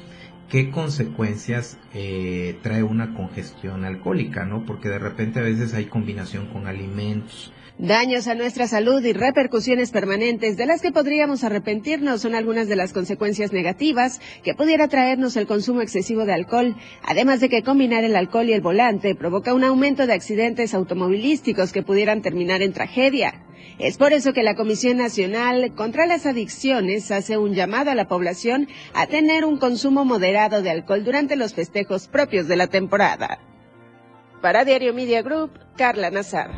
qué 0.48 0.70
consecuencias 0.70 1.78
trae 2.62 2.82
una 2.82 3.14
congestión 3.14 3.84
alcohólica, 3.84 4.44
¿no? 4.44 4.64
Porque 4.64 4.88
de 4.88 4.98
repente 4.98 5.40
a 5.40 5.42
veces 5.42 5.74
hay 5.74 5.86
combinación 5.86 6.46
con 6.46 6.66
alimentos, 6.66 7.52
Daños 7.78 8.26
a 8.26 8.34
nuestra 8.34 8.66
salud 8.66 9.04
y 9.04 9.12
repercusiones 9.12 9.90
permanentes 9.90 10.56
de 10.56 10.64
las 10.64 10.80
que 10.80 10.92
podríamos 10.92 11.44
arrepentirnos 11.44 12.22
son 12.22 12.34
algunas 12.34 12.68
de 12.68 12.76
las 12.76 12.94
consecuencias 12.94 13.52
negativas 13.52 14.22
que 14.42 14.54
pudiera 14.54 14.88
traernos 14.88 15.36
el 15.36 15.46
consumo 15.46 15.82
excesivo 15.82 16.24
de 16.24 16.32
alcohol, 16.32 16.74
además 17.02 17.40
de 17.40 17.50
que 17.50 17.62
combinar 17.62 18.02
el 18.02 18.16
alcohol 18.16 18.48
y 18.48 18.54
el 18.54 18.62
volante 18.62 19.14
provoca 19.14 19.52
un 19.52 19.62
aumento 19.62 20.06
de 20.06 20.14
accidentes 20.14 20.72
automovilísticos 20.72 21.74
que 21.74 21.82
pudieran 21.82 22.22
terminar 22.22 22.62
en 22.62 22.72
tragedia. 22.72 23.45
Es 23.78 23.98
por 23.98 24.14
eso 24.14 24.32
que 24.32 24.42
la 24.42 24.54
Comisión 24.54 24.96
Nacional 24.96 25.74
contra 25.74 26.06
las 26.06 26.24
Adicciones 26.24 27.10
hace 27.10 27.36
un 27.36 27.54
llamado 27.54 27.90
a 27.90 27.94
la 27.94 28.08
población 28.08 28.68
a 28.94 29.06
tener 29.06 29.44
un 29.44 29.58
consumo 29.58 30.06
moderado 30.06 30.62
de 30.62 30.70
alcohol 30.70 31.04
durante 31.04 31.36
los 31.36 31.52
festejos 31.52 32.08
propios 32.08 32.48
de 32.48 32.56
la 32.56 32.68
temporada. 32.68 33.38
Para 34.40 34.64
Diario 34.64 34.94
Media 34.94 35.20
Group, 35.20 35.50
Carla 35.76 36.10
Nazar. 36.10 36.50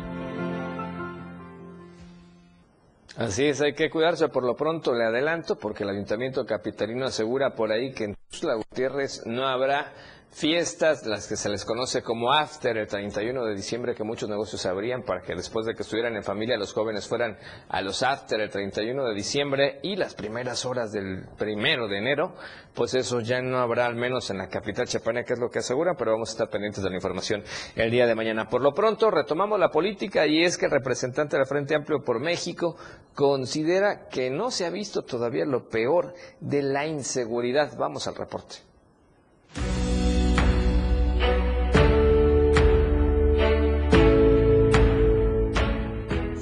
Así 3.17 3.47
es, 3.47 3.59
hay 3.59 3.73
que 3.73 3.89
cuidarse. 3.89 4.29
Por 4.29 4.45
lo 4.45 4.55
pronto 4.55 4.93
le 4.93 5.03
adelanto, 5.03 5.57
porque 5.57 5.83
el 5.83 5.89
Ayuntamiento 5.89 6.45
Capitalino 6.45 7.05
asegura 7.05 7.53
por 7.53 7.69
ahí 7.69 7.91
que 7.91 8.05
en 8.05 8.15
Tuxtla 8.15 8.55
Gutiérrez 8.55 9.25
no 9.25 9.45
habrá 9.45 9.91
fiestas, 10.31 11.05
las 11.05 11.27
que 11.27 11.35
se 11.35 11.49
les 11.49 11.65
conoce 11.65 12.01
como 12.01 12.31
after, 12.31 12.77
el 12.77 12.87
31 12.87 13.45
de 13.45 13.55
diciembre, 13.55 13.95
que 13.95 14.03
muchos 14.03 14.29
negocios 14.29 14.65
abrían 14.65 15.03
para 15.03 15.21
que 15.21 15.35
después 15.35 15.65
de 15.65 15.73
que 15.73 15.83
estuvieran 15.83 16.15
en 16.15 16.23
familia 16.23 16.57
los 16.57 16.73
jóvenes 16.73 17.07
fueran 17.07 17.37
a 17.67 17.81
los 17.81 18.03
after 18.03 18.39
el 18.39 18.49
31 18.49 19.05
de 19.05 19.15
diciembre 19.15 19.79
y 19.83 19.95
las 19.95 20.13
primeras 20.13 20.65
horas 20.65 20.91
del 20.91 21.25
primero 21.37 21.87
de 21.87 21.97
enero, 21.97 22.35
pues 22.73 22.93
eso 22.93 23.19
ya 23.21 23.41
no 23.41 23.59
habrá, 23.59 23.85
al 23.85 23.95
menos 23.95 24.29
en 24.29 24.37
la 24.37 24.47
capital 24.47 24.87
chiapaneca, 24.87 25.27
que 25.27 25.33
es 25.33 25.39
lo 25.39 25.49
que 25.49 25.59
aseguran, 25.59 25.95
pero 25.97 26.11
vamos 26.11 26.29
a 26.29 26.33
estar 26.33 26.49
pendientes 26.49 26.83
de 26.83 26.89
la 26.89 26.95
información 26.95 27.43
el 27.75 27.91
día 27.91 28.05
de 28.05 28.15
mañana. 28.15 28.47
Por 28.47 28.61
lo 28.61 28.73
pronto, 28.73 29.11
retomamos 29.11 29.59
la 29.59 29.69
política 29.69 30.27
y 30.27 30.43
es 30.43 30.57
que 30.57 30.65
el 30.65 30.71
representante 30.71 31.37
del 31.37 31.45
Frente 31.45 31.75
Amplio 31.75 32.03
por 32.03 32.19
México 32.19 32.77
considera 33.13 34.07
que 34.07 34.29
no 34.29 34.51
se 34.51 34.65
ha 34.65 34.69
visto 34.69 35.01
todavía 35.01 35.45
lo 35.45 35.67
peor 35.67 36.13
de 36.39 36.61
la 36.61 36.87
inseguridad. 36.87 37.75
Vamos 37.77 38.07
al 38.07 38.15
reporte. 38.15 38.68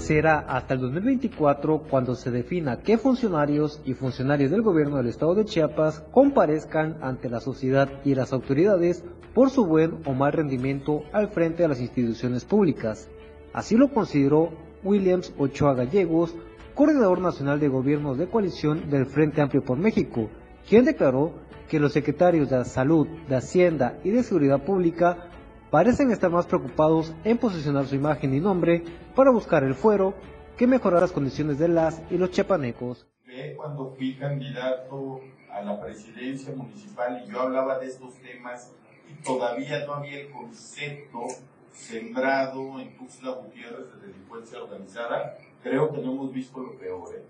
Será 0.07 0.39
hasta 0.39 0.73
el 0.73 0.79
2024 0.79 1.83
cuando 1.89 2.15
se 2.15 2.31
defina 2.31 2.79
qué 2.79 2.97
funcionarios 2.97 3.81
y 3.83 3.93
funcionarios 3.93 4.49
del 4.51 4.61
gobierno 4.61 4.95
del 4.95 5.07
estado 5.07 5.35
de 5.35 5.43
Chiapas 5.43 5.99
comparezcan 6.11 6.99
ante 7.01 7.29
la 7.29 7.41
sociedad 7.41 7.89
y 8.05 8.15
las 8.15 8.31
autoridades 8.31 9.03
por 9.33 9.49
su 9.49 9.65
buen 9.65 9.97
o 10.05 10.13
mal 10.13 10.31
rendimiento 10.31 11.03
al 11.11 11.27
frente 11.27 11.63
de 11.63 11.67
las 11.67 11.81
instituciones 11.81 12.45
públicas. 12.45 13.09
Así 13.51 13.75
lo 13.75 13.93
consideró 13.93 14.51
Williams 14.81 15.33
Ochoa 15.37 15.73
Gallegos, 15.73 16.33
coordinador 16.73 17.19
nacional 17.19 17.59
de 17.59 17.67
gobiernos 17.67 18.17
de 18.17 18.29
coalición 18.29 18.89
del 18.89 19.07
Frente 19.07 19.41
Amplio 19.41 19.65
por 19.65 19.77
México, 19.77 20.29
quien 20.69 20.85
declaró 20.85 21.33
que 21.67 21.81
los 21.81 21.91
secretarios 21.91 22.49
de 22.49 22.63
Salud, 22.63 23.09
de 23.27 23.35
Hacienda 23.35 23.99
y 24.05 24.11
de 24.11 24.23
Seguridad 24.23 24.63
Pública 24.63 25.31
parecen 25.69 26.11
estar 26.11 26.29
más 26.29 26.45
preocupados 26.45 27.13
en 27.23 27.37
posicionar 27.37 27.85
su 27.85 27.95
imagen 27.95 28.33
y 28.33 28.39
nombre 28.39 28.83
para 29.15 29.31
buscar 29.31 29.63
el 29.63 29.75
fuero 29.75 30.13
que 30.57 30.67
mejorar 30.67 31.01
las 31.01 31.11
condiciones 31.11 31.59
de 31.59 31.67
las 31.67 32.01
y 32.09 32.17
los 32.17 32.31
chapanecos. 32.31 33.07
Cuando 33.55 33.93
fui 33.95 34.15
candidato 34.15 35.21
a 35.51 35.61
la 35.61 35.79
presidencia 35.79 36.53
municipal 36.55 37.23
y 37.25 37.31
yo 37.31 37.41
hablaba 37.41 37.77
de 37.79 37.87
estos 37.87 38.15
temas 38.15 38.73
y 39.09 39.23
todavía 39.23 39.85
no 39.85 39.95
había 39.95 40.21
el 40.21 40.31
concepto 40.31 41.27
sembrado 41.71 42.79
en 42.79 42.97
Tuxtla 42.97 43.31
Gutiérrez 43.31 43.93
de 43.93 44.07
delincuencia 44.07 44.63
organizada, 44.63 45.37
creo 45.61 45.91
que 45.91 46.01
no 46.01 46.13
hemos 46.13 46.33
visto 46.33 46.59
lo 46.59 46.77
peor. 46.77 47.15
¿eh? 47.15 47.23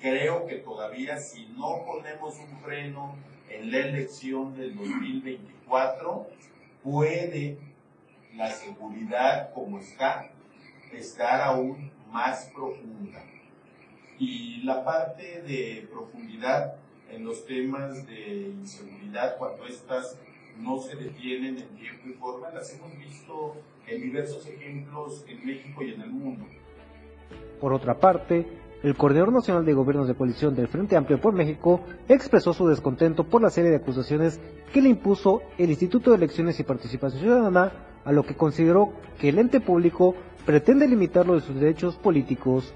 Creo 0.00 0.46
que 0.46 0.56
todavía 0.56 1.18
si 1.18 1.46
no 1.56 1.84
ponemos 1.86 2.36
un 2.38 2.58
freno 2.58 3.14
en 3.48 3.70
la 3.70 3.78
elección 3.78 4.56
del 4.56 4.74
2024, 4.76 6.26
puede 6.82 7.58
la 8.36 8.50
seguridad 8.50 9.52
como 9.52 9.78
está 9.78 10.30
estar 10.92 11.40
aún 11.40 11.90
más 12.10 12.50
profunda. 12.54 13.22
Y 14.18 14.62
la 14.62 14.84
parte 14.84 15.42
de 15.42 15.88
profundidad 15.90 16.76
en 17.10 17.24
los 17.24 17.44
temas 17.46 18.06
de 18.06 18.52
inseguridad, 18.60 19.36
cuando 19.36 19.66
estas 19.66 20.18
no 20.58 20.78
se 20.78 20.96
detienen 20.96 21.58
en 21.58 21.68
tiempo 21.76 22.08
y 22.08 22.12
forma, 22.12 22.50
las 22.50 22.72
hemos 22.74 22.96
visto 22.98 23.56
en 23.86 24.02
diversos 24.02 24.46
ejemplos 24.46 25.24
en 25.28 25.44
México 25.44 25.82
y 25.82 25.94
en 25.94 26.02
el 26.02 26.10
mundo. 26.10 26.46
Por 27.60 27.72
otra 27.72 27.98
parte, 27.98 28.46
el 28.82 28.96
Coordinador 28.96 29.32
Nacional 29.32 29.64
de 29.64 29.74
Gobiernos 29.74 30.08
de 30.08 30.14
Coalición 30.14 30.56
del 30.56 30.66
Frente 30.66 30.96
Amplio 30.96 31.20
por 31.20 31.32
México 31.32 31.80
expresó 32.08 32.52
su 32.52 32.66
descontento 32.66 33.24
por 33.24 33.40
la 33.40 33.50
serie 33.50 33.70
de 33.70 33.76
acusaciones 33.76 34.40
que 34.72 34.82
le 34.82 34.88
impuso 34.88 35.42
el 35.56 35.70
Instituto 35.70 36.10
de 36.10 36.16
Elecciones 36.16 36.58
y 36.58 36.64
Participación 36.64 37.22
Ciudadana, 37.22 37.72
a 38.04 38.10
lo 38.10 38.24
que 38.24 38.34
consideró 38.34 38.92
que 39.20 39.28
el 39.28 39.38
ente 39.38 39.60
público 39.60 40.16
pretende 40.44 40.88
limitarlo 40.88 41.34
de 41.34 41.42
sus 41.42 41.54
derechos 41.54 41.96
políticos. 41.96 42.74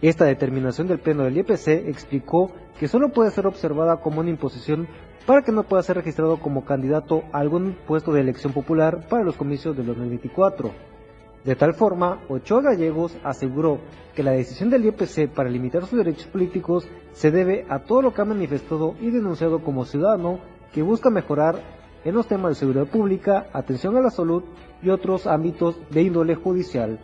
Esta 0.00 0.24
determinación 0.24 0.86
del 0.86 1.00
Pleno 1.00 1.24
del 1.24 1.38
IPC 1.38 1.88
explicó 1.88 2.52
que 2.78 2.86
solo 2.86 3.08
puede 3.08 3.32
ser 3.32 3.48
observada 3.48 3.96
como 3.96 4.20
una 4.20 4.30
imposición 4.30 4.86
para 5.26 5.42
que 5.42 5.50
no 5.50 5.64
pueda 5.64 5.82
ser 5.82 5.96
registrado 5.96 6.38
como 6.38 6.64
candidato 6.64 7.24
a 7.32 7.40
algún 7.40 7.76
puesto 7.86 8.12
de 8.12 8.20
elección 8.20 8.52
popular 8.52 9.08
para 9.08 9.24
los 9.24 9.36
comicios 9.36 9.76
de 9.76 9.82
2024. 9.82 10.97
De 11.44 11.54
tal 11.56 11.74
forma, 11.74 12.20
Ochoa 12.28 12.62
Gallegos 12.62 13.16
aseguró 13.22 13.78
que 14.14 14.22
la 14.22 14.32
decisión 14.32 14.70
del 14.70 14.84
IEPC 14.84 15.28
para 15.28 15.48
limitar 15.48 15.86
sus 15.86 15.98
derechos 15.98 16.26
políticos 16.26 16.88
se 17.12 17.30
debe 17.30 17.64
a 17.68 17.80
todo 17.80 18.02
lo 18.02 18.12
que 18.12 18.20
ha 18.20 18.24
manifestado 18.24 18.94
y 19.00 19.10
denunciado 19.10 19.62
como 19.62 19.84
ciudadano 19.84 20.40
que 20.72 20.82
busca 20.82 21.10
mejorar 21.10 21.62
en 22.04 22.14
los 22.14 22.26
temas 22.26 22.50
de 22.50 22.54
seguridad 22.56 22.86
pública, 22.86 23.46
atención 23.52 23.96
a 23.96 24.00
la 24.00 24.10
salud 24.10 24.42
y 24.82 24.90
otros 24.90 25.26
ámbitos 25.26 25.76
de 25.90 26.02
índole 26.02 26.34
judicial. 26.34 26.98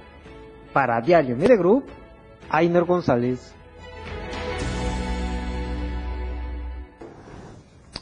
Para 0.72 1.00
Diario 1.00 1.36
Media 1.36 1.56
Group, 1.56 1.84
Ainer 2.50 2.84
González. 2.84 3.54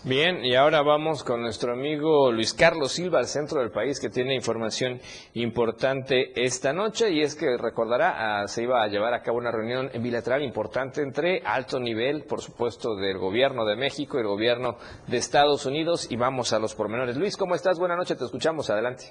Bien, 0.05 0.45
y 0.45 0.57
ahora 0.57 0.83
vamos 0.83 1.23
con 1.23 1.43
nuestro 1.43 1.75
amigo 1.75 2.33
Luis 2.33 2.55
Carlos 2.55 2.91
Silva 2.91 3.21
al 3.21 3.27
centro 3.27 3.61
del 3.61 3.71
país 3.71 4.01
que 4.01 4.11
tiene 4.11 4.35
información 4.35 4.99
importante 5.35 6.33
esta 6.35 6.73
noche 6.73 7.13
y 7.13 7.23
es 7.23 7.37
que 7.37 7.57
recordará, 7.57 8.41
ah, 8.43 8.49
se 8.49 8.65
iba 8.65 8.83
a 8.83 8.89
llevar 8.89 9.15
a 9.15 9.23
cabo 9.23 9.39
una 9.39 9.53
reunión 9.53 9.91
bilateral 10.03 10.43
importante 10.43 11.03
entre 11.03 11.43
alto 11.47 11.79
nivel, 11.79 12.25
por 12.29 12.41
supuesto, 12.41 12.97
del 12.97 13.19
gobierno 13.19 13.65
de 13.65 13.77
México 13.77 14.19
y 14.19 14.23
el 14.23 14.27
gobierno 14.27 14.75
de 15.07 15.19
Estados 15.19 15.67
Unidos 15.67 16.11
y 16.11 16.17
vamos 16.17 16.53
a 16.53 16.59
los 16.59 16.75
pormenores. 16.75 17.17
Luis, 17.17 17.37
¿cómo 17.37 17.55
estás? 17.55 17.79
Buenas 17.79 17.99
noches, 17.99 18.19
te 18.19 18.25
escuchamos, 18.25 18.71
adelante. 18.71 19.05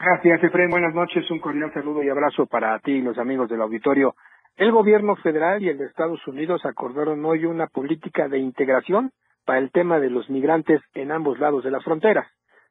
Gracias, 0.00 0.42
Efraín. 0.42 0.70
Buenas 0.70 0.94
noches. 0.94 1.30
Un 1.30 1.40
cordial 1.40 1.70
saludo 1.74 2.02
y 2.02 2.08
abrazo 2.08 2.46
para 2.46 2.78
ti 2.78 2.92
y 2.92 3.02
los 3.02 3.18
amigos 3.18 3.50
del 3.50 3.60
auditorio. 3.60 4.14
El 4.56 4.72
gobierno 4.72 5.16
federal 5.16 5.62
y 5.62 5.68
el 5.68 5.76
de 5.76 5.84
Estados 5.84 6.26
Unidos 6.26 6.62
acordaron 6.64 7.22
hoy 7.26 7.44
una 7.44 7.66
política 7.66 8.26
de 8.26 8.38
integración 8.38 9.12
para 9.44 9.58
el 9.58 9.70
tema 9.70 9.98
de 9.98 10.10
los 10.10 10.28
migrantes 10.30 10.80
en 10.94 11.12
ambos 11.12 11.38
lados 11.38 11.64
de 11.64 11.70
las 11.70 11.84
fronteras. 11.84 12.26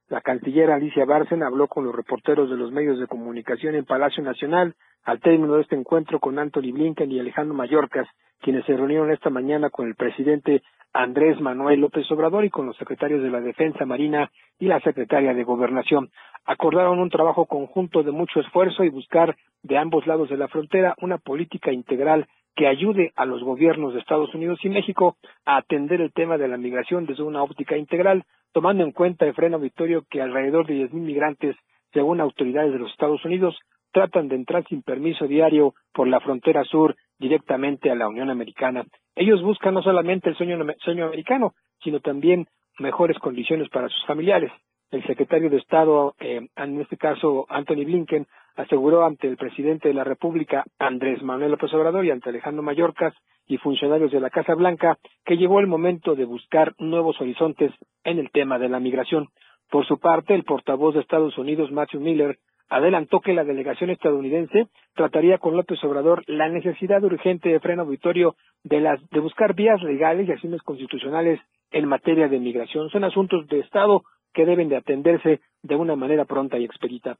La 0.09 0.21
canciller 0.21 0.71
Alicia 0.71 1.05
Bárcena 1.05 1.47
habló 1.47 1.67
con 1.67 1.85
los 1.85 1.95
reporteros 1.95 2.49
de 2.49 2.57
los 2.57 2.71
medios 2.71 2.99
de 2.99 3.05
comunicación 3.05 3.75
en 3.75 3.85
Palacio 3.85 4.23
Nacional 4.23 4.73
al 5.03 5.19
término 5.19 5.55
de 5.55 5.61
este 5.61 5.75
encuentro 5.75 6.19
con 6.19 6.39
Anthony 6.39 6.71
Blinken 6.73 7.11
y 7.11 7.19
Alejandro 7.19 7.53
Mayorkas, 7.53 8.07
quienes 8.41 8.65
se 8.65 8.75
reunieron 8.75 9.11
esta 9.11 9.29
mañana 9.29 9.69
con 9.69 9.87
el 9.87 9.95
presidente 9.95 10.63
Andrés 10.93 11.39
Manuel 11.39 11.81
López 11.81 12.09
Obrador 12.11 12.43
y 12.45 12.49
con 12.49 12.65
los 12.65 12.77
secretarios 12.77 13.21
de 13.21 13.29
la 13.29 13.41
Defensa 13.41 13.85
Marina 13.85 14.31
y 14.57 14.65
la 14.65 14.79
secretaria 14.79 15.33
de 15.33 15.43
Gobernación. 15.43 16.09
Acordaron 16.45 16.99
un 16.99 17.11
trabajo 17.11 17.45
conjunto 17.45 18.01
de 18.01 18.11
mucho 18.11 18.39
esfuerzo 18.39 18.83
y 18.83 18.89
buscar 18.89 19.35
de 19.61 19.77
ambos 19.77 20.07
lados 20.07 20.29
de 20.29 20.37
la 20.37 20.47
frontera 20.47 20.95
una 21.01 21.19
política 21.19 21.71
integral 21.71 22.27
que 22.59 22.67
ayude 22.67 23.13
a 23.15 23.25
los 23.25 23.41
gobiernos 23.41 23.93
de 23.93 24.01
Estados 24.01 24.35
Unidos 24.35 24.59
y 24.63 24.69
México 24.69 25.15
a 25.45 25.55
atender 25.55 26.01
el 26.01 26.11
tema 26.11 26.37
de 26.37 26.49
la 26.49 26.57
migración 26.57 27.05
desde 27.05 27.23
una 27.23 27.41
óptica 27.41 27.77
integral, 27.77 28.25
tomando 28.51 28.83
en 28.83 28.91
cuenta, 28.91 29.25
el 29.25 29.33
freno 29.33 29.59
Victorio, 29.59 30.03
que 30.09 30.21
alrededor 30.21 30.67
de 30.67 30.73
10.000 30.73 30.91
migrantes, 30.91 31.55
según 31.93 32.19
autoridades 32.19 32.73
de 32.73 32.79
los 32.79 32.91
Estados 32.91 33.23
Unidos, 33.23 33.57
tratan 33.93 34.27
de 34.27 34.35
entrar 34.35 34.67
sin 34.67 34.81
permiso 34.81 35.25
diario 35.25 35.73
por 35.93 36.09
la 36.09 36.19
frontera 36.19 36.65
sur 36.65 36.97
directamente 37.17 37.91
a 37.91 37.95
la 37.95 38.09
Unión 38.09 38.29
Americana. 38.29 38.83
Ellos 39.15 39.41
buscan 39.41 39.75
no 39.75 39.81
solamente 39.81 40.27
el 40.27 40.35
sueño, 40.35 40.57
sueño 40.79 41.05
americano, 41.05 41.53
sino 41.81 42.01
también 42.01 42.47
mejores 42.77 43.17
condiciones 43.19 43.69
para 43.69 43.87
sus 43.87 44.05
familiares. 44.05 44.51
El 44.91 45.07
secretario 45.07 45.49
de 45.49 45.59
Estado, 45.59 46.13
eh, 46.19 46.41
en 46.57 46.81
este 46.81 46.97
caso 46.97 47.45
Anthony 47.47 47.85
Blinken, 47.85 48.27
aseguró 48.59 49.05
ante 49.05 49.27
el 49.27 49.37
presidente 49.37 49.87
de 49.87 49.93
la 49.93 50.03
República, 50.03 50.65
Andrés 50.79 51.23
Manuel 51.23 51.51
López 51.51 51.73
Obrador, 51.73 52.03
y 52.03 52.11
ante 52.11 52.27
Alejandro 52.27 52.61
Mayorkas 52.61 53.13
y 53.47 53.57
funcionarios 53.57 54.11
de 54.11 54.19
la 54.19 54.29
Casa 54.29 54.53
Blanca, 54.53 54.97
que 55.25 55.37
llegó 55.37 55.61
el 55.61 55.67
momento 55.67 56.13
de 56.13 56.25
buscar 56.25 56.73
nuevos 56.77 57.19
horizontes 57.21 57.71
en 58.03 58.19
el 58.19 58.31
tema 58.31 58.59
de 58.59 58.67
la 58.67 58.81
migración. 58.81 59.29
Por 59.71 59.87
su 59.87 59.97
parte, 59.97 60.35
el 60.35 60.43
portavoz 60.43 60.93
de 60.93 60.99
Estados 60.99 61.37
Unidos, 61.37 61.71
Matthew 61.71 62.01
Miller, 62.01 62.37
adelantó 62.67 63.21
que 63.21 63.33
la 63.33 63.45
delegación 63.45 63.91
estadounidense 63.91 64.67
trataría 64.93 65.37
con 65.37 65.55
López 65.55 65.81
Obrador 65.85 66.23
la 66.27 66.49
necesidad 66.49 67.01
urgente 67.01 67.47
de 67.47 67.61
freno 67.61 67.83
auditorio 67.83 68.35
de, 68.65 68.81
las, 68.81 68.99
de 69.09 69.21
buscar 69.21 69.55
vías 69.55 69.81
legales 69.81 70.27
y 70.27 70.33
acciones 70.33 70.61
constitucionales 70.63 71.39
en 71.71 71.87
materia 71.87 72.27
de 72.27 72.39
migración. 72.39 72.89
Son 72.89 73.05
asuntos 73.05 73.47
de 73.47 73.59
Estado 73.59 74.03
que 74.33 74.45
deben 74.45 74.67
de 74.67 74.75
atenderse 74.75 75.39
de 75.63 75.75
una 75.77 75.95
manera 75.95 76.25
pronta 76.25 76.59
y 76.59 76.65
expedita. 76.65 77.15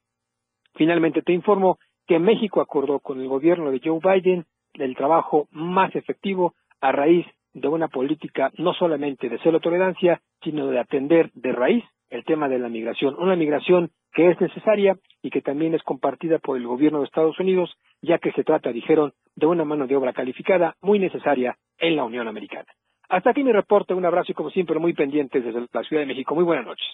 Finalmente, 0.74 1.22
te 1.22 1.32
informo 1.32 1.78
que 2.06 2.18
México 2.18 2.60
acordó 2.60 3.00
con 3.00 3.20
el 3.20 3.28
gobierno 3.28 3.70
de 3.70 3.80
Joe 3.82 4.00
Biden 4.02 4.44
el 4.74 4.96
trabajo 4.96 5.48
más 5.50 5.94
efectivo 5.94 6.54
a 6.80 6.92
raíz 6.92 7.26
de 7.52 7.68
una 7.68 7.88
política 7.88 8.50
no 8.56 8.72
solamente 8.74 9.28
de 9.28 9.38
cero 9.42 9.60
tolerancia, 9.60 10.20
sino 10.42 10.66
de 10.68 10.78
atender 10.78 11.30
de 11.34 11.52
raíz 11.52 11.84
el 12.08 12.24
tema 12.24 12.48
de 12.48 12.58
la 12.58 12.68
migración. 12.68 13.14
Una 13.18 13.36
migración 13.36 13.90
que 14.12 14.30
es 14.30 14.40
necesaria 14.40 14.96
y 15.22 15.30
que 15.30 15.40
también 15.40 15.74
es 15.74 15.82
compartida 15.82 16.38
por 16.38 16.56
el 16.56 16.66
gobierno 16.66 16.98
de 17.00 17.04
Estados 17.06 17.38
Unidos, 17.38 17.72
ya 18.02 18.18
que 18.18 18.32
se 18.32 18.44
trata, 18.44 18.72
dijeron, 18.72 19.12
de 19.36 19.46
una 19.46 19.64
mano 19.64 19.86
de 19.86 19.96
obra 19.96 20.12
calificada 20.12 20.74
muy 20.80 20.98
necesaria 20.98 21.56
en 21.78 21.96
la 21.96 22.04
Unión 22.04 22.28
Americana. 22.28 22.66
Hasta 23.08 23.30
aquí 23.30 23.42
mi 23.42 23.52
reporte, 23.52 23.94
un 23.94 24.04
abrazo 24.04 24.32
y 24.32 24.34
como 24.34 24.50
siempre 24.50 24.78
muy 24.78 24.92
pendientes 24.92 25.44
desde 25.44 25.66
la 25.72 25.82
Ciudad 25.84 26.02
de 26.02 26.06
México. 26.06 26.34
Muy 26.34 26.44
buenas 26.44 26.66
noches. 26.66 26.86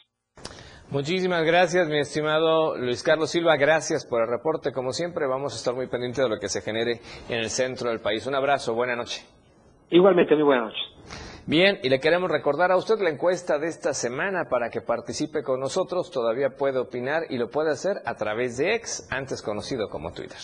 Muchísimas 0.89 1.45
gracias, 1.45 1.89
mi 1.89 1.99
estimado 1.99 2.77
Luis 2.79 3.03
Carlos 3.03 3.31
Silva. 3.31 3.57
Gracias 3.57 4.07
por 4.07 4.23
el 4.23 4.29
reporte. 4.29 4.71
Como 4.71 4.93
siempre, 4.93 5.27
vamos 5.27 5.53
a 5.53 5.57
estar 5.57 5.75
muy 5.75 5.89
pendientes 5.89 6.23
de 6.23 6.29
lo 6.29 6.39
que 6.39 6.49
se 6.49 6.61
genere 6.61 7.01
en 7.29 7.39
el 7.39 7.51
centro 7.51 7.91
del 7.91 7.99
país. 7.99 8.25
Un 8.29 8.37
abrazo, 8.37 8.73
buena 8.73 8.95
noche. 8.95 9.27
Igualmente, 9.91 10.37
muy 10.37 10.45
buenas 10.45 10.67
noches. 10.67 10.97
Bien, 11.45 11.81
y 11.83 11.89
le 11.89 11.99
queremos 11.99 12.31
recordar 12.31 12.71
a 12.71 12.77
usted 12.77 13.01
la 13.01 13.11
encuesta 13.11 13.59
de 13.59 13.67
esta 13.67 13.95
semana 13.95 14.45
para 14.49 14.71
que 14.71 14.81
participe 14.81 15.43
con 15.43 15.59
nosotros. 15.59 16.13
Todavía 16.13 16.51
puede 16.51 16.79
opinar 16.79 17.25
y 17.31 17.37
lo 17.37 17.51
puede 17.51 17.73
hacer 17.73 17.97
a 18.05 18.15
través 18.15 18.57
de 18.57 18.77
X, 18.77 19.09
antes 19.11 19.43
conocido 19.43 19.89
como 19.89 20.13
Twitter. 20.13 20.39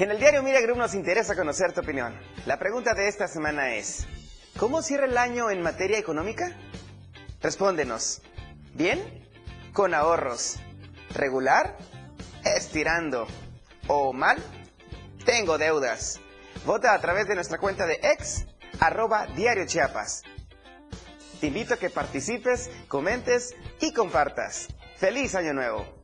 En 0.00 0.10
el 0.10 0.18
diario 0.18 0.42
Media 0.42 0.62
Group 0.62 0.78
nos 0.78 0.94
interesa 0.94 1.36
conocer 1.36 1.74
tu 1.74 1.82
opinión. 1.82 2.18
La 2.46 2.58
pregunta 2.58 2.94
de 2.94 3.06
esta 3.06 3.28
semana 3.28 3.74
es, 3.74 4.06
¿cómo 4.56 4.80
cierra 4.80 5.04
el 5.04 5.18
año 5.18 5.50
en 5.50 5.60
materia 5.60 5.98
económica? 5.98 6.56
Respóndenos. 7.42 8.22
¿Bien? 8.72 8.98
¿Con 9.74 9.92
ahorros? 9.92 10.58
¿Regular? 11.14 11.76
¿Estirando? 12.42 13.26
¿O 13.88 14.14
mal? 14.14 14.38
Tengo 15.26 15.58
deudas. 15.58 16.18
Vota 16.64 16.94
a 16.94 17.00
través 17.02 17.28
de 17.28 17.34
nuestra 17.34 17.58
cuenta 17.58 17.84
de 17.84 18.00
ex, 18.02 18.46
arroba 18.80 19.26
diario 19.26 19.66
Chiapas. 19.66 20.22
Te 21.42 21.48
invito 21.48 21.74
a 21.74 21.76
que 21.76 21.90
participes, 21.90 22.70
comentes 22.88 23.54
y 23.80 23.92
compartas. 23.92 24.68
¡Feliz 24.96 25.34
Año 25.34 25.52
Nuevo! 25.52 25.99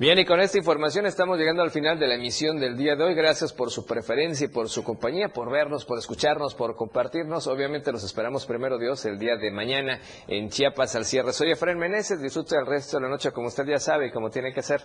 Bien, 0.00 0.18
y 0.18 0.24
con 0.24 0.40
esta 0.40 0.56
información 0.56 1.04
estamos 1.04 1.36
llegando 1.36 1.62
al 1.62 1.70
final 1.70 1.98
de 1.98 2.08
la 2.08 2.14
emisión 2.14 2.58
del 2.58 2.74
día 2.74 2.96
de 2.96 3.04
hoy. 3.04 3.14
Gracias 3.14 3.52
por 3.52 3.70
su 3.70 3.84
preferencia 3.84 4.46
y 4.46 4.48
por 4.48 4.70
su 4.70 4.82
compañía, 4.82 5.28
por 5.28 5.52
vernos, 5.52 5.84
por 5.84 5.98
escucharnos, 5.98 6.54
por 6.54 6.74
compartirnos. 6.74 7.46
Obviamente 7.46 7.92
los 7.92 8.02
esperamos 8.02 8.46
primero 8.46 8.78
Dios 8.78 9.04
el 9.04 9.18
día 9.18 9.36
de 9.36 9.50
mañana 9.50 10.00
en 10.26 10.48
Chiapas 10.48 10.96
al 10.96 11.04
cierre. 11.04 11.34
Soy 11.34 11.50
Efraín 11.50 11.76
Meneses, 11.76 12.22
disfrute 12.22 12.56
el 12.56 12.64
resto 12.64 12.96
de 12.96 13.02
la 13.02 13.10
noche 13.10 13.30
como 13.30 13.48
usted 13.48 13.66
ya 13.66 13.78
sabe 13.78 14.06
y 14.06 14.10
como 14.10 14.30
tiene 14.30 14.54
que 14.54 14.62
ser, 14.62 14.80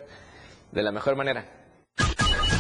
de 0.74 0.84
la 0.84 0.92
mejor 0.92 1.16
manera. 1.16 1.46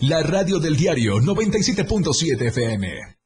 La 0.00 0.20
radio 0.20 0.58
del 0.58 0.76
diario 0.76 1.16
97.7 1.16 2.48
FM. 2.48 3.16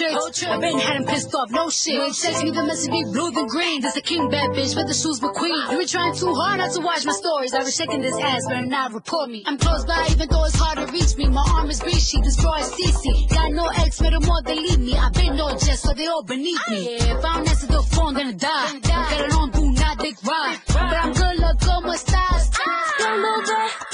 To 0.00 0.08
do 0.08 0.16
poachers, 0.16 0.48
I 0.48 0.58
been 0.58 0.78
had 0.78 0.96
'em 0.96 1.04
pissed 1.06 1.34
off, 1.34 1.50
no 1.50 1.68
shit. 1.68 1.98
When 1.98 2.12
Text 2.12 2.44
me 2.44 2.50
the 2.50 2.64
message 2.64 2.90
be 2.90 3.04
blue 3.04 3.30
than 3.30 3.46
green. 3.46 3.80
There's 3.82 3.96
a 3.96 4.00
king 4.00 4.28
bad 4.30 4.50
bitch 4.50 4.74
with 4.76 4.88
the 4.88 4.94
shoes 4.94 5.20
McQueen. 5.20 5.72
You 5.72 5.78
been 5.78 5.86
trying 5.86 6.14
too 6.14 6.34
hard 6.34 6.58
not 6.58 6.72
to 6.72 6.80
watch 6.80 7.04
my 7.04 7.12
stories. 7.12 7.52
I 7.54 7.62
was 7.62 7.74
shaking 7.74 8.02
this 8.02 8.18
ass, 8.18 8.46
better 8.48 8.66
not 8.66 8.92
report 8.92 9.30
me. 9.30 9.42
I'm 9.46 9.58
close 9.58 9.84
by, 9.84 10.06
even 10.10 10.28
though 10.28 10.44
it's 10.44 10.56
hard 10.56 10.78
to 10.78 10.86
reach 10.92 11.16
me. 11.16 11.28
My 11.28 11.44
arm 11.54 11.70
is 11.70 11.82
Rishi, 11.82 12.20
this 12.22 12.36
bro 12.40 12.54
is 12.54 12.70
CC. 12.72 13.26
Got 13.28 13.52
no 13.52 13.66
ex, 13.82 14.00
but 14.00 14.12
more 14.24 14.42
they 14.42 14.56
leave 14.56 14.80
me. 14.80 14.96
I've 14.96 15.12
been 15.12 15.36
no 15.36 15.50
just, 15.52 15.82
so 15.82 15.92
they 15.92 16.06
all 16.06 16.22
beneath 16.22 16.66
me. 16.68 16.96
Yeah, 16.96 17.16
if 17.16 17.24
I 17.24 17.36
don't 17.36 17.48
answer 17.48 17.66
the 17.66 17.82
phone, 17.94 18.14
then 18.14 18.28
I 18.28 18.32
die. 18.32 18.78
Get 18.80 19.20
it 19.20 19.34
on, 19.34 19.50
do 19.50 19.72
not 19.72 19.98
dick 19.98 20.16
ride. 20.24 20.60
But 20.68 20.96
I'm 21.04 21.12
good, 21.12 21.38
look, 21.38 21.60
como 21.60 21.92
estás? 21.92 22.50
Que 22.50 23.06
ando 23.06 23.42
despechada, 23.48 23.89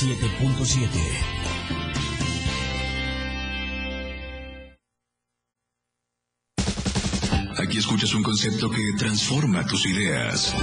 97.7. 0.00 0.88
Aquí 7.58 7.76
escuchas 7.76 8.14
un 8.14 8.22
concepto 8.22 8.70
que 8.70 8.80
transforma 8.96 9.66
tus 9.66 9.84
ideas. 9.84 10.56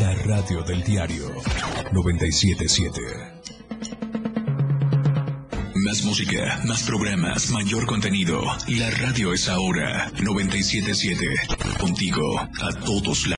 La 0.00 0.14
radio 0.24 0.64
del 0.64 0.82
diario 0.82 1.32
977. 1.92 3.00
Más 5.86 6.02
música, 6.02 6.60
más 6.66 6.82
programas, 6.82 7.50
mayor 7.50 7.86
contenido. 7.86 8.42
La 8.66 8.90
radio 8.90 9.32
es 9.32 9.48
ahora 9.48 10.10
977. 10.20 11.26
Contigo 11.78 12.40
a 12.40 12.72
todos 12.84 13.28
lados. 13.28 13.32